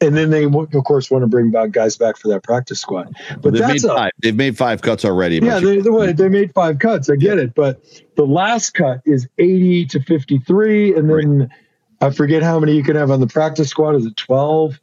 and 0.00 0.16
then 0.16 0.30
they 0.30 0.44
of 0.44 0.84
course 0.84 1.10
want 1.10 1.22
to 1.22 1.26
bring 1.26 1.50
back 1.50 1.72
guys 1.72 1.96
back 1.96 2.16
for 2.16 2.28
that 2.28 2.42
practice 2.42 2.80
squad. 2.80 3.14
But 3.40 3.52
they've 3.52 3.62
that's 3.62 3.84
made 3.84 3.88
five. 3.90 4.12
They've 4.22 4.36
made 4.36 4.56
five 4.56 4.82
cuts 4.82 5.04
already. 5.04 5.36
Yeah, 5.36 5.60
they, 5.60 5.80
they, 5.80 6.12
they 6.12 6.28
made 6.28 6.52
five 6.54 6.78
cuts. 6.78 7.10
I 7.10 7.16
get 7.16 7.38
it, 7.38 7.54
but 7.54 7.82
the 8.16 8.24
last 8.24 8.70
cut 8.74 9.00
is 9.04 9.28
eighty 9.38 9.86
to 9.86 10.00
fifty 10.00 10.38
three, 10.38 10.94
and 10.96 11.10
then 11.10 11.38
right. 11.38 11.48
I 12.00 12.10
forget 12.10 12.42
how 12.42 12.58
many 12.58 12.76
you 12.76 12.82
can 12.82 12.96
have 12.96 13.10
on 13.10 13.20
the 13.20 13.26
practice 13.26 13.68
squad. 13.68 13.96
Is 13.96 14.06
it 14.06 14.16
twelve? 14.16 14.80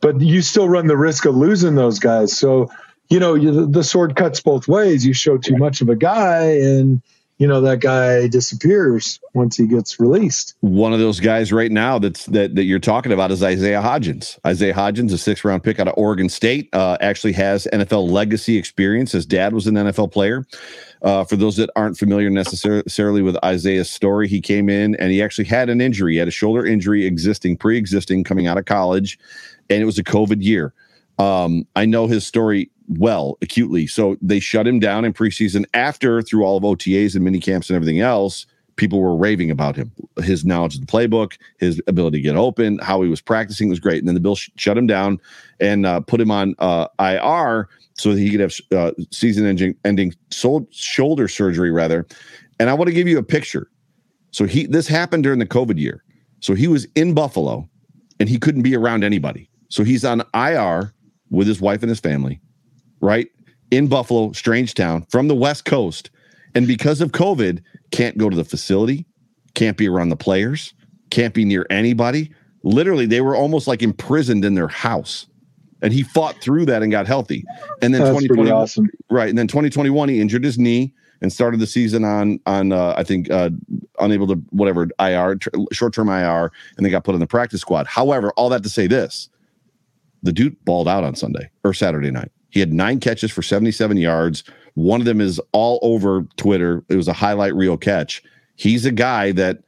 But 0.00 0.20
you 0.20 0.42
still 0.42 0.68
run 0.68 0.86
the 0.86 0.96
risk 0.96 1.24
of 1.24 1.34
losing 1.34 1.74
those 1.74 1.98
guys. 1.98 2.36
So 2.36 2.70
you 3.08 3.20
know 3.20 3.34
you, 3.34 3.66
the 3.66 3.84
sword 3.84 4.16
cuts 4.16 4.40
both 4.40 4.68
ways. 4.68 5.04
You 5.04 5.12
show 5.12 5.38
too 5.38 5.56
much 5.56 5.80
of 5.80 5.88
a 5.88 5.96
guy, 5.96 6.58
and 6.58 7.02
you 7.38 7.46
know 7.46 7.60
that 7.60 7.80
guy 7.80 8.26
disappears 8.26 9.20
once 9.32 9.56
he 9.56 9.66
gets 9.66 10.00
released. 10.00 10.54
One 10.60 10.92
of 10.92 10.98
those 10.98 11.20
guys 11.20 11.52
right 11.52 11.70
now 11.70 11.98
that's 11.98 12.26
that 12.26 12.56
that 12.56 12.64
you're 12.64 12.80
talking 12.80 13.12
about 13.12 13.30
is 13.30 13.42
Isaiah 13.42 13.80
Hodgins. 13.80 14.38
Isaiah 14.44 14.74
Hodgins, 14.74 15.12
a 15.12 15.18
six 15.18 15.44
round 15.44 15.62
pick 15.62 15.78
out 15.78 15.86
of 15.86 15.94
Oregon 15.96 16.28
State, 16.28 16.68
uh, 16.72 16.98
actually 17.00 17.32
has 17.34 17.68
NFL 17.72 18.10
legacy 18.10 18.56
experience. 18.56 19.12
His 19.12 19.24
dad 19.24 19.54
was 19.54 19.68
an 19.68 19.76
NFL 19.76 20.12
player. 20.12 20.44
Uh, 21.00 21.22
for 21.22 21.36
those 21.36 21.56
that 21.56 21.70
aren't 21.76 21.96
familiar 21.96 22.28
necessarily 22.28 23.22
with 23.22 23.36
Isaiah's 23.44 23.88
story, 23.88 24.26
he 24.26 24.40
came 24.40 24.68
in 24.68 24.96
and 24.96 25.12
he 25.12 25.22
actually 25.22 25.44
had 25.44 25.70
an 25.70 25.80
injury. 25.80 26.14
He 26.14 26.18
had 26.18 26.26
a 26.26 26.32
shoulder 26.32 26.66
injury 26.66 27.06
existing, 27.06 27.56
pre-existing, 27.56 28.24
coming 28.24 28.48
out 28.48 28.58
of 28.58 28.64
college, 28.64 29.16
and 29.70 29.80
it 29.80 29.84
was 29.84 29.98
a 29.98 30.02
COVID 30.02 30.42
year. 30.42 30.74
Um, 31.20 31.66
I 31.76 31.86
know 31.86 32.08
his 32.08 32.26
story 32.26 32.70
well 32.88 33.36
acutely. 33.42 33.86
So 33.86 34.16
they 34.20 34.40
shut 34.40 34.66
him 34.66 34.80
down 34.80 35.04
in 35.04 35.12
preseason 35.12 35.64
after 35.74 36.22
through 36.22 36.44
all 36.44 36.56
of 36.56 36.62
OTAs 36.62 37.14
and 37.14 37.24
mini 37.24 37.40
camps 37.40 37.68
and 37.68 37.76
everything 37.76 38.00
else. 38.00 38.46
People 38.76 39.00
were 39.00 39.16
raving 39.16 39.50
about 39.50 39.74
him, 39.74 39.90
his 40.22 40.44
knowledge 40.44 40.76
of 40.76 40.80
the 40.80 40.86
playbook, 40.86 41.36
his 41.58 41.82
ability 41.88 42.18
to 42.18 42.22
get 42.22 42.36
open, 42.36 42.78
how 42.78 43.02
he 43.02 43.08
was 43.08 43.20
practicing 43.20 43.68
was 43.68 43.80
great. 43.80 43.98
And 43.98 44.06
then 44.06 44.14
the 44.14 44.20
Bills 44.20 44.38
sh- 44.38 44.50
shut 44.54 44.78
him 44.78 44.86
down 44.86 45.18
and 45.58 45.84
uh, 45.84 46.00
put 46.00 46.20
him 46.20 46.30
on 46.30 46.54
uh, 46.60 46.86
IR 47.00 47.68
so 47.94 48.14
that 48.14 48.20
he 48.20 48.30
could 48.30 48.38
have 48.38 48.54
uh, 48.70 48.92
season 49.10 49.46
ending, 49.46 49.74
ending 49.84 50.14
shoulder 50.30 51.26
surgery 51.26 51.72
rather. 51.72 52.06
And 52.60 52.70
I 52.70 52.74
want 52.74 52.86
to 52.86 52.94
give 52.94 53.08
you 53.08 53.18
a 53.18 53.22
picture. 53.22 53.68
So 54.30 54.44
he 54.44 54.66
this 54.66 54.86
happened 54.86 55.24
during 55.24 55.40
the 55.40 55.46
COVID 55.46 55.78
year. 55.78 56.04
So 56.40 56.54
he 56.54 56.68
was 56.68 56.86
in 56.94 57.14
Buffalo 57.14 57.68
and 58.20 58.28
he 58.28 58.38
couldn't 58.38 58.62
be 58.62 58.76
around 58.76 59.02
anybody. 59.02 59.50
So 59.70 59.82
he's 59.82 60.04
on 60.04 60.22
IR 60.34 60.92
with 61.30 61.48
his 61.48 61.60
wife 61.60 61.82
and 61.82 61.90
his 61.90 61.98
family 61.98 62.40
right? 63.00 63.28
In 63.70 63.86
Buffalo, 63.86 64.32
strange 64.32 64.74
town 64.74 65.06
from 65.10 65.28
the 65.28 65.34
West 65.34 65.64
Coast. 65.64 66.10
And 66.54 66.66
because 66.66 67.00
of 67.00 67.12
COVID, 67.12 67.62
can't 67.90 68.16
go 68.18 68.30
to 68.30 68.36
the 68.36 68.44
facility, 68.44 69.06
can't 69.54 69.76
be 69.76 69.88
around 69.88 70.08
the 70.08 70.16
players, 70.16 70.74
can't 71.10 71.34
be 71.34 71.44
near 71.44 71.66
anybody. 71.70 72.32
Literally, 72.62 73.06
they 73.06 73.20
were 73.20 73.36
almost 73.36 73.66
like 73.66 73.82
imprisoned 73.82 74.44
in 74.44 74.54
their 74.54 74.68
house. 74.68 75.26
And 75.80 75.92
he 75.92 76.02
fought 76.02 76.40
through 76.40 76.66
that 76.66 76.82
and 76.82 76.90
got 76.90 77.06
healthy. 77.06 77.44
And 77.82 77.94
then 77.94 78.00
2020, 78.00 78.50
awesome. 78.50 78.90
right? 79.10 79.28
And 79.28 79.38
then 79.38 79.46
2021, 79.46 80.08
he 80.08 80.20
injured 80.20 80.42
his 80.42 80.58
knee 80.58 80.92
and 81.20 81.32
started 81.32 81.60
the 81.60 81.66
season 81.66 82.04
on 82.04 82.40
on 82.46 82.72
uh, 82.72 82.94
I 82.96 83.04
think 83.04 83.30
uh, 83.30 83.50
unable 84.00 84.26
to 84.28 84.34
whatever 84.50 84.88
IR 85.00 85.38
short 85.72 85.92
term 85.92 86.08
IR, 86.08 86.50
and 86.76 86.86
they 86.86 86.90
got 86.90 87.04
put 87.04 87.14
in 87.14 87.20
the 87.20 87.26
practice 87.26 87.60
squad. 87.60 87.86
However, 87.86 88.32
all 88.36 88.48
that 88.50 88.62
to 88.62 88.68
say 88.68 88.86
this, 88.86 89.28
the 90.22 90.32
dude 90.32 90.62
balled 90.64 90.88
out 90.88 91.04
on 91.04 91.14
Sunday 91.14 91.50
or 91.64 91.74
Saturday 91.74 92.10
night. 92.10 92.30
He 92.50 92.60
had 92.60 92.72
nine 92.72 93.00
catches 93.00 93.30
for 93.30 93.42
77 93.42 93.96
yards. 93.96 94.44
One 94.74 95.00
of 95.00 95.06
them 95.06 95.20
is 95.20 95.40
all 95.52 95.78
over 95.82 96.22
Twitter. 96.36 96.84
It 96.88 96.96
was 96.96 97.08
a 97.08 97.12
highlight 97.12 97.54
reel 97.54 97.76
catch. 97.76 98.22
He's 98.56 98.86
a 98.86 98.92
guy 98.92 99.32
that 99.32 99.62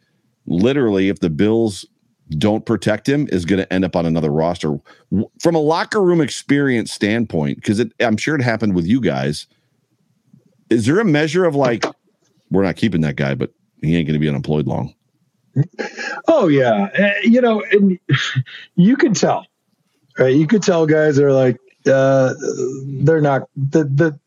literally, 0.46 1.08
if 1.08 1.20
the 1.20 1.30
Bills 1.30 1.84
don't 2.30 2.64
protect 2.64 3.08
him, 3.08 3.28
is 3.32 3.44
going 3.44 3.58
to 3.60 3.72
end 3.72 3.84
up 3.84 3.96
on 3.96 4.06
another 4.06 4.30
roster. 4.30 4.78
From 5.40 5.54
a 5.54 5.60
locker 5.60 6.00
room 6.00 6.20
experience 6.20 6.92
standpoint, 6.92 7.56
because 7.56 7.84
I'm 8.00 8.16
sure 8.16 8.34
it 8.34 8.42
happened 8.42 8.74
with 8.74 8.86
you 8.86 9.00
guys, 9.00 9.46
is 10.70 10.86
there 10.86 11.00
a 11.00 11.04
measure 11.04 11.44
of 11.44 11.54
like, 11.54 11.84
we're 12.50 12.62
not 12.62 12.76
keeping 12.76 13.00
that 13.02 13.16
guy, 13.16 13.34
but 13.34 13.52
he 13.82 13.96
ain't 13.96 14.06
going 14.06 14.14
to 14.14 14.20
be 14.20 14.28
unemployed 14.28 14.66
long? 14.66 14.94
Oh, 16.28 16.48
yeah. 16.48 16.88
Uh, 16.98 17.20
you 17.22 17.40
know, 17.40 17.62
and 17.72 17.98
you 18.76 18.96
can 18.96 19.14
tell, 19.14 19.46
right? 20.18 20.34
You 20.34 20.46
could 20.46 20.62
tell 20.62 20.86
guys 20.86 21.18
are 21.18 21.32
like, 21.32 21.58
uh, 21.86 22.34
they're 23.02 23.20
not 23.20 23.48
the 23.56 23.84
the 23.84 24.18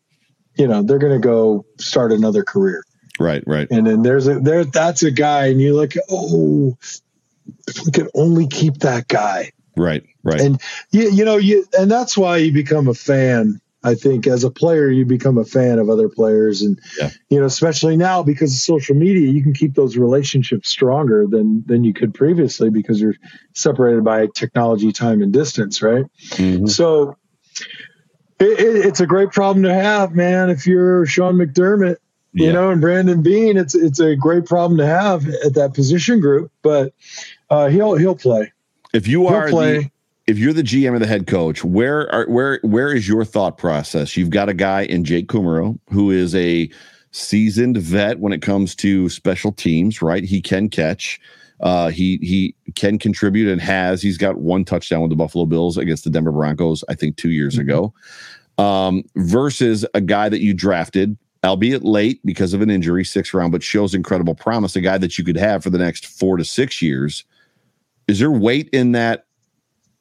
you 0.56 0.66
know 0.66 0.82
they're 0.82 0.98
going 0.98 1.20
to 1.20 1.26
go 1.26 1.64
start 1.78 2.12
another 2.12 2.42
career. 2.42 2.84
Right, 3.18 3.44
right. 3.46 3.68
And 3.70 3.86
then 3.86 4.02
there's 4.02 4.26
a 4.26 4.40
there 4.40 4.64
that's 4.64 5.02
a 5.02 5.10
guy, 5.10 5.46
and 5.46 5.60
you 5.60 5.74
look, 5.74 5.92
oh, 6.10 6.76
if 7.68 7.84
we 7.84 7.92
could 7.92 8.10
only 8.14 8.48
keep 8.48 8.78
that 8.78 9.08
guy. 9.08 9.52
Right, 9.76 10.04
right. 10.22 10.40
And 10.40 10.60
you 10.90 11.10
you 11.10 11.24
know 11.24 11.36
you 11.36 11.66
and 11.78 11.90
that's 11.90 12.16
why 12.16 12.38
you 12.38 12.52
become 12.52 12.88
a 12.88 12.94
fan 12.94 13.60
I 13.84 13.94
think 13.94 14.26
as 14.26 14.44
a 14.44 14.50
player, 14.50 14.88
you 14.88 15.04
become 15.04 15.36
a 15.36 15.44
fan 15.44 15.78
of 15.78 15.90
other 15.90 16.08
players, 16.08 16.62
and 16.62 16.80
yeah. 16.98 17.10
you 17.28 17.38
know, 17.38 17.44
especially 17.44 17.98
now 17.98 18.22
because 18.22 18.54
of 18.54 18.58
social 18.58 18.96
media, 18.96 19.30
you 19.30 19.42
can 19.42 19.52
keep 19.52 19.74
those 19.74 19.98
relationships 19.98 20.70
stronger 20.70 21.26
than 21.26 21.62
than 21.66 21.84
you 21.84 21.92
could 21.92 22.14
previously 22.14 22.70
because 22.70 22.98
you're 22.98 23.14
separated 23.52 24.02
by 24.02 24.26
technology, 24.34 24.90
time, 24.90 25.20
and 25.20 25.34
distance, 25.34 25.82
right? 25.82 26.06
Mm-hmm. 26.30 26.66
So 26.66 27.18
it, 28.40 28.60
it, 28.60 28.86
it's 28.86 29.00
a 29.00 29.06
great 29.06 29.30
problem 29.30 29.62
to 29.64 29.74
have, 29.74 30.14
man. 30.14 30.50
If 30.50 30.66
you're 30.66 31.06
Sean 31.06 31.36
McDermott, 31.36 31.96
you 32.32 32.46
yeah. 32.46 32.52
know, 32.52 32.70
and 32.70 32.80
Brandon 32.80 33.22
Beane, 33.22 33.56
it's 33.56 33.74
it's 33.74 34.00
a 34.00 34.16
great 34.16 34.44
problem 34.44 34.76
to 34.78 34.86
have 34.86 35.28
at 35.44 35.54
that 35.54 35.72
position 35.72 36.20
group. 36.20 36.50
But 36.62 36.92
uh, 37.50 37.68
he'll 37.68 37.94
he'll 37.94 38.16
play. 38.16 38.52
If 38.92 39.06
you 39.06 39.26
are 39.26 39.50
the, 39.50 39.90
if 40.26 40.38
you're 40.38 40.52
the 40.52 40.62
GM 40.62 40.92
or 40.92 40.98
the 40.98 41.06
head 41.06 41.26
coach, 41.26 41.64
where 41.64 42.12
are 42.12 42.26
where 42.26 42.58
where 42.62 42.92
is 42.92 43.06
your 43.06 43.24
thought 43.24 43.56
process? 43.56 44.16
You've 44.16 44.30
got 44.30 44.48
a 44.48 44.54
guy 44.54 44.82
in 44.82 45.04
Jake 45.04 45.28
Kumerow 45.28 45.78
who 45.90 46.10
is 46.10 46.34
a 46.34 46.68
seasoned 47.12 47.76
vet 47.78 48.18
when 48.18 48.32
it 48.32 48.42
comes 48.42 48.74
to 48.74 49.08
special 49.08 49.52
teams, 49.52 50.02
right? 50.02 50.24
He 50.24 50.42
can 50.42 50.68
catch. 50.68 51.20
Uh, 51.60 51.88
he 51.88 52.18
he 52.18 52.54
can 52.74 52.98
contribute 52.98 53.50
and 53.50 53.60
has. 53.60 54.02
He's 54.02 54.18
got 54.18 54.38
one 54.38 54.64
touchdown 54.64 55.00
with 55.00 55.10
the 55.10 55.16
Buffalo 55.16 55.46
Bills 55.46 55.76
against 55.76 56.04
the 56.04 56.10
Denver 56.10 56.32
Broncos, 56.32 56.84
I 56.88 56.94
think, 56.94 57.16
two 57.16 57.30
years 57.30 57.54
mm-hmm. 57.54 57.70
ago. 57.70 57.94
Um, 58.56 59.04
versus 59.16 59.84
a 59.94 60.00
guy 60.00 60.28
that 60.28 60.40
you 60.40 60.54
drafted, 60.54 61.16
albeit 61.44 61.84
late 61.84 62.20
because 62.24 62.54
of 62.54 62.60
an 62.60 62.70
injury, 62.70 63.04
six 63.04 63.34
round, 63.34 63.52
but 63.52 63.62
shows 63.62 63.94
incredible 63.94 64.34
promise. 64.34 64.76
A 64.76 64.80
guy 64.80 64.98
that 64.98 65.18
you 65.18 65.24
could 65.24 65.36
have 65.36 65.62
for 65.62 65.70
the 65.70 65.78
next 65.78 66.06
four 66.06 66.36
to 66.36 66.44
six 66.44 66.80
years. 66.82 67.24
Is 68.06 68.18
there 68.18 68.30
weight 68.30 68.68
in 68.72 68.92
that 68.92 69.26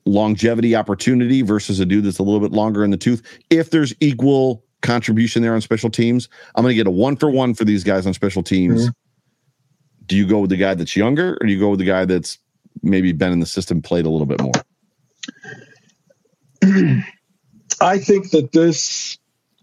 longevity 0.06 0.76
opportunity 0.76 1.42
versus 1.42 1.80
a 1.80 1.86
dude 1.86 2.04
that's 2.04 2.20
a 2.20 2.24
little 2.24 2.42
bit 2.42 2.52
longer 2.52 2.84
in 2.84 2.92
the 2.92 2.98
tooth? 2.98 3.22
If 3.50 3.70
there's 3.70 3.94
equal 4.02 4.64
contribution 4.82 5.42
there 5.42 5.56
on 5.56 5.62
special 5.62 5.90
teams, 5.90 6.28
I'm 6.56 6.64
going 6.64 6.74
to 6.74 6.76
get 6.76 6.88
a 6.88 6.92
one 6.92 7.16
for 7.16 7.30
one 7.30 7.54
for 7.54 7.64
these 7.64 7.84
guys 7.84 8.06
on 8.06 8.14
special 8.14 8.44
teams. 8.44 8.82
Mm-hmm 8.82 9.03
do 10.08 10.16
you 10.16 10.26
go 10.28 10.40
with 10.40 10.50
the 10.50 10.58
guy 10.58 10.74
that's 10.74 10.96
younger 10.96 11.38
or 11.40 11.48
do 11.48 11.54
you 11.54 11.60
go 11.60 11.70
with 11.70 11.80
the 11.80 11.86
guy 11.86 12.06
that's 12.06 12.38
maybe 12.82 13.12
been 13.12 13.32
in 13.32 13.40
the 13.40 13.46
system, 13.46 13.82
played 13.82 14.06
a 14.06 14.10
little 14.10 14.26
bit 14.26 14.42
more? 14.42 14.54
I 17.82 17.98
think 18.00 18.32
that 18.32 18.52
this 18.52 19.18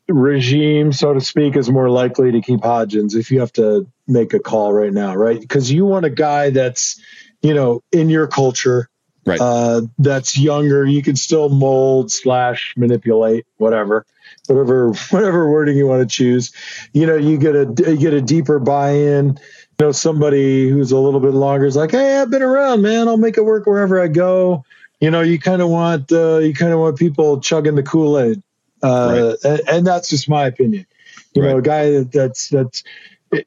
regime, 0.09 0.93
so 0.93 1.15
to 1.15 1.21
speak, 1.21 1.57
is 1.57 1.71
more 1.71 1.91
likely 1.91 2.33
to 2.33 2.41
keep 2.41 2.61
Hodgins 2.61 3.15
if 3.15 3.31
you 3.31 3.41
have 3.41 3.53
to 3.55 3.87
make 4.07 4.35
a 4.35 4.39
call 4.41 4.73
right 4.73 4.93
now, 4.93 5.15
right? 5.15 5.41
Because 5.41 5.71
you 5.71 5.87
want 5.87 6.05
a 6.05 6.11
guy 6.11 6.51
that's, 6.51 7.01
you 7.43 7.55
know, 7.55 7.83
in 7.93 8.11
your 8.11 8.27
culture, 8.27 8.89
right? 9.25 9.41
Uh, 9.41 9.83
that's 9.99 10.39
younger. 10.39 10.85
You 10.85 11.03
can 11.03 11.17
still 11.17 11.49
mold 11.49 12.11
slash 12.11 12.75
manipulate, 12.77 13.47
whatever, 13.57 14.05
whatever, 14.47 14.93
whatever 15.11 15.51
wording 15.51 15.77
you 15.77 15.87
want 15.87 16.09
to 16.09 16.15
choose. 16.15 16.53
You 16.93 17.07
know, 17.07 17.17
you 17.17 17.39
get 17.39 17.55
a 17.55 17.73
you 17.91 17.97
get 17.97 18.13
a 18.13 18.21
deeper 18.21 18.59
buy-in 18.59 19.39
know 19.81 19.93
somebody 19.93 20.69
who's 20.69 20.93
a 20.93 20.99
little 20.99 21.21
bit 21.21 21.33
longer 21.33 21.67
is 21.67 21.77
like, 21.77 21.91
hey, 21.91 22.19
I've 22.19 22.31
been 22.31 22.43
around, 22.43 22.83
man. 22.83 23.09
I'll 23.09 23.17
make 23.17 23.37
it 23.37 23.45
work 23.45 23.67
wherever 23.67 24.01
I 24.01 24.09
go. 24.09 24.65
You 25.01 25.11
know, 25.11 25.23
you 25.23 25.39
kind 25.39 25.63
of 25.63 25.69
want 25.69 26.13
uh, 26.13 26.39
you 26.39 26.55
kind 26.55 26.73
of 26.73 26.79
want 26.79 26.99
people 26.99 27.41
chugging 27.41 27.75
the 27.75 27.83
Kool 27.83 28.19
Aid, 28.19 28.43
uh, 28.83 29.37
right. 29.43 29.51
and, 29.51 29.69
and, 29.69 29.87
that's 29.87 30.11
just 30.11 30.29
my 30.29 30.45
opinion. 30.45 30.87
You 31.33 31.43
right. 31.43 31.51
know, 31.51 31.59
a 31.59 31.63
guy 31.63 32.01
that's 32.03 32.49
that's 32.49 32.85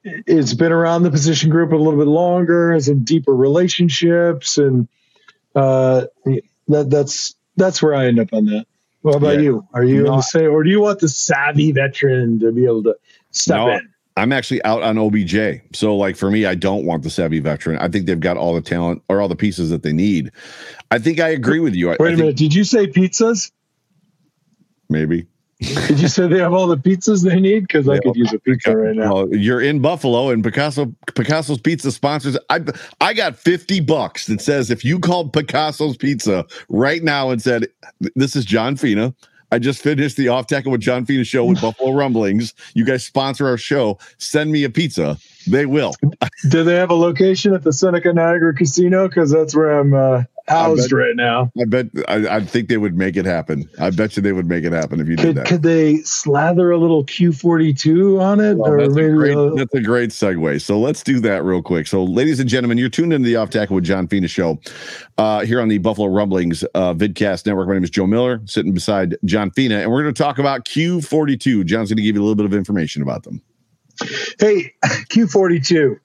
it's 0.03 0.53
been 0.55 0.71
around 0.71 1.03
the 1.03 1.11
position 1.11 1.49
group 1.49 1.71
a 1.71 1.75
little 1.75 1.99
bit 1.99 2.07
longer, 2.07 2.73
has 2.73 2.87
some 2.87 3.03
deeper 3.03 3.35
relationships, 3.35 4.57
and 4.57 4.87
uh, 5.55 6.05
that 6.67 6.89
that's 6.89 7.35
that's 7.55 7.83
where 7.83 7.93
I 7.93 8.07
end 8.07 8.19
up 8.19 8.33
on 8.33 8.45
that. 8.45 8.65
What 9.01 9.15
about 9.15 9.35
yeah. 9.35 9.41
you? 9.41 9.67
Are 9.73 9.83
you 9.83 10.07
in 10.07 10.11
the 10.11 10.21
same, 10.21 10.49
or 10.49 10.63
do 10.63 10.69
you 10.69 10.81
want 10.81 10.99
the 10.99 11.09
savvy 11.09 11.71
veteran 11.71 12.39
to 12.39 12.51
be 12.51 12.65
able 12.65 12.83
to 12.83 12.95
step 13.31 13.57
no, 13.57 13.71
in? 13.73 13.92
I'm 14.15 14.31
actually 14.31 14.63
out 14.63 14.83
on 14.83 14.97
OBJ. 14.97 15.61
So, 15.73 15.95
like 15.95 16.15
for 16.15 16.29
me, 16.29 16.45
I 16.45 16.55
don't 16.55 16.85
want 16.85 17.03
the 17.03 17.09
savvy 17.09 17.39
veteran. 17.39 17.77
I 17.79 17.87
think 17.87 18.05
they've 18.05 18.19
got 18.19 18.37
all 18.37 18.53
the 18.53 18.61
talent 18.61 19.01
or 19.09 19.21
all 19.21 19.27
the 19.27 19.35
pieces 19.35 19.69
that 19.71 19.83
they 19.83 19.93
need. 19.93 20.31
I 20.91 20.99
think 20.99 21.19
I 21.19 21.29
agree 21.29 21.59
with 21.59 21.75
you. 21.75 21.89
Wait 21.89 22.01
I, 22.01 22.09
a 22.09 22.17
minute. 22.17 22.37
Did 22.37 22.53
you 22.53 22.63
say 22.63 22.87
pizzas? 22.87 23.51
Maybe. 24.89 25.25
Did 25.87 25.99
you 25.99 26.07
say 26.07 26.27
they 26.27 26.39
have 26.39 26.53
all 26.53 26.67
the 26.67 26.77
pizzas 26.77 27.23
they 27.23 27.39
need? 27.39 27.61
Because 27.61 27.87
I 27.87 27.97
could 27.99 28.15
use 28.15 28.33
a 28.33 28.39
pizza 28.39 28.75
right 28.75 28.95
now. 28.95 29.13
Well, 29.13 29.29
you're 29.35 29.61
in 29.61 29.79
Buffalo, 29.79 30.29
and 30.29 30.43
Picasso 30.43 30.93
Picasso's 31.15 31.59
Pizza 31.59 31.91
sponsors. 31.91 32.37
I 32.49 32.61
I 32.99 33.13
got 33.13 33.37
fifty 33.37 33.79
bucks 33.79 34.25
that 34.27 34.41
says 34.41 34.69
if 34.69 34.83
you 34.83 34.99
called 34.99 35.31
Picasso's 35.31 35.95
Pizza 35.95 36.45
right 36.69 37.01
now 37.01 37.29
and 37.29 37.41
said, 37.41 37.67
"This 38.15 38.35
is 38.35 38.45
John 38.45 38.75
Fina." 38.75 39.13
I 39.53 39.59
just 39.59 39.83
finished 39.83 40.17
the 40.17 40.29
Off 40.29 40.47
Tackle 40.47 40.71
with 40.71 40.81
John 40.81 41.05
Fina 41.05 41.23
show 41.23 41.45
with 41.45 41.61
Buffalo 41.61 41.91
Rumblings. 41.91 42.55
You 42.73 42.85
guys 42.85 43.05
sponsor 43.05 43.47
our 43.47 43.57
show. 43.57 43.99
Send 44.17 44.51
me 44.51 44.63
a 44.63 44.69
pizza. 44.69 45.19
They 45.45 45.67
will. 45.67 45.93
Do 46.49 46.63
they 46.63 46.73
have 46.73 46.89
a 46.89 46.95
location 46.95 47.53
at 47.53 47.61
the 47.61 47.71
Seneca 47.71 48.11
Niagara 48.13 48.55
Casino? 48.55 49.07
Because 49.07 49.29
that's 49.29 49.55
where 49.55 49.79
I'm 49.79 49.93
uh, 49.93 50.23
housed 50.47 50.89
bet, 50.89 50.97
right 50.97 51.15
now. 51.15 51.51
I 51.59 51.65
bet. 51.65 51.87
I, 52.07 52.37
I, 52.37 52.39
think 52.41 52.67
they 52.67 52.77
would 52.77 52.97
make 52.97 53.15
it 53.15 53.25
happen. 53.25 53.69
I 53.79 53.89
bet 53.89 54.15
you 54.15 54.21
they 54.21 54.33
would 54.33 54.47
make 54.47 54.63
it 54.63 54.73
happen 54.73 54.99
if 54.99 55.07
you 55.07 55.15
could, 55.15 55.23
did 55.23 55.35
that. 55.35 55.45
Could 55.45 55.63
they 55.63 55.97
slather 55.99 56.71
a 56.71 56.77
little 56.77 57.05
Q42 57.05 58.21
on 58.21 58.39
it? 58.39 58.57
Well, 58.57 58.71
or 58.71 58.81
that's, 58.81 58.97
a 58.97 59.09
great, 59.09 59.37
a, 59.37 59.51
that's 59.55 59.73
a 59.73 59.81
great 59.81 60.09
segue. 60.09 60.61
So 60.61 60.79
let's 60.79 61.01
do 61.01 61.19
that 61.21 61.43
real 61.43 61.61
quick. 61.61 61.87
So, 61.87 62.03
ladies 62.03 62.39
and 62.39 62.49
gentlemen, 62.49 62.77
you're 62.77 62.89
tuned 62.89 63.13
into 63.13 63.25
the 63.25 63.37
Off 63.37 63.49
Tackle 63.49 63.75
with 63.75 63.85
John 63.85 64.07
Fina 64.07 64.27
show 64.27 64.59
uh, 65.17 65.45
here 65.45 65.61
on 65.61 65.69
the 65.69 65.77
Buffalo 65.77 66.07
Rumblings 66.07 66.63
uh, 66.73 66.93
Vidcast 66.93 67.45
Network. 67.45 67.67
My 67.67 67.75
name 67.75 67.83
is 67.83 67.89
Joe 67.89 68.07
Miller, 68.07 68.41
sitting 68.45 68.73
beside 68.73 69.15
John 69.25 69.51
Fina, 69.51 69.79
and 69.79 69.91
we're 69.91 70.01
going 70.01 70.13
to 70.13 70.23
talk 70.23 70.39
about 70.39 70.65
Q42. 70.65 71.65
John's 71.65 71.89
going 71.89 71.97
to 71.97 72.03
give 72.03 72.15
you 72.15 72.21
a 72.21 72.25
little 72.25 72.35
bit 72.35 72.45
of 72.45 72.53
information 72.53 73.01
about 73.01 73.23
them. 73.23 73.41
Hey, 74.39 74.73
Q42, 74.83 75.99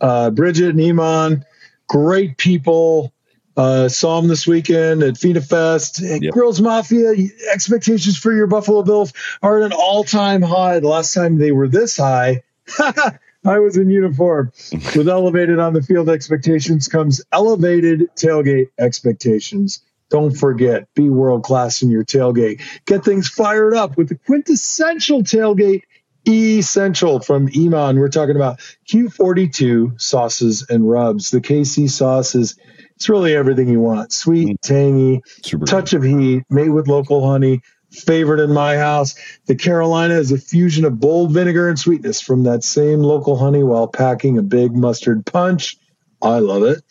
uh, 0.00 0.30
Bridget 0.30 0.70
and 0.70 0.80
Iman, 0.80 1.44
great 1.88 2.36
people 2.38 3.12
uh, 3.56 3.88
saw 3.88 4.18
him 4.18 4.28
this 4.28 4.46
weekend 4.46 5.02
at 5.02 5.18
Fina 5.18 5.40
Fest. 5.40 6.00
Yep. 6.00 6.32
Grills 6.32 6.60
Mafia, 6.60 7.12
expectations 7.52 8.16
for 8.16 8.32
your 8.32 8.46
Buffalo 8.46 8.82
Bills 8.82 9.12
are 9.42 9.60
at 9.60 9.66
an 9.66 9.72
all 9.72 10.04
time 10.04 10.42
high. 10.42 10.80
The 10.80 10.88
last 10.88 11.14
time 11.14 11.38
they 11.38 11.52
were 11.52 11.68
this 11.68 11.96
high, 11.96 12.42
I 12.78 13.58
was 13.58 13.76
in 13.76 13.90
uniform. 13.90 14.52
With 14.94 15.08
elevated 15.10 15.58
on 15.58 15.72
the 15.72 15.82
field 15.82 16.08
expectations 16.08 16.88
comes 16.88 17.22
elevated 17.32 18.10
tailgate 18.14 18.68
expectations. 18.78 19.82
Don't 20.10 20.36
forget, 20.36 20.92
be 20.94 21.08
world 21.08 21.44
class 21.44 21.82
in 21.82 21.90
your 21.90 22.04
tailgate. 22.04 22.60
Get 22.84 23.04
things 23.04 23.28
fired 23.28 23.74
up 23.74 23.96
with 23.96 24.08
the 24.08 24.16
quintessential 24.16 25.22
tailgate 25.22 25.82
essential 26.28 27.20
from 27.20 27.48
Iman. 27.56 27.98
We're 27.98 28.08
talking 28.08 28.36
about 28.36 28.60
Q42 28.88 30.00
sauces 30.00 30.66
and 30.68 30.88
rubs. 30.88 31.30
The 31.30 31.40
KC 31.40 31.88
sauce 31.88 32.34
is 32.34 32.58
it's 33.00 33.08
really 33.08 33.34
everything 33.34 33.66
you 33.66 33.80
want. 33.80 34.12
Sweet, 34.12 34.48
mm. 34.48 34.60
tangy, 34.60 35.22
Super 35.42 35.64
touch 35.64 35.92
good. 35.92 35.96
of 35.96 36.02
heat, 36.02 36.42
made 36.50 36.68
with 36.68 36.86
local 36.86 37.26
honey. 37.26 37.62
Favorite 37.90 38.40
in 38.40 38.52
my 38.52 38.76
house. 38.76 39.14
The 39.46 39.56
Carolina 39.56 40.14
is 40.14 40.30
a 40.32 40.38
fusion 40.38 40.84
of 40.84 41.00
bold 41.00 41.32
vinegar 41.32 41.70
and 41.70 41.78
sweetness 41.78 42.20
from 42.20 42.42
that 42.42 42.62
same 42.62 43.00
local 43.00 43.38
honey 43.38 43.62
while 43.62 43.88
packing 43.88 44.36
a 44.36 44.42
big 44.42 44.76
mustard 44.76 45.24
punch. 45.24 45.78
I 46.20 46.40
love 46.40 46.62
it. 46.62 46.82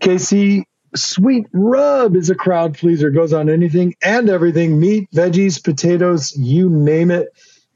KC 0.00 0.64
Sweet 0.94 1.46
Rub 1.54 2.16
is 2.16 2.28
a 2.28 2.34
crowd 2.34 2.76
pleaser. 2.76 3.10
Goes 3.10 3.32
on 3.32 3.48
anything 3.48 3.94
and 4.02 4.28
everything 4.28 4.78
meat, 4.78 5.08
veggies, 5.10 5.64
potatoes, 5.64 6.36
you 6.36 6.68
name 6.68 7.10
it. 7.10 7.28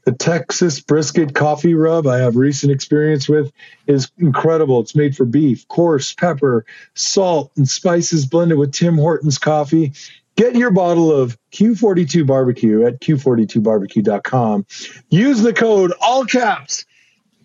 The 0.04 0.12
Texas 0.12 0.80
brisket 0.80 1.34
coffee 1.34 1.74
rub 1.74 2.06
I 2.06 2.18
have 2.18 2.36
recent 2.36 2.70
experience 2.70 3.28
with 3.28 3.52
is 3.86 4.10
incredible. 4.18 4.80
It's 4.80 4.94
made 4.94 5.16
for 5.16 5.24
beef, 5.24 5.66
coarse 5.68 6.12
pepper, 6.12 6.66
salt, 6.94 7.52
and 7.56 7.68
spices 7.68 8.26
blended 8.26 8.58
with 8.58 8.72
Tim 8.72 8.96
Hortons 8.96 9.38
coffee. 9.38 9.92
Get 10.36 10.56
your 10.56 10.72
bottle 10.72 11.12
of 11.12 11.38
Q42 11.52 12.26
barbecue 12.26 12.84
at 12.84 13.00
q42barbecue.com. 13.00 14.66
Use 15.08 15.40
the 15.40 15.52
code 15.52 15.92
all 16.00 16.24
caps 16.24 16.84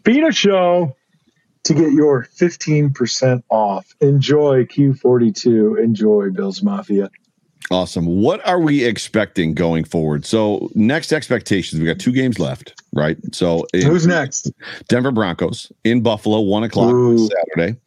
Fina 0.03 0.31
Show 0.31 0.95
to 1.63 1.73
get 1.73 1.91
your 1.91 2.25
15% 2.25 3.43
off. 3.49 3.95
Enjoy 4.01 4.65
Q42. 4.65 5.81
Enjoy 5.83 6.31
Bills 6.31 6.63
Mafia. 6.63 7.09
Awesome. 7.71 8.07
What 8.07 8.45
are 8.47 8.59
we 8.59 8.83
expecting 8.83 9.53
going 9.53 9.83
forward? 9.83 10.25
So, 10.25 10.71
next 10.73 11.13
expectations, 11.13 11.79
we 11.79 11.85
got 11.85 11.99
two 11.99 12.11
games 12.11 12.39
left, 12.39 12.81
right? 12.93 13.17
So, 13.31 13.67
who's 13.73 14.07
next? 14.07 14.51
Denver 14.87 15.11
Broncos 15.11 15.71
in 15.83 16.01
Buffalo, 16.01 16.39
one 16.39 16.63
o'clock 16.63 16.91
Ooh. 16.91 17.29
Saturday. 17.29 17.79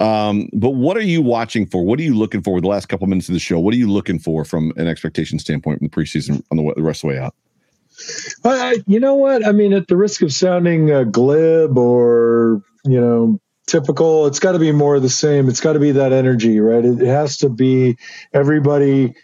Um, 0.00 0.50
but 0.52 0.70
what 0.70 0.98
are 0.98 1.02
you 1.02 1.22
watching 1.22 1.64
for? 1.66 1.82
What 1.82 1.98
are 1.98 2.02
you 2.02 2.14
looking 2.14 2.42
for 2.42 2.52
with 2.52 2.62
the 2.62 2.68
last 2.68 2.86
couple 2.86 3.06
minutes 3.06 3.28
of 3.30 3.32
the 3.32 3.38
show? 3.38 3.58
What 3.58 3.72
are 3.72 3.78
you 3.78 3.90
looking 3.90 4.18
for 4.18 4.44
from 4.44 4.74
an 4.76 4.86
expectation 4.86 5.38
standpoint 5.38 5.80
in 5.80 5.88
the 5.88 5.90
preseason 5.90 6.42
on 6.50 6.58
the, 6.58 6.74
the 6.76 6.82
rest 6.82 7.02
of 7.02 7.08
the 7.08 7.16
way 7.16 7.18
out? 7.18 7.34
Uh, 8.44 8.74
you 8.86 9.00
know 9.00 9.14
what? 9.14 9.46
I 9.46 9.52
mean, 9.52 9.72
at 9.72 9.88
the 9.88 9.96
risk 9.96 10.20
of 10.20 10.30
sounding 10.30 10.90
uh, 10.90 11.04
glib 11.04 11.78
or 11.78 12.62
you 12.84 13.00
know 13.00 13.40
typical. 13.66 14.26
It's 14.26 14.38
got 14.38 14.52
to 14.52 14.58
be 14.58 14.72
more 14.72 14.96
of 14.96 15.02
the 15.02 15.08
same. 15.10 15.48
It's 15.48 15.60
got 15.60 15.74
to 15.74 15.80
be 15.80 15.92
that 15.92 16.12
energy, 16.12 16.60
right? 16.60 16.84
It, 16.84 17.02
it 17.02 17.08
has 17.08 17.38
to 17.38 17.48
be 17.48 17.98
everybody. 18.32 19.14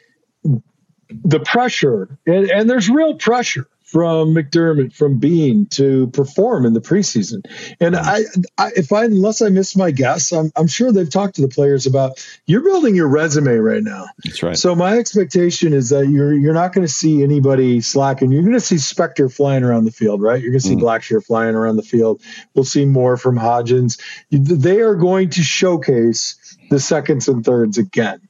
The 1.11 1.41
pressure, 1.41 2.19
and, 2.27 2.51
and 2.51 2.71
there's 2.71 2.89
real 2.89 3.15
pressure 3.15 3.69
from 3.93 4.35
McDermott, 4.35 4.95
from 4.95 5.19
Beane 5.19 5.67
to 5.67 6.07
perform 6.09 6.65
in 6.65 6.73
the 6.73 6.81
preseason. 6.81 7.43
And 7.79 7.95
I, 7.95 8.21
I 8.57 8.71
if 8.75 8.91
I 8.91 9.05
unless 9.05 9.43
I 9.43 9.51
miss 9.51 9.77
my 9.77 9.91
guess, 9.91 10.33
I'm, 10.33 10.51
I'm 10.57 10.67
sure 10.67 10.93
they've 10.93 11.11
talked 11.11 11.35
to 11.35 11.43
the 11.43 11.49
players 11.49 11.87
about 11.87 12.27
you're 12.47 12.63
building 12.63 12.95
your 12.95 13.09
resume 13.09 13.55
right 13.57 13.83
now. 13.83 14.07
That's 14.25 14.43
right. 14.43 14.57
So 14.57 14.75
my 14.75 14.97
expectation 14.97 15.75
is 15.75 15.91
that 15.91 16.09
you're 16.09 16.33
you're 16.33 16.55
not 16.55 16.73
going 16.73 16.87
to 16.87 16.93
see 16.93 17.23
anybody 17.23 17.83
slacking. 17.83 18.33
You're 18.33 18.43
going 18.43 18.55
to 18.55 18.61
see 18.61 18.77
Spector 18.77 19.31
flying 19.31 19.63
around 19.63 19.85
the 19.85 19.93
field, 19.93 20.23
right? 20.23 20.41
You're 20.41 20.53
going 20.53 20.63
to 20.63 20.67
see 20.67 20.77
mm. 20.77 20.81
Blackshear 20.81 21.23
flying 21.23 21.55
around 21.55 21.77
the 21.77 21.83
field. 21.83 22.23
We'll 22.55 22.65
see 22.65 22.87
more 22.87 23.19
from 23.19 23.37
Hodgins. 23.37 24.01
They 24.31 24.81
are 24.81 24.95
going 24.95 25.29
to 25.31 25.43
showcase 25.43 26.57
the 26.71 26.81
seconds 26.81 27.29
and 27.29 27.45
thirds 27.45 27.77
again, 27.77 28.27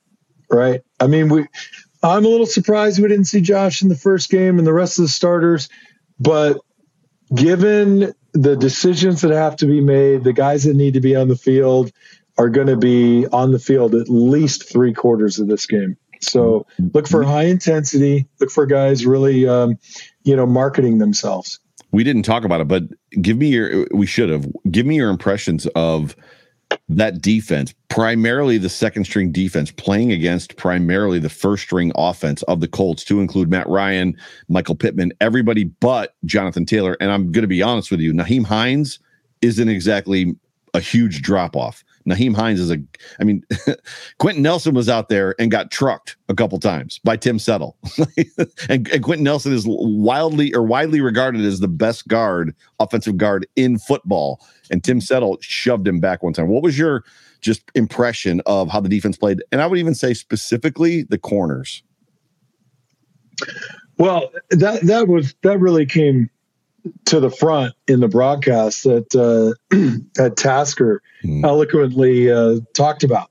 right? 0.50 0.80
I 0.98 1.06
mean, 1.06 1.28
we 1.28 1.46
I'm 2.02 2.24
a 2.24 2.28
little 2.28 2.46
surprised 2.46 3.00
we 3.00 3.08
didn't 3.08 3.26
see 3.26 3.40
Josh 3.40 3.82
in 3.82 3.88
the 3.88 3.96
first 3.96 4.30
game 4.30 4.58
and 4.58 4.66
the 4.66 4.72
rest 4.72 4.98
of 4.98 5.04
the 5.04 5.08
starters, 5.08 5.68
but 6.18 6.58
given 7.34 8.12
the 8.32 8.56
decisions 8.56 9.20
that 9.20 9.30
have 9.30 9.56
to 9.56 9.66
be 9.66 9.80
made, 9.80 10.24
the 10.24 10.32
guys 10.32 10.64
that 10.64 10.74
need 10.74 10.94
to 10.94 11.00
be 11.00 11.14
on 11.14 11.28
the 11.28 11.36
field 11.36 11.92
are 12.38 12.48
going 12.48 12.66
to 12.66 12.76
be 12.76 13.26
on 13.28 13.52
the 13.52 13.58
field 13.58 13.94
at 13.94 14.08
least 14.08 14.68
three 14.68 14.92
quarters 14.92 15.38
of 15.38 15.48
this 15.48 15.66
game. 15.66 15.96
So 16.20 16.66
look 16.94 17.08
for 17.08 17.22
high 17.24 17.44
intensity. 17.44 18.26
Look 18.40 18.50
for 18.50 18.64
guys 18.64 19.04
really, 19.04 19.46
um, 19.46 19.78
you 20.22 20.36
know, 20.36 20.46
marketing 20.46 20.98
themselves. 20.98 21.58
We 21.90 22.04
didn't 22.04 22.22
talk 22.22 22.44
about 22.44 22.60
it, 22.60 22.68
but 22.68 22.84
give 23.20 23.36
me 23.36 23.48
your. 23.48 23.86
We 23.92 24.06
should 24.06 24.30
have. 24.30 24.46
Give 24.70 24.86
me 24.86 24.96
your 24.96 25.10
impressions 25.10 25.66
of 25.74 26.16
that 26.88 27.22
defense, 27.22 27.74
primarily 27.88 28.58
the 28.58 28.68
second 28.68 29.04
string 29.04 29.32
defense, 29.32 29.70
playing 29.70 30.12
against 30.12 30.56
primarily 30.56 31.18
the 31.18 31.28
first 31.28 31.62
string 31.62 31.92
offense 31.94 32.42
of 32.44 32.60
the 32.60 32.68
Colts, 32.68 33.04
to 33.04 33.20
include 33.20 33.50
Matt 33.50 33.68
Ryan, 33.68 34.16
Michael 34.48 34.74
Pittman, 34.74 35.12
everybody 35.20 35.64
but 35.64 36.14
Jonathan 36.24 36.66
Taylor. 36.66 36.96
And 37.00 37.10
I'm 37.10 37.32
going 37.32 37.42
to 37.42 37.48
be 37.48 37.62
honest 37.62 37.90
with 37.90 38.00
you, 38.00 38.12
Nyheim 38.12 38.44
Hines 38.44 38.98
isn't 39.40 39.68
exactly 39.68 40.34
a 40.74 40.80
huge 40.80 41.22
drop 41.22 41.56
off. 41.56 41.84
Nyheim 42.06 42.34
Hines 42.34 42.60
is 42.60 42.70
a, 42.70 42.78
I 43.20 43.24
mean, 43.24 43.44
Quenton 44.18 44.42
Nelson 44.42 44.74
was 44.74 44.88
out 44.88 45.08
there 45.08 45.34
and 45.38 45.50
got 45.50 45.70
trucked 45.70 46.16
a 46.28 46.34
couple 46.34 46.58
times 46.58 47.00
by 47.04 47.16
Tim 47.16 47.38
Settle. 47.38 47.76
and, 48.68 48.90
and 48.92 49.02
Quenton 49.02 49.24
Nelson 49.24 49.52
is 49.52 49.64
wildly 49.66 50.54
or 50.54 50.62
widely 50.62 51.00
regarded 51.00 51.42
as 51.42 51.60
the 51.60 51.68
best 51.68 52.08
guard, 52.08 52.54
offensive 52.80 53.16
guard 53.16 53.46
in 53.56 53.78
football. 53.78 54.40
And 54.70 54.82
Tim 54.82 55.00
Settle 55.00 55.38
shoved 55.40 55.86
him 55.86 56.00
back 56.00 56.22
one 56.22 56.32
time. 56.32 56.48
What 56.48 56.62
was 56.62 56.78
your 56.78 57.04
just 57.40 57.62
impression 57.74 58.40
of 58.46 58.68
how 58.68 58.80
the 58.80 58.88
defense 58.88 59.16
played? 59.16 59.42
And 59.52 59.60
I 59.60 59.66
would 59.66 59.78
even 59.78 59.94
say 59.94 60.14
specifically 60.14 61.02
the 61.04 61.18
corners. 61.18 61.82
Well, 63.98 64.32
that 64.50 64.82
that 64.82 65.08
was 65.08 65.34
that 65.42 65.58
really 65.58 65.86
came 65.86 66.30
to 67.06 67.20
the 67.20 67.30
front 67.30 67.74
in 67.86 68.00
the 68.00 68.08
broadcast 68.08 68.84
that 68.84 69.14
uh, 69.14 69.54
that 70.14 70.36
Tasker 70.36 71.02
mm. 71.24 71.44
eloquently 71.44 72.30
uh, 72.30 72.60
talked 72.74 73.04
about. 73.04 73.28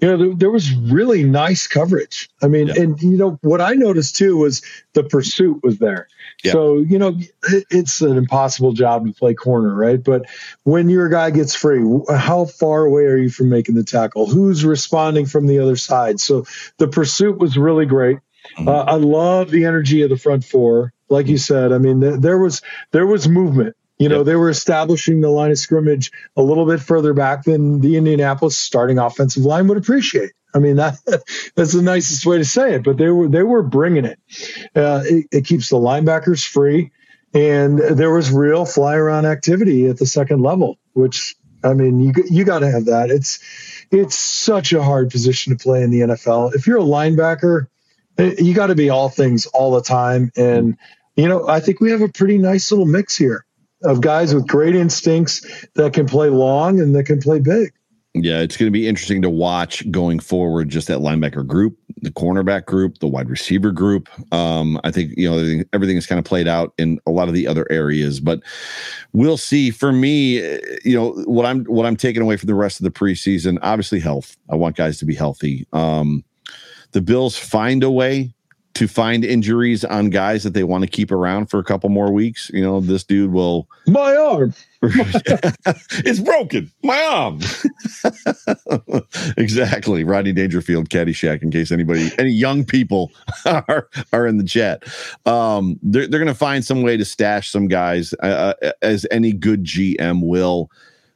You 0.00 0.08
know, 0.08 0.16
there, 0.16 0.34
there, 0.34 0.50
was 0.50 0.72
really 0.72 1.22
nice 1.22 1.66
coverage. 1.66 2.30
I 2.42 2.48
mean, 2.48 2.68
yeah. 2.68 2.80
and 2.80 3.02
you 3.02 3.16
know 3.18 3.38
what 3.42 3.60
I 3.60 3.74
noticed 3.74 4.16
too 4.16 4.38
was 4.38 4.62
the 4.94 5.04
pursuit 5.04 5.62
was 5.62 5.78
there. 5.78 6.08
Yeah. 6.42 6.52
So 6.52 6.78
you 6.78 6.98
know, 6.98 7.18
it, 7.42 7.64
it's 7.70 8.00
an 8.00 8.16
impossible 8.16 8.72
job 8.72 9.06
to 9.06 9.12
play 9.12 9.34
corner, 9.34 9.74
right? 9.74 10.02
But 10.02 10.26
when 10.62 10.88
your 10.88 11.10
guy 11.10 11.30
gets 11.30 11.54
free, 11.54 11.84
how 12.08 12.46
far 12.46 12.84
away 12.86 13.04
are 13.04 13.18
you 13.18 13.28
from 13.28 13.50
making 13.50 13.74
the 13.74 13.84
tackle? 13.84 14.26
Who's 14.26 14.64
responding 14.64 15.26
from 15.26 15.46
the 15.46 15.58
other 15.58 15.76
side? 15.76 16.20
So 16.20 16.46
the 16.78 16.88
pursuit 16.88 17.38
was 17.38 17.58
really 17.58 17.86
great. 17.86 18.18
Mm-hmm. 18.56 18.68
Uh, 18.68 18.84
I 18.84 18.94
love 18.94 19.50
the 19.50 19.66
energy 19.66 20.02
of 20.02 20.10
the 20.10 20.16
front 20.16 20.44
four 20.44 20.94
like 21.10 21.26
you 21.26 21.38
said, 21.38 21.72
I 21.72 21.78
mean, 21.78 22.00
th- 22.00 22.20
there 22.20 22.38
was 22.38 22.62
there 22.92 23.06
was 23.06 23.28
movement. 23.28 23.76
You 23.98 24.08
know, 24.08 24.18
yep. 24.18 24.26
they 24.26 24.36
were 24.36 24.48
establishing 24.48 25.20
the 25.20 25.28
line 25.28 25.50
of 25.50 25.58
scrimmage 25.58 26.10
a 26.34 26.42
little 26.42 26.64
bit 26.64 26.80
further 26.80 27.12
back 27.12 27.44
than 27.44 27.82
the 27.82 27.98
Indianapolis 27.98 28.56
starting 28.56 28.98
offensive 28.98 29.44
line 29.44 29.68
would 29.68 29.76
appreciate. 29.76 30.32
I 30.54 30.58
mean, 30.58 30.76
that 30.76 30.96
that's 31.54 31.72
the 31.72 31.82
nicest 31.82 32.24
way 32.24 32.38
to 32.38 32.44
say 32.44 32.74
it. 32.74 32.84
But 32.84 32.96
they 32.96 33.10
were 33.10 33.28
they 33.28 33.42
were 33.42 33.62
bringing 33.62 34.06
it. 34.06 34.18
Uh, 34.74 35.02
it, 35.04 35.26
it 35.30 35.44
keeps 35.44 35.68
the 35.68 35.76
linebackers 35.76 36.46
free, 36.46 36.92
and 37.34 37.78
there 37.78 38.10
was 38.10 38.30
real 38.30 38.64
fly 38.64 38.96
around 38.96 39.26
activity 39.26 39.86
at 39.86 39.98
the 39.98 40.06
second 40.06 40.40
level, 40.40 40.78
which 40.94 41.36
I 41.62 41.74
mean, 41.74 42.00
you 42.00 42.12
you 42.28 42.44
got 42.44 42.60
to 42.60 42.70
have 42.70 42.86
that. 42.86 43.10
It's 43.10 43.38
it's 43.90 44.18
such 44.18 44.72
a 44.72 44.82
hard 44.82 45.10
position 45.10 45.56
to 45.56 45.62
play 45.62 45.82
in 45.82 45.90
the 45.90 46.00
NFL. 46.00 46.54
If 46.54 46.66
you're 46.66 46.78
a 46.78 46.82
linebacker, 46.82 47.66
eh, 48.18 48.34
you 48.38 48.54
got 48.54 48.68
to 48.68 48.74
be 48.74 48.88
all 48.88 49.08
things 49.08 49.46
all 49.46 49.72
the 49.72 49.82
time, 49.82 50.30
and 50.36 50.76
you 51.20 51.28
know, 51.28 51.46
I 51.48 51.60
think 51.60 51.80
we 51.80 51.90
have 51.90 52.02
a 52.02 52.08
pretty 52.08 52.38
nice 52.38 52.70
little 52.70 52.86
mix 52.86 53.16
here 53.16 53.44
of 53.82 54.00
guys 54.00 54.34
with 54.34 54.46
great 54.46 54.74
instincts 54.74 55.66
that 55.74 55.92
can 55.92 56.06
play 56.06 56.28
long 56.28 56.80
and 56.80 56.94
that 56.94 57.04
can 57.04 57.20
play 57.20 57.40
big. 57.40 57.72
Yeah, 58.12 58.40
it's 58.40 58.56
going 58.56 58.66
to 58.66 58.72
be 58.72 58.88
interesting 58.88 59.22
to 59.22 59.30
watch 59.30 59.88
going 59.92 60.18
forward. 60.18 60.68
Just 60.68 60.88
that 60.88 60.98
linebacker 60.98 61.46
group, 61.46 61.78
the 62.02 62.10
cornerback 62.10 62.66
group, 62.66 62.98
the 62.98 63.06
wide 63.06 63.30
receiver 63.30 63.70
group. 63.70 64.08
Um, 64.34 64.80
I 64.82 64.90
think 64.90 65.12
you 65.16 65.30
know 65.30 65.62
everything, 65.72 65.96
is 65.96 66.08
kind 66.08 66.18
of 66.18 66.24
played 66.24 66.48
out 66.48 66.74
in 66.76 66.98
a 67.06 67.12
lot 67.12 67.28
of 67.28 67.34
the 67.34 67.46
other 67.46 67.70
areas, 67.70 68.18
but 68.18 68.40
we'll 69.12 69.36
see. 69.36 69.70
For 69.70 69.92
me, 69.92 70.38
you 70.84 70.96
know 70.96 71.12
what 71.26 71.46
I'm 71.46 71.64
what 71.66 71.86
I'm 71.86 71.96
taking 71.96 72.20
away 72.20 72.36
from 72.36 72.48
the 72.48 72.54
rest 72.54 72.80
of 72.80 72.84
the 72.84 72.90
preseason. 72.90 73.58
Obviously, 73.62 74.00
health. 74.00 74.36
I 74.50 74.56
want 74.56 74.74
guys 74.74 74.98
to 74.98 75.04
be 75.04 75.14
healthy. 75.14 75.68
Um, 75.72 76.24
the 76.90 77.00
Bills 77.00 77.36
find 77.36 77.84
a 77.84 77.92
way 77.92 78.34
to 78.74 78.86
find 78.86 79.24
injuries 79.24 79.84
on 79.84 80.10
guys 80.10 80.44
that 80.44 80.54
they 80.54 80.64
want 80.64 80.84
to 80.84 80.88
keep 80.88 81.10
around 81.10 81.46
for 81.46 81.58
a 81.58 81.64
couple 81.64 81.88
more 81.90 82.12
weeks. 82.12 82.50
You 82.54 82.62
know, 82.62 82.80
this 82.80 83.04
dude 83.04 83.32
will. 83.32 83.68
My 83.86 84.16
arm. 84.16 84.54
it's 84.82 86.20
broken. 86.20 86.70
My 86.82 87.02
arm. 87.02 87.40
exactly. 89.36 90.04
Rodney 90.04 90.32
Dangerfield, 90.32 90.88
Caddyshack, 90.88 91.42
in 91.42 91.50
case 91.50 91.70
anybody, 91.72 92.10
any 92.18 92.30
young 92.30 92.64
people 92.64 93.10
are, 93.44 93.88
are 94.12 94.26
in 94.26 94.38
the 94.38 94.44
chat. 94.44 94.84
Um, 95.26 95.78
they're 95.82 96.06
they're 96.06 96.20
going 96.20 96.28
to 96.28 96.34
find 96.34 96.64
some 96.64 96.82
way 96.82 96.96
to 96.96 97.04
stash 97.04 97.50
some 97.50 97.68
guys, 97.68 98.14
uh, 98.22 98.54
uh 98.62 98.72
as 98.82 99.06
any 99.10 99.32
good 99.32 99.64
GM 99.64 100.26
will. 100.26 100.70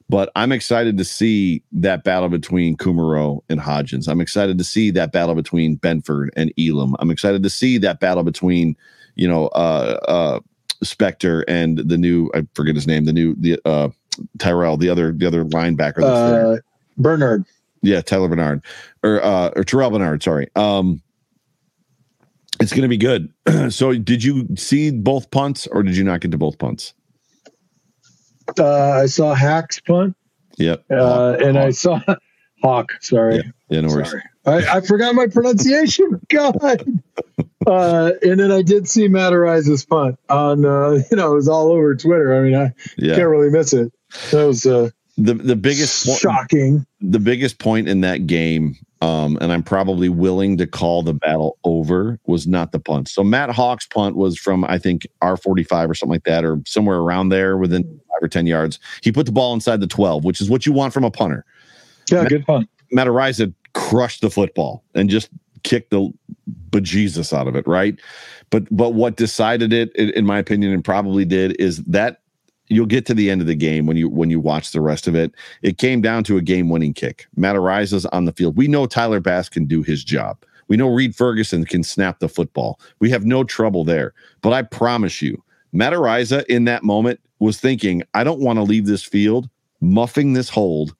But 0.09 0.31
I'm 0.37 0.53
excited 0.53 0.99
to 0.99 1.05
see 1.05 1.63
that 1.73 2.05
battle 2.05 2.29
between 2.29 2.77
Kumerow 2.77 3.41
and 3.49 3.59
Hodgins. 3.59 4.07
I'm 4.07 4.21
excited 4.21 4.59
to 4.59 4.65
see 4.65 4.91
that 4.91 5.13
battle 5.13 5.35
between 5.35 5.79
Benford 5.79 6.29
and 6.37 6.53
Elam. 6.59 6.95
I'm 6.99 7.11
excited 7.11 7.43
to 7.43 7.51
see 7.51 7.79
that 7.79 8.01
battle 8.01 8.23
between, 8.23 8.77
you 9.15 9.27
know, 9.27 9.47
uh, 9.49 9.99
uh, 10.07 10.41
Spector 10.85 11.43
and 11.49 11.79
the 11.79 11.97
new 11.97 12.31
I 12.35 12.47
forget 12.55 12.75
his 12.75 12.87
name, 12.87 13.07
the 13.07 13.13
new 13.13 13.35
the 13.37 13.59
uh, 13.65 13.89
Tyrell, 14.39 14.77
the 14.77 14.91
other 14.91 15.13
the 15.13 15.27
other 15.27 15.45
linebacker. 15.45 16.03
That's 16.03 16.05
uh, 16.05 16.31
there. 16.31 16.65
Bernard. 16.99 17.45
Yeah, 17.83 18.01
Tyler 18.01 18.29
Bernard 18.29 18.65
or 19.03 19.23
uh, 19.23 19.49
or 19.57 19.63
Terrel 19.63 19.93
Bernard. 19.93 20.23
Sorry. 20.23 20.49
Um, 20.57 21.03
it's 22.61 22.73
going 22.73 22.83
to 22.83 22.89
be 22.89 22.97
good. 22.97 23.33
so, 23.73 23.93
did 23.93 24.25
you 24.25 24.49
see 24.57 24.91
both 24.91 25.31
punts, 25.31 25.67
or 25.67 25.83
did 25.83 25.97
you 25.97 26.05
not 26.05 26.21
get 26.21 26.31
to 26.31 26.39
both 26.39 26.59
punts? 26.59 26.95
Uh, 28.59 29.01
I 29.03 29.07
saw 29.07 29.35
Hack's 29.35 29.81
punt. 29.81 30.17
Yep. 30.59 30.85
Uh, 30.91 31.37
and 31.41 31.57
Hawk. 31.57 31.67
I 31.67 31.71
saw 31.71 32.01
Hawk. 32.63 32.93
Sorry. 33.01 33.37
Yeah, 33.37 33.43
yeah 33.69 33.81
no 33.83 33.89
worries. 33.89 34.11
Sorry. 34.11 34.23
I, 34.47 34.77
I, 34.77 34.81
forgot 34.83 35.15
my 35.15 35.27
pronunciation. 35.27 36.21
God. 36.29 37.03
Uh, 37.67 38.13
and 38.23 38.39
then 38.39 38.53
I 38.53 38.63
did 38.63 38.89
see 38.89 39.09
Matt 39.09 39.33
Araiza's 39.33 39.85
punt 39.85 40.19
on, 40.29 40.65
uh, 40.65 40.91
you 41.11 41.17
know, 41.17 41.33
it 41.33 41.37
was 41.37 41.49
all 41.49 41.73
over 41.73 41.95
Twitter. 41.95 42.37
I 42.37 42.41
mean, 42.41 42.55
I 42.55 42.73
yeah. 42.97 43.17
can't 43.17 43.29
really 43.29 43.51
miss 43.51 43.73
it. 43.73 43.93
That 44.31 44.45
was 44.45 44.67
uh, 44.67 44.91
the 45.17 45.35
the 45.35 45.57
biggest 45.57 46.21
shocking. 46.21 46.87
the 47.01 47.19
biggest 47.19 47.59
point 47.59 47.89
in 47.89 48.03
that 48.03 48.27
game 48.27 48.77
um, 49.05 49.37
and 49.43 49.53
I'm 49.53 49.63
probably 49.63 50.09
willing 50.09 50.57
to 50.57 50.67
call 50.67 51.03
the 51.03 51.13
battle 51.13 51.59
over, 51.65 52.19
was 52.27 52.47
not 52.47 52.73
the 52.73 52.79
punt. 52.79 53.09
So 53.09 53.23
Matt 53.23 53.51
Haack's 53.51 53.87
punt 53.87 54.17
was 54.17 54.39
from, 54.39 54.65
I 54.65 54.79
think, 54.79 55.07
R45 55.23 55.91
or 55.91 55.95
something 55.95 56.15
like 56.15 56.25
that, 56.25 56.43
or 56.43 56.61
somewhere 56.67 56.97
around 56.99 57.29
there 57.29 57.59
within 57.59 58.01
or 58.23 58.29
10 58.29 58.47
yards. 58.47 58.79
He 59.03 59.12
put 59.12 59.27
the 59.27 59.33
ball 59.33 59.55
inside 59.55 59.81
the 59.81 59.87
12, 59.87 60.25
which 60.25 60.41
is 60.41 60.51
what 60.51 60.67
you 60.67 60.73
want 60.73 60.93
from 60.93 61.05
a 61.05 61.11
punter. 61.11 61.45
Yeah, 62.11 62.23
Matt, 62.23 62.29
good 62.31 62.47
punt. 62.47 62.69
Matt 62.91 63.07
Araiza 63.07 63.53
crushed 63.73 64.21
the 64.21 64.31
football 64.31 64.85
and 64.95 65.11
just 65.11 65.29
kicked 65.62 65.91
the 65.91 66.12
bejesus 66.71 67.33
out 67.33 67.49
of 67.49 67.57
it, 67.57 67.67
right? 67.67 67.99
But 68.51 68.65
but 68.71 68.91
what 68.91 69.17
decided 69.17 69.73
it, 69.73 69.95
in 69.97 70.27
my 70.27 70.39
opinion, 70.39 70.73
and 70.73 70.85
probably 70.85 71.25
did, 71.25 71.61
is 71.61 71.79
that 71.85 72.21
you'll 72.69 72.87
get 72.87 73.07
to 73.07 73.15
the 73.15 73.31
end 73.31 73.41
of 73.41 73.47
the 73.47 73.55
game 73.55 73.87
when 73.87 73.97
you 73.97 74.09
when 74.09 74.31
you 74.31 74.41
watch 74.41 74.73
the 74.73 74.81
rest 74.81 75.09
of 75.09 75.15
it. 75.15 75.33
It 75.62 75.79
came 75.79 76.01
down 76.01 76.25
to 76.25 76.37
a 76.37 76.43
game 76.43 76.69
winning 76.69 76.95
kick. 76.95 77.27
Matt 77.37 77.57
Araiza's 77.57 78.07
on 78.07 78.25
the 78.25 78.33
field. 78.33 78.57
We 78.57 78.69
know 78.69 78.87
Tyler 78.87 79.21
Bass 79.21 79.49
can 79.49 79.67
do 79.67 79.83
his 79.83 80.05
job. 80.05 80.39
We 80.69 80.77
know 80.77 80.89
Reid 80.89 81.15
Ferguson 81.15 81.65
can 81.67 81.83
snap 81.83 82.21
the 82.21 82.29
football. 82.29 82.81
We 82.99 83.11
have 83.11 83.27
no 83.27 83.45
trouble 83.45 83.85
there. 83.85 84.15
But 84.41 84.55
I 84.55 84.62
promise 84.62 85.21
you, 85.21 85.43
Matt 85.75 85.93
Araiza 85.93 86.45
in 86.47 86.64
that 86.64 86.85
moment 86.85 87.20
was 87.41 87.61
thinking, 87.61 88.03
I 88.14 88.25
don't 88.25 88.41
want 88.41 88.59
to 88.59 88.62
leave 88.62 88.87
this 88.87 89.03
field 89.03 89.51
muffing 89.81 90.33
this 90.33 90.49
hold 90.49 90.95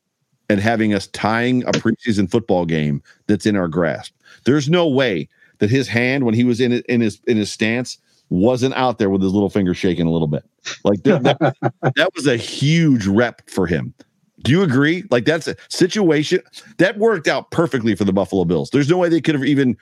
and 0.51 0.61
having 0.61 0.93
us 0.93 1.07
tying 1.09 1.63
a 1.63 1.73
preseason 1.73 2.31
football 2.31 2.67
game 2.67 3.03
that's 3.29 3.47
in 3.47 3.57
our 3.57 3.69
grasp. 3.69 4.13
There's 4.45 4.69
no 4.69 4.87
way 4.87 5.29
that 5.59 5.71
his 5.71 5.89
hand 5.89 6.25
when 6.25 6.35
he 6.35 6.45
was 6.45 6.61
in 6.61 6.73
in 6.89 7.01
his 7.01 7.21
in 7.27 7.37
his 7.37 7.51
stance 7.51 7.99
wasn't 8.31 8.75
out 8.75 8.99
there 8.99 9.11
with 9.11 9.23
his 9.23 9.33
little 9.33 9.49
finger 9.49 9.75
shaking 9.75 10.07
a 10.07 10.11
little 10.11 10.27
bit. 10.27 10.45
Like 10.83 11.03
that, 11.05 11.23
that, 11.23 11.57
that 11.97 12.11
was 12.15 12.27
a 12.27 12.37
huge 12.37 13.07
rep 13.07 13.49
for 13.49 13.67
him. 13.67 13.95
Do 14.43 14.51
you 14.51 14.63
agree? 14.63 15.05
Like 15.11 15.25
that's 15.25 15.47
a 15.47 15.57
situation 15.69 16.41
that 16.79 16.99
worked 16.99 17.29
out 17.29 17.51
perfectly 17.51 17.95
for 17.95 18.05
the 18.05 18.13
Buffalo 18.13 18.45
Bills. 18.45 18.71
There's 18.71 18.91
no 18.91 18.99
way 18.99 19.09
they 19.09 19.21
could 19.21 19.35
have 19.35 19.45
even 19.45 19.77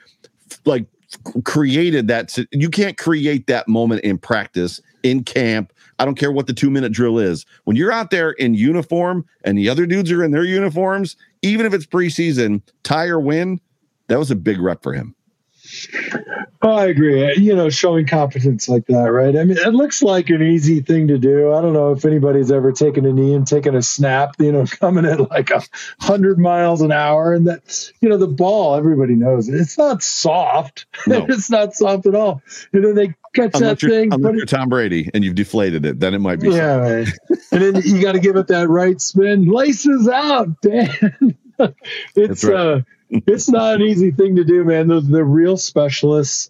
like 0.65 0.85
created 1.43 2.07
that. 2.07 2.37
You 2.51 2.69
can't 2.69 2.97
create 2.97 3.47
that 3.47 3.67
moment 3.67 4.01
in 4.01 4.17
practice, 4.17 4.81
in 5.03 5.23
camp. 5.23 5.73
I 5.99 6.05
don't 6.05 6.15
care 6.15 6.31
what 6.31 6.47
the 6.47 6.53
two 6.53 6.69
minute 6.69 6.91
drill 6.91 7.19
is. 7.19 7.45
When 7.65 7.75
you're 7.75 7.91
out 7.91 8.09
there 8.09 8.31
in 8.31 8.53
uniform 8.55 9.25
and 9.43 9.57
the 9.57 9.69
other 9.69 9.85
dudes 9.85 10.11
are 10.11 10.23
in 10.23 10.31
their 10.31 10.43
uniforms, 10.43 11.15
even 11.41 11.65
if 11.65 11.73
it's 11.73 11.85
preseason, 11.85 12.61
tie 12.83 13.07
or 13.07 13.19
win, 13.19 13.59
that 14.07 14.19
was 14.19 14.31
a 14.31 14.35
big 14.35 14.59
rep 14.59 14.83
for 14.83 14.93
him. 14.93 15.15
Oh, 16.61 16.71
I 16.71 16.85
agree. 16.87 17.35
You 17.35 17.55
know, 17.55 17.69
showing 17.69 18.07
competence 18.07 18.69
like 18.69 18.85
that, 18.87 19.11
right? 19.11 19.35
I 19.35 19.43
mean, 19.43 19.57
it 19.57 19.73
looks 19.73 20.01
like 20.01 20.29
an 20.29 20.41
easy 20.41 20.81
thing 20.81 21.09
to 21.09 21.17
do. 21.17 21.53
I 21.53 21.61
don't 21.61 21.73
know 21.73 21.91
if 21.91 22.05
anybody's 22.05 22.51
ever 22.51 22.71
taken 22.71 23.05
a 23.05 23.11
knee 23.11 23.33
and 23.33 23.45
taken 23.45 23.75
a 23.75 23.81
snap, 23.81 24.35
you 24.39 24.51
know, 24.51 24.65
coming 24.79 25.05
at 25.05 25.29
like 25.29 25.51
a 25.51 25.61
hundred 25.99 26.39
miles 26.39 26.81
an 26.81 26.91
hour. 26.91 27.33
And 27.33 27.47
that, 27.47 27.91
you 28.01 28.07
know, 28.07 28.17
the 28.17 28.27
ball, 28.27 28.75
everybody 28.75 29.15
knows 29.15 29.49
it. 29.49 29.55
It's 29.55 29.77
not 29.77 30.03
soft. 30.03 30.85
No. 31.05 31.25
it's 31.27 31.49
not 31.49 31.73
soft 31.73 32.05
at 32.05 32.15
all. 32.15 32.41
And 32.71 32.83
then 32.83 32.95
they 32.95 33.07
catch 33.33 33.51
unless 33.55 33.81
that 33.81 33.89
thing. 33.89 34.13
Unless 34.13 34.35
you're 34.35 34.45
Tom 34.45 34.69
Brady 34.69 35.09
and 35.13 35.21
you've 35.21 35.35
deflated 35.35 35.85
it, 35.85 35.99
then 35.99 36.13
it 36.13 36.19
might 36.19 36.39
be. 36.39 36.49
Yeah. 36.49 36.75
Right. 36.77 37.07
and 37.51 37.61
then 37.61 37.81
you 37.83 38.01
got 38.01 38.13
to 38.13 38.19
give 38.19 38.37
it 38.37 38.47
that 38.47 38.69
right 38.69 38.99
spin. 39.01 39.45
Laces 39.45 40.07
out, 40.07 40.61
Dan. 40.61 41.35
it's, 42.15 42.43
right. 42.45 42.55
uh, 42.55 42.81
it's 43.27 43.49
not 43.49 43.75
an 43.75 43.81
easy 43.81 44.11
thing 44.11 44.35
to 44.37 44.43
do, 44.43 44.63
man. 44.63 44.87
Those 44.87 45.07
the 45.07 45.23
real 45.23 45.57
specialists. 45.57 46.49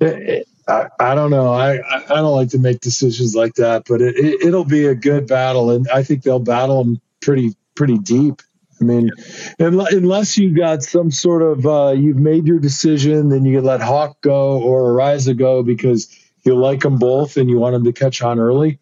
It, 0.00 0.48
I, 0.68 0.88
I, 1.00 1.14
don't 1.14 1.30
know. 1.30 1.52
I, 1.52 1.80
I 2.10 2.16
don't 2.16 2.36
like 2.36 2.50
to 2.50 2.58
make 2.58 2.80
decisions 2.80 3.34
like 3.34 3.54
that, 3.54 3.84
but 3.88 4.00
it, 4.00 4.16
it, 4.16 4.52
will 4.52 4.64
be 4.64 4.86
a 4.86 4.94
good 4.94 5.26
battle, 5.26 5.70
and 5.70 5.88
I 5.88 6.02
think 6.02 6.22
they'll 6.22 6.38
battle 6.38 6.84
them 6.84 7.00
pretty 7.22 7.56
pretty 7.74 7.98
deep. 7.98 8.42
I 8.80 8.84
mean, 8.84 9.10
unless 9.58 10.38
you 10.38 10.54
got 10.54 10.82
some 10.82 11.10
sort 11.10 11.42
of 11.42 11.66
uh, 11.66 11.94
you've 11.96 12.18
made 12.18 12.46
your 12.46 12.60
decision, 12.60 13.30
then 13.30 13.44
you 13.44 13.60
let 13.60 13.80
Haack 13.80 14.20
go 14.20 14.60
or 14.60 14.92
Araiza 14.92 15.36
go 15.36 15.62
because 15.62 16.14
you 16.44 16.54
like 16.54 16.80
them 16.80 16.98
both 16.98 17.36
and 17.36 17.50
you 17.50 17.58
want 17.58 17.72
them 17.72 17.84
to 17.84 17.92
catch 17.92 18.22
on 18.22 18.38
early. 18.38 18.78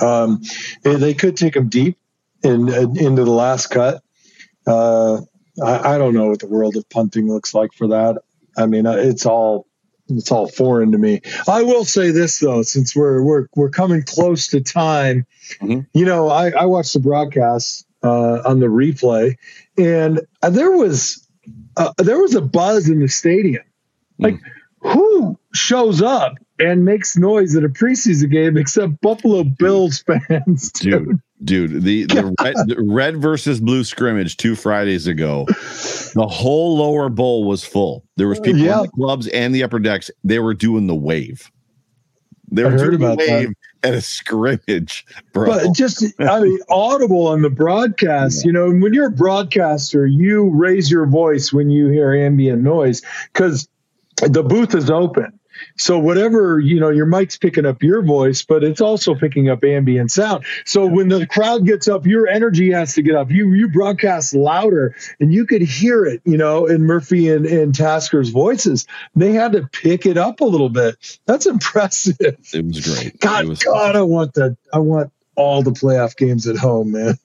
Um, 0.00 0.42
they 0.82 1.14
could 1.14 1.36
take 1.36 1.54
them 1.54 1.68
deep 1.68 1.96
in, 2.42 2.68
into 2.68 3.24
the 3.24 3.30
last 3.30 3.68
cut. 3.68 4.02
Uh, 4.66 5.20
I, 5.62 5.94
I, 5.94 5.98
don't 5.98 6.14
know 6.14 6.28
what 6.28 6.40
the 6.40 6.46
world 6.46 6.76
of 6.76 6.88
punting 6.88 7.28
looks 7.28 7.54
like 7.54 7.72
for 7.74 7.88
that. 7.88 8.22
I 8.56 8.66
mean, 8.66 8.86
uh, 8.86 8.92
it's 8.92 9.26
all 9.26 9.66
it's 10.08 10.32
all 10.32 10.48
foreign 10.48 10.92
to 10.92 10.98
me. 10.98 11.20
I 11.48 11.62
will 11.62 11.84
say 11.84 12.10
this 12.10 12.38
though, 12.38 12.62
since 12.62 12.94
we're 12.96 13.22
we're 13.22 13.46
we're 13.54 13.70
coming 13.70 14.02
close 14.02 14.48
to 14.48 14.60
time, 14.60 15.26
mm-hmm. 15.60 15.80
you 15.92 16.04
know, 16.04 16.28
I, 16.28 16.50
I 16.50 16.66
watched 16.66 16.92
the 16.92 17.00
broadcast 17.00 17.86
uh, 18.02 18.42
on 18.44 18.60
the 18.60 18.66
replay, 18.66 19.36
and 19.78 20.20
there 20.48 20.72
was 20.72 21.26
uh, 21.76 21.92
there 21.98 22.18
was 22.18 22.34
a 22.34 22.40
buzz 22.40 22.88
in 22.88 23.00
the 23.00 23.08
stadium. 23.08 23.64
Like, 24.18 24.34
mm. 24.34 24.92
who 24.92 25.38
shows 25.54 26.02
up 26.02 26.34
and 26.60 26.84
makes 26.84 27.16
noise 27.16 27.56
at 27.56 27.64
a 27.64 27.68
preseason 27.68 28.30
game 28.30 28.56
except 28.56 29.00
Buffalo 29.00 29.44
Bills 29.44 30.02
fans? 30.02 30.70
Dude, 30.80 31.20
dude, 31.42 31.70
dude 31.70 31.82
the, 31.82 32.04
the 32.04 32.34
red, 32.40 32.54
the 32.66 32.76
red 32.82 33.16
versus 33.16 33.60
blue 33.60 33.84
scrimmage 33.84 34.36
two 34.36 34.54
Fridays 34.54 35.06
ago, 35.06 35.46
the 36.14 36.28
whole 36.30 36.76
lower 36.76 37.08
bowl 37.08 37.44
was 37.44 37.64
full. 37.64 38.04
There 38.16 38.28
was 38.28 38.40
people 38.40 38.60
yeah. 38.60 38.78
in 38.78 38.82
the 38.82 38.90
clubs 38.90 39.26
and 39.28 39.54
the 39.54 39.62
upper 39.62 39.78
decks. 39.78 40.10
They 40.22 40.38
were 40.38 40.54
doing 40.54 40.86
the 40.86 40.94
wave. 40.94 41.50
They 42.52 42.64
were 42.64 42.76
doing 42.76 42.98
the 42.98 43.14
wave 43.16 43.48
that. 43.82 43.88
at 43.88 43.94
a 43.94 44.00
scrimmage, 44.00 45.06
bro. 45.32 45.46
But 45.46 45.72
just, 45.72 46.04
I 46.18 46.40
mean, 46.40 46.58
audible 46.68 47.28
on 47.28 47.42
the 47.42 47.50
broadcast. 47.50 48.44
Yeah. 48.44 48.48
You 48.48 48.52
know, 48.52 48.64
and 48.66 48.82
when 48.82 48.92
you're 48.92 49.06
a 49.06 49.12
broadcaster, 49.12 50.04
you 50.04 50.50
raise 50.50 50.90
your 50.90 51.06
voice 51.06 51.52
when 51.52 51.70
you 51.70 51.88
hear 51.88 52.12
ambient 52.12 52.62
noise 52.62 53.02
because 53.32 53.68
the 54.16 54.42
booth 54.42 54.74
is 54.74 54.90
open 54.90 55.39
so 55.76 55.98
whatever, 55.98 56.58
you 56.58 56.80
know, 56.80 56.90
your 56.90 57.06
mic's 57.06 57.36
picking 57.36 57.66
up 57.66 57.82
your 57.82 58.02
voice, 58.02 58.42
but 58.42 58.64
it's 58.64 58.80
also 58.80 59.14
picking 59.14 59.48
up 59.48 59.64
ambient 59.64 60.10
sound. 60.10 60.44
So 60.64 60.86
when 60.86 61.08
the 61.08 61.26
crowd 61.26 61.66
gets 61.66 61.88
up, 61.88 62.06
your 62.06 62.28
energy 62.28 62.70
has 62.72 62.94
to 62.94 63.02
get 63.02 63.14
up. 63.14 63.30
You 63.30 63.52
you 63.52 63.68
broadcast 63.68 64.34
louder 64.34 64.94
and 65.18 65.32
you 65.32 65.46
could 65.46 65.62
hear 65.62 66.04
it, 66.04 66.22
you 66.24 66.36
know, 66.36 66.66
in 66.66 66.82
Murphy 66.82 67.28
and, 67.28 67.46
and 67.46 67.74
Tasker's 67.74 68.30
voices. 68.30 68.86
They 69.14 69.32
had 69.32 69.52
to 69.52 69.68
pick 69.72 70.06
it 70.06 70.16
up 70.16 70.40
a 70.40 70.44
little 70.44 70.68
bit. 70.68 70.96
That's 71.26 71.46
impressive. 71.50 72.16
It 72.20 72.66
was 72.66 72.86
great. 72.86 73.20
God, 73.20 73.46
was 73.46 73.62
God, 73.62 73.96
I 73.96 74.02
want 74.02 74.34
that. 74.34 74.56
I 74.72 74.78
want 74.78 75.12
all 75.36 75.62
the 75.62 75.70
playoff 75.70 76.16
games 76.16 76.46
at 76.46 76.56
home, 76.56 76.92
man. 76.92 77.18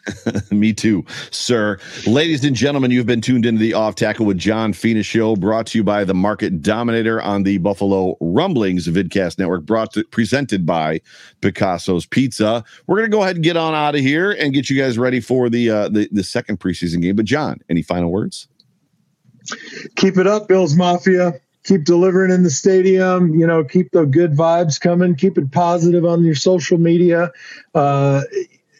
Me 0.50 0.72
too, 0.72 1.04
sir. 1.30 1.78
Ladies 2.06 2.44
and 2.44 2.56
gentlemen, 2.56 2.90
you've 2.90 3.06
been 3.06 3.20
tuned 3.20 3.46
into 3.46 3.60
the 3.60 3.74
Off 3.74 3.94
Tackle 3.94 4.26
with 4.26 4.38
John 4.38 4.72
Fina 4.72 5.02
show, 5.02 5.36
brought 5.36 5.66
to 5.68 5.78
you 5.78 5.84
by 5.84 6.04
the 6.04 6.14
Market 6.14 6.62
Dominator 6.62 7.20
on 7.22 7.42
the 7.42 7.58
Buffalo 7.58 8.16
Rumblings 8.20 8.88
Vidcast 8.88 9.38
Network, 9.38 9.64
brought 9.64 9.92
to, 9.92 10.04
presented 10.04 10.64
by 10.66 11.00
Picasso's 11.42 12.06
Pizza. 12.06 12.64
We're 12.86 12.96
gonna 12.96 13.08
go 13.08 13.22
ahead 13.22 13.36
and 13.36 13.44
get 13.44 13.56
on 13.56 13.74
out 13.74 13.94
of 13.94 14.00
here 14.00 14.32
and 14.32 14.52
get 14.52 14.70
you 14.70 14.80
guys 14.80 14.98
ready 14.98 15.20
for 15.20 15.48
the 15.48 15.70
uh, 15.70 15.88
the, 15.88 16.08
the 16.12 16.24
second 16.24 16.60
preseason 16.60 17.02
game. 17.02 17.16
But 17.16 17.26
John, 17.26 17.60
any 17.68 17.82
final 17.82 18.10
words? 18.10 18.48
Keep 19.96 20.16
it 20.18 20.26
up, 20.26 20.48
Bills 20.48 20.74
Mafia 20.76 21.40
keep 21.64 21.84
delivering 21.84 22.30
in 22.30 22.42
the 22.42 22.50
stadium 22.50 23.34
you 23.34 23.46
know 23.46 23.62
keep 23.64 23.90
the 23.92 24.04
good 24.04 24.32
vibes 24.32 24.80
coming 24.80 25.14
keep 25.14 25.36
it 25.38 25.50
positive 25.52 26.04
on 26.04 26.24
your 26.24 26.34
social 26.34 26.78
media 26.78 27.30
uh, 27.74 28.22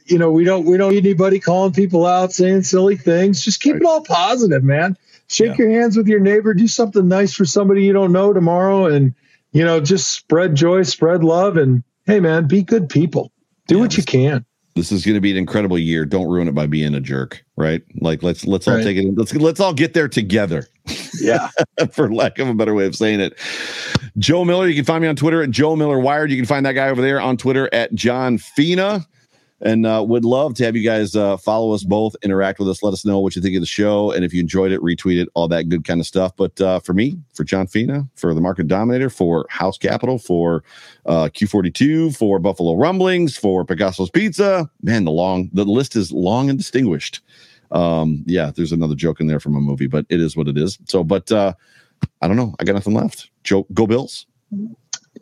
you 0.06 0.18
know 0.18 0.30
we 0.30 0.44
don't 0.44 0.64
we 0.64 0.76
don't 0.76 0.92
need 0.92 1.04
anybody 1.04 1.38
calling 1.38 1.72
people 1.72 2.06
out 2.06 2.32
saying 2.32 2.62
silly 2.62 2.96
things 2.96 3.44
just 3.44 3.60
keep 3.60 3.74
right. 3.74 3.82
it 3.82 3.86
all 3.86 4.02
positive 4.02 4.64
man 4.64 4.96
shake 5.28 5.58
yeah. 5.58 5.64
your 5.64 5.80
hands 5.80 5.96
with 5.96 6.08
your 6.08 6.20
neighbor 6.20 6.54
do 6.54 6.66
something 6.66 7.06
nice 7.08 7.34
for 7.34 7.44
somebody 7.44 7.84
you 7.84 7.92
don't 7.92 8.12
know 8.12 8.32
tomorrow 8.32 8.86
and 8.86 9.14
you 9.52 9.64
know 9.64 9.80
just 9.80 10.08
spread 10.08 10.54
joy 10.54 10.82
spread 10.82 11.22
love 11.22 11.56
and 11.56 11.82
hey 12.06 12.20
man 12.20 12.46
be 12.46 12.62
good 12.62 12.88
people 12.88 13.30
do 13.66 13.76
yeah, 13.76 13.80
what 13.80 13.96
you 13.96 14.02
can 14.02 14.44
this 14.74 14.92
is 14.92 15.04
going 15.04 15.16
to 15.16 15.20
be 15.20 15.30
an 15.30 15.36
incredible 15.36 15.78
year. 15.78 16.04
Don't 16.04 16.28
ruin 16.28 16.48
it 16.48 16.54
by 16.54 16.66
being 16.66 16.94
a 16.94 17.00
jerk, 17.00 17.44
right? 17.56 17.82
Like 18.00 18.22
let's 18.22 18.46
let's 18.46 18.68
all 18.68 18.76
right. 18.76 18.84
take 18.84 18.96
it. 18.96 19.14
Let's 19.16 19.34
let's 19.34 19.60
all 19.60 19.74
get 19.74 19.94
there 19.94 20.08
together. 20.08 20.68
Yeah, 21.20 21.50
for 21.92 22.10
lack 22.14 22.38
of 22.38 22.48
a 22.48 22.54
better 22.54 22.72
way 22.72 22.86
of 22.86 22.96
saying 22.96 23.20
it. 23.20 23.38
Joe 24.16 24.42
Miller, 24.42 24.68
you 24.68 24.74
can 24.74 24.86
find 24.86 25.02
me 25.02 25.08
on 25.08 25.16
Twitter 25.16 25.42
at 25.42 25.50
Joe 25.50 25.76
Miller 25.76 25.98
Wired. 25.98 26.30
You 26.30 26.36
can 26.36 26.46
find 26.46 26.64
that 26.64 26.72
guy 26.72 26.88
over 26.88 27.02
there 27.02 27.20
on 27.20 27.36
Twitter 27.36 27.68
at 27.74 27.92
John 27.94 28.38
Fina 28.38 29.06
and 29.60 29.84
uh, 29.84 30.04
would 30.06 30.24
love 30.24 30.54
to 30.54 30.64
have 30.64 30.74
you 30.74 30.82
guys 30.82 31.14
uh, 31.14 31.36
follow 31.36 31.72
us 31.72 31.84
both, 31.84 32.16
interact 32.22 32.58
with 32.58 32.68
us, 32.68 32.82
let 32.82 32.92
us 32.92 33.04
know 33.04 33.20
what 33.20 33.36
you 33.36 33.42
think 33.42 33.54
of 33.56 33.60
the 33.60 33.66
show, 33.66 34.10
and 34.10 34.24
if 34.24 34.32
you 34.32 34.40
enjoyed 34.40 34.72
it, 34.72 34.80
retweet 34.80 35.20
it, 35.20 35.28
all 35.34 35.48
that 35.48 35.68
good 35.68 35.84
kind 35.84 36.00
of 36.00 36.06
stuff. 36.06 36.32
But 36.36 36.60
uh, 36.60 36.80
for 36.80 36.94
me, 36.94 37.18
for 37.34 37.44
John 37.44 37.66
Fina, 37.66 38.08
for 38.14 38.32
the 38.34 38.40
Market 38.40 38.68
Dominator, 38.68 39.10
for 39.10 39.46
House 39.50 39.76
Capital, 39.76 40.18
for 40.18 40.64
uh, 41.06 41.28
Q42, 41.28 42.16
for 42.16 42.38
Buffalo 42.38 42.74
Rumblings, 42.74 43.36
for 43.36 43.64
Picasso's 43.64 44.10
Pizza, 44.10 44.70
man, 44.82 45.04
the 45.04 45.10
long 45.10 45.50
the 45.52 45.64
list 45.64 45.96
is 45.96 46.12
long 46.12 46.48
and 46.48 46.58
distinguished. 46.58 47.20
Um, 47.70 48.24
yeah, 48.26 48.50
there's 48.54 48.72
another 48.72 48.94
joke 48.94 49.20
in 49.20 49.26
there 49.26 49.40
from 49.40 49.56
a 49.56 49.60
movie, 49.60 49.86
but 49.86 50.06
it 50.08 50.20
is 50.20 50.36
what 50.36 50.48
it 50.48 50.58
is. 50.58 50.78
So, 50.86 51.04
but 51.04 51.30
uh, 51.30 51.52
I 52.20 52.28
don't 52.28 52.36
know. 52.36 52.54
I 52.58 52.64
got 52.64 52.74
nothing 52.74 52.94
left. 52.94 53.30
Joe, 53.44 53.66
go 53.72 53.86
Bills. 53.86 54.26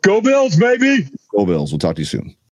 Go 0.01 0.21
Bills, 0.21 0.55
baby. 0.55 1.07
Go 1.35 1.45
Bills. 1.45 1.71
We'll 1.71 1.79
talk 1.79 1.95
to 1.95 2.01
you 2.01 2.05
soon. 2.05 2.35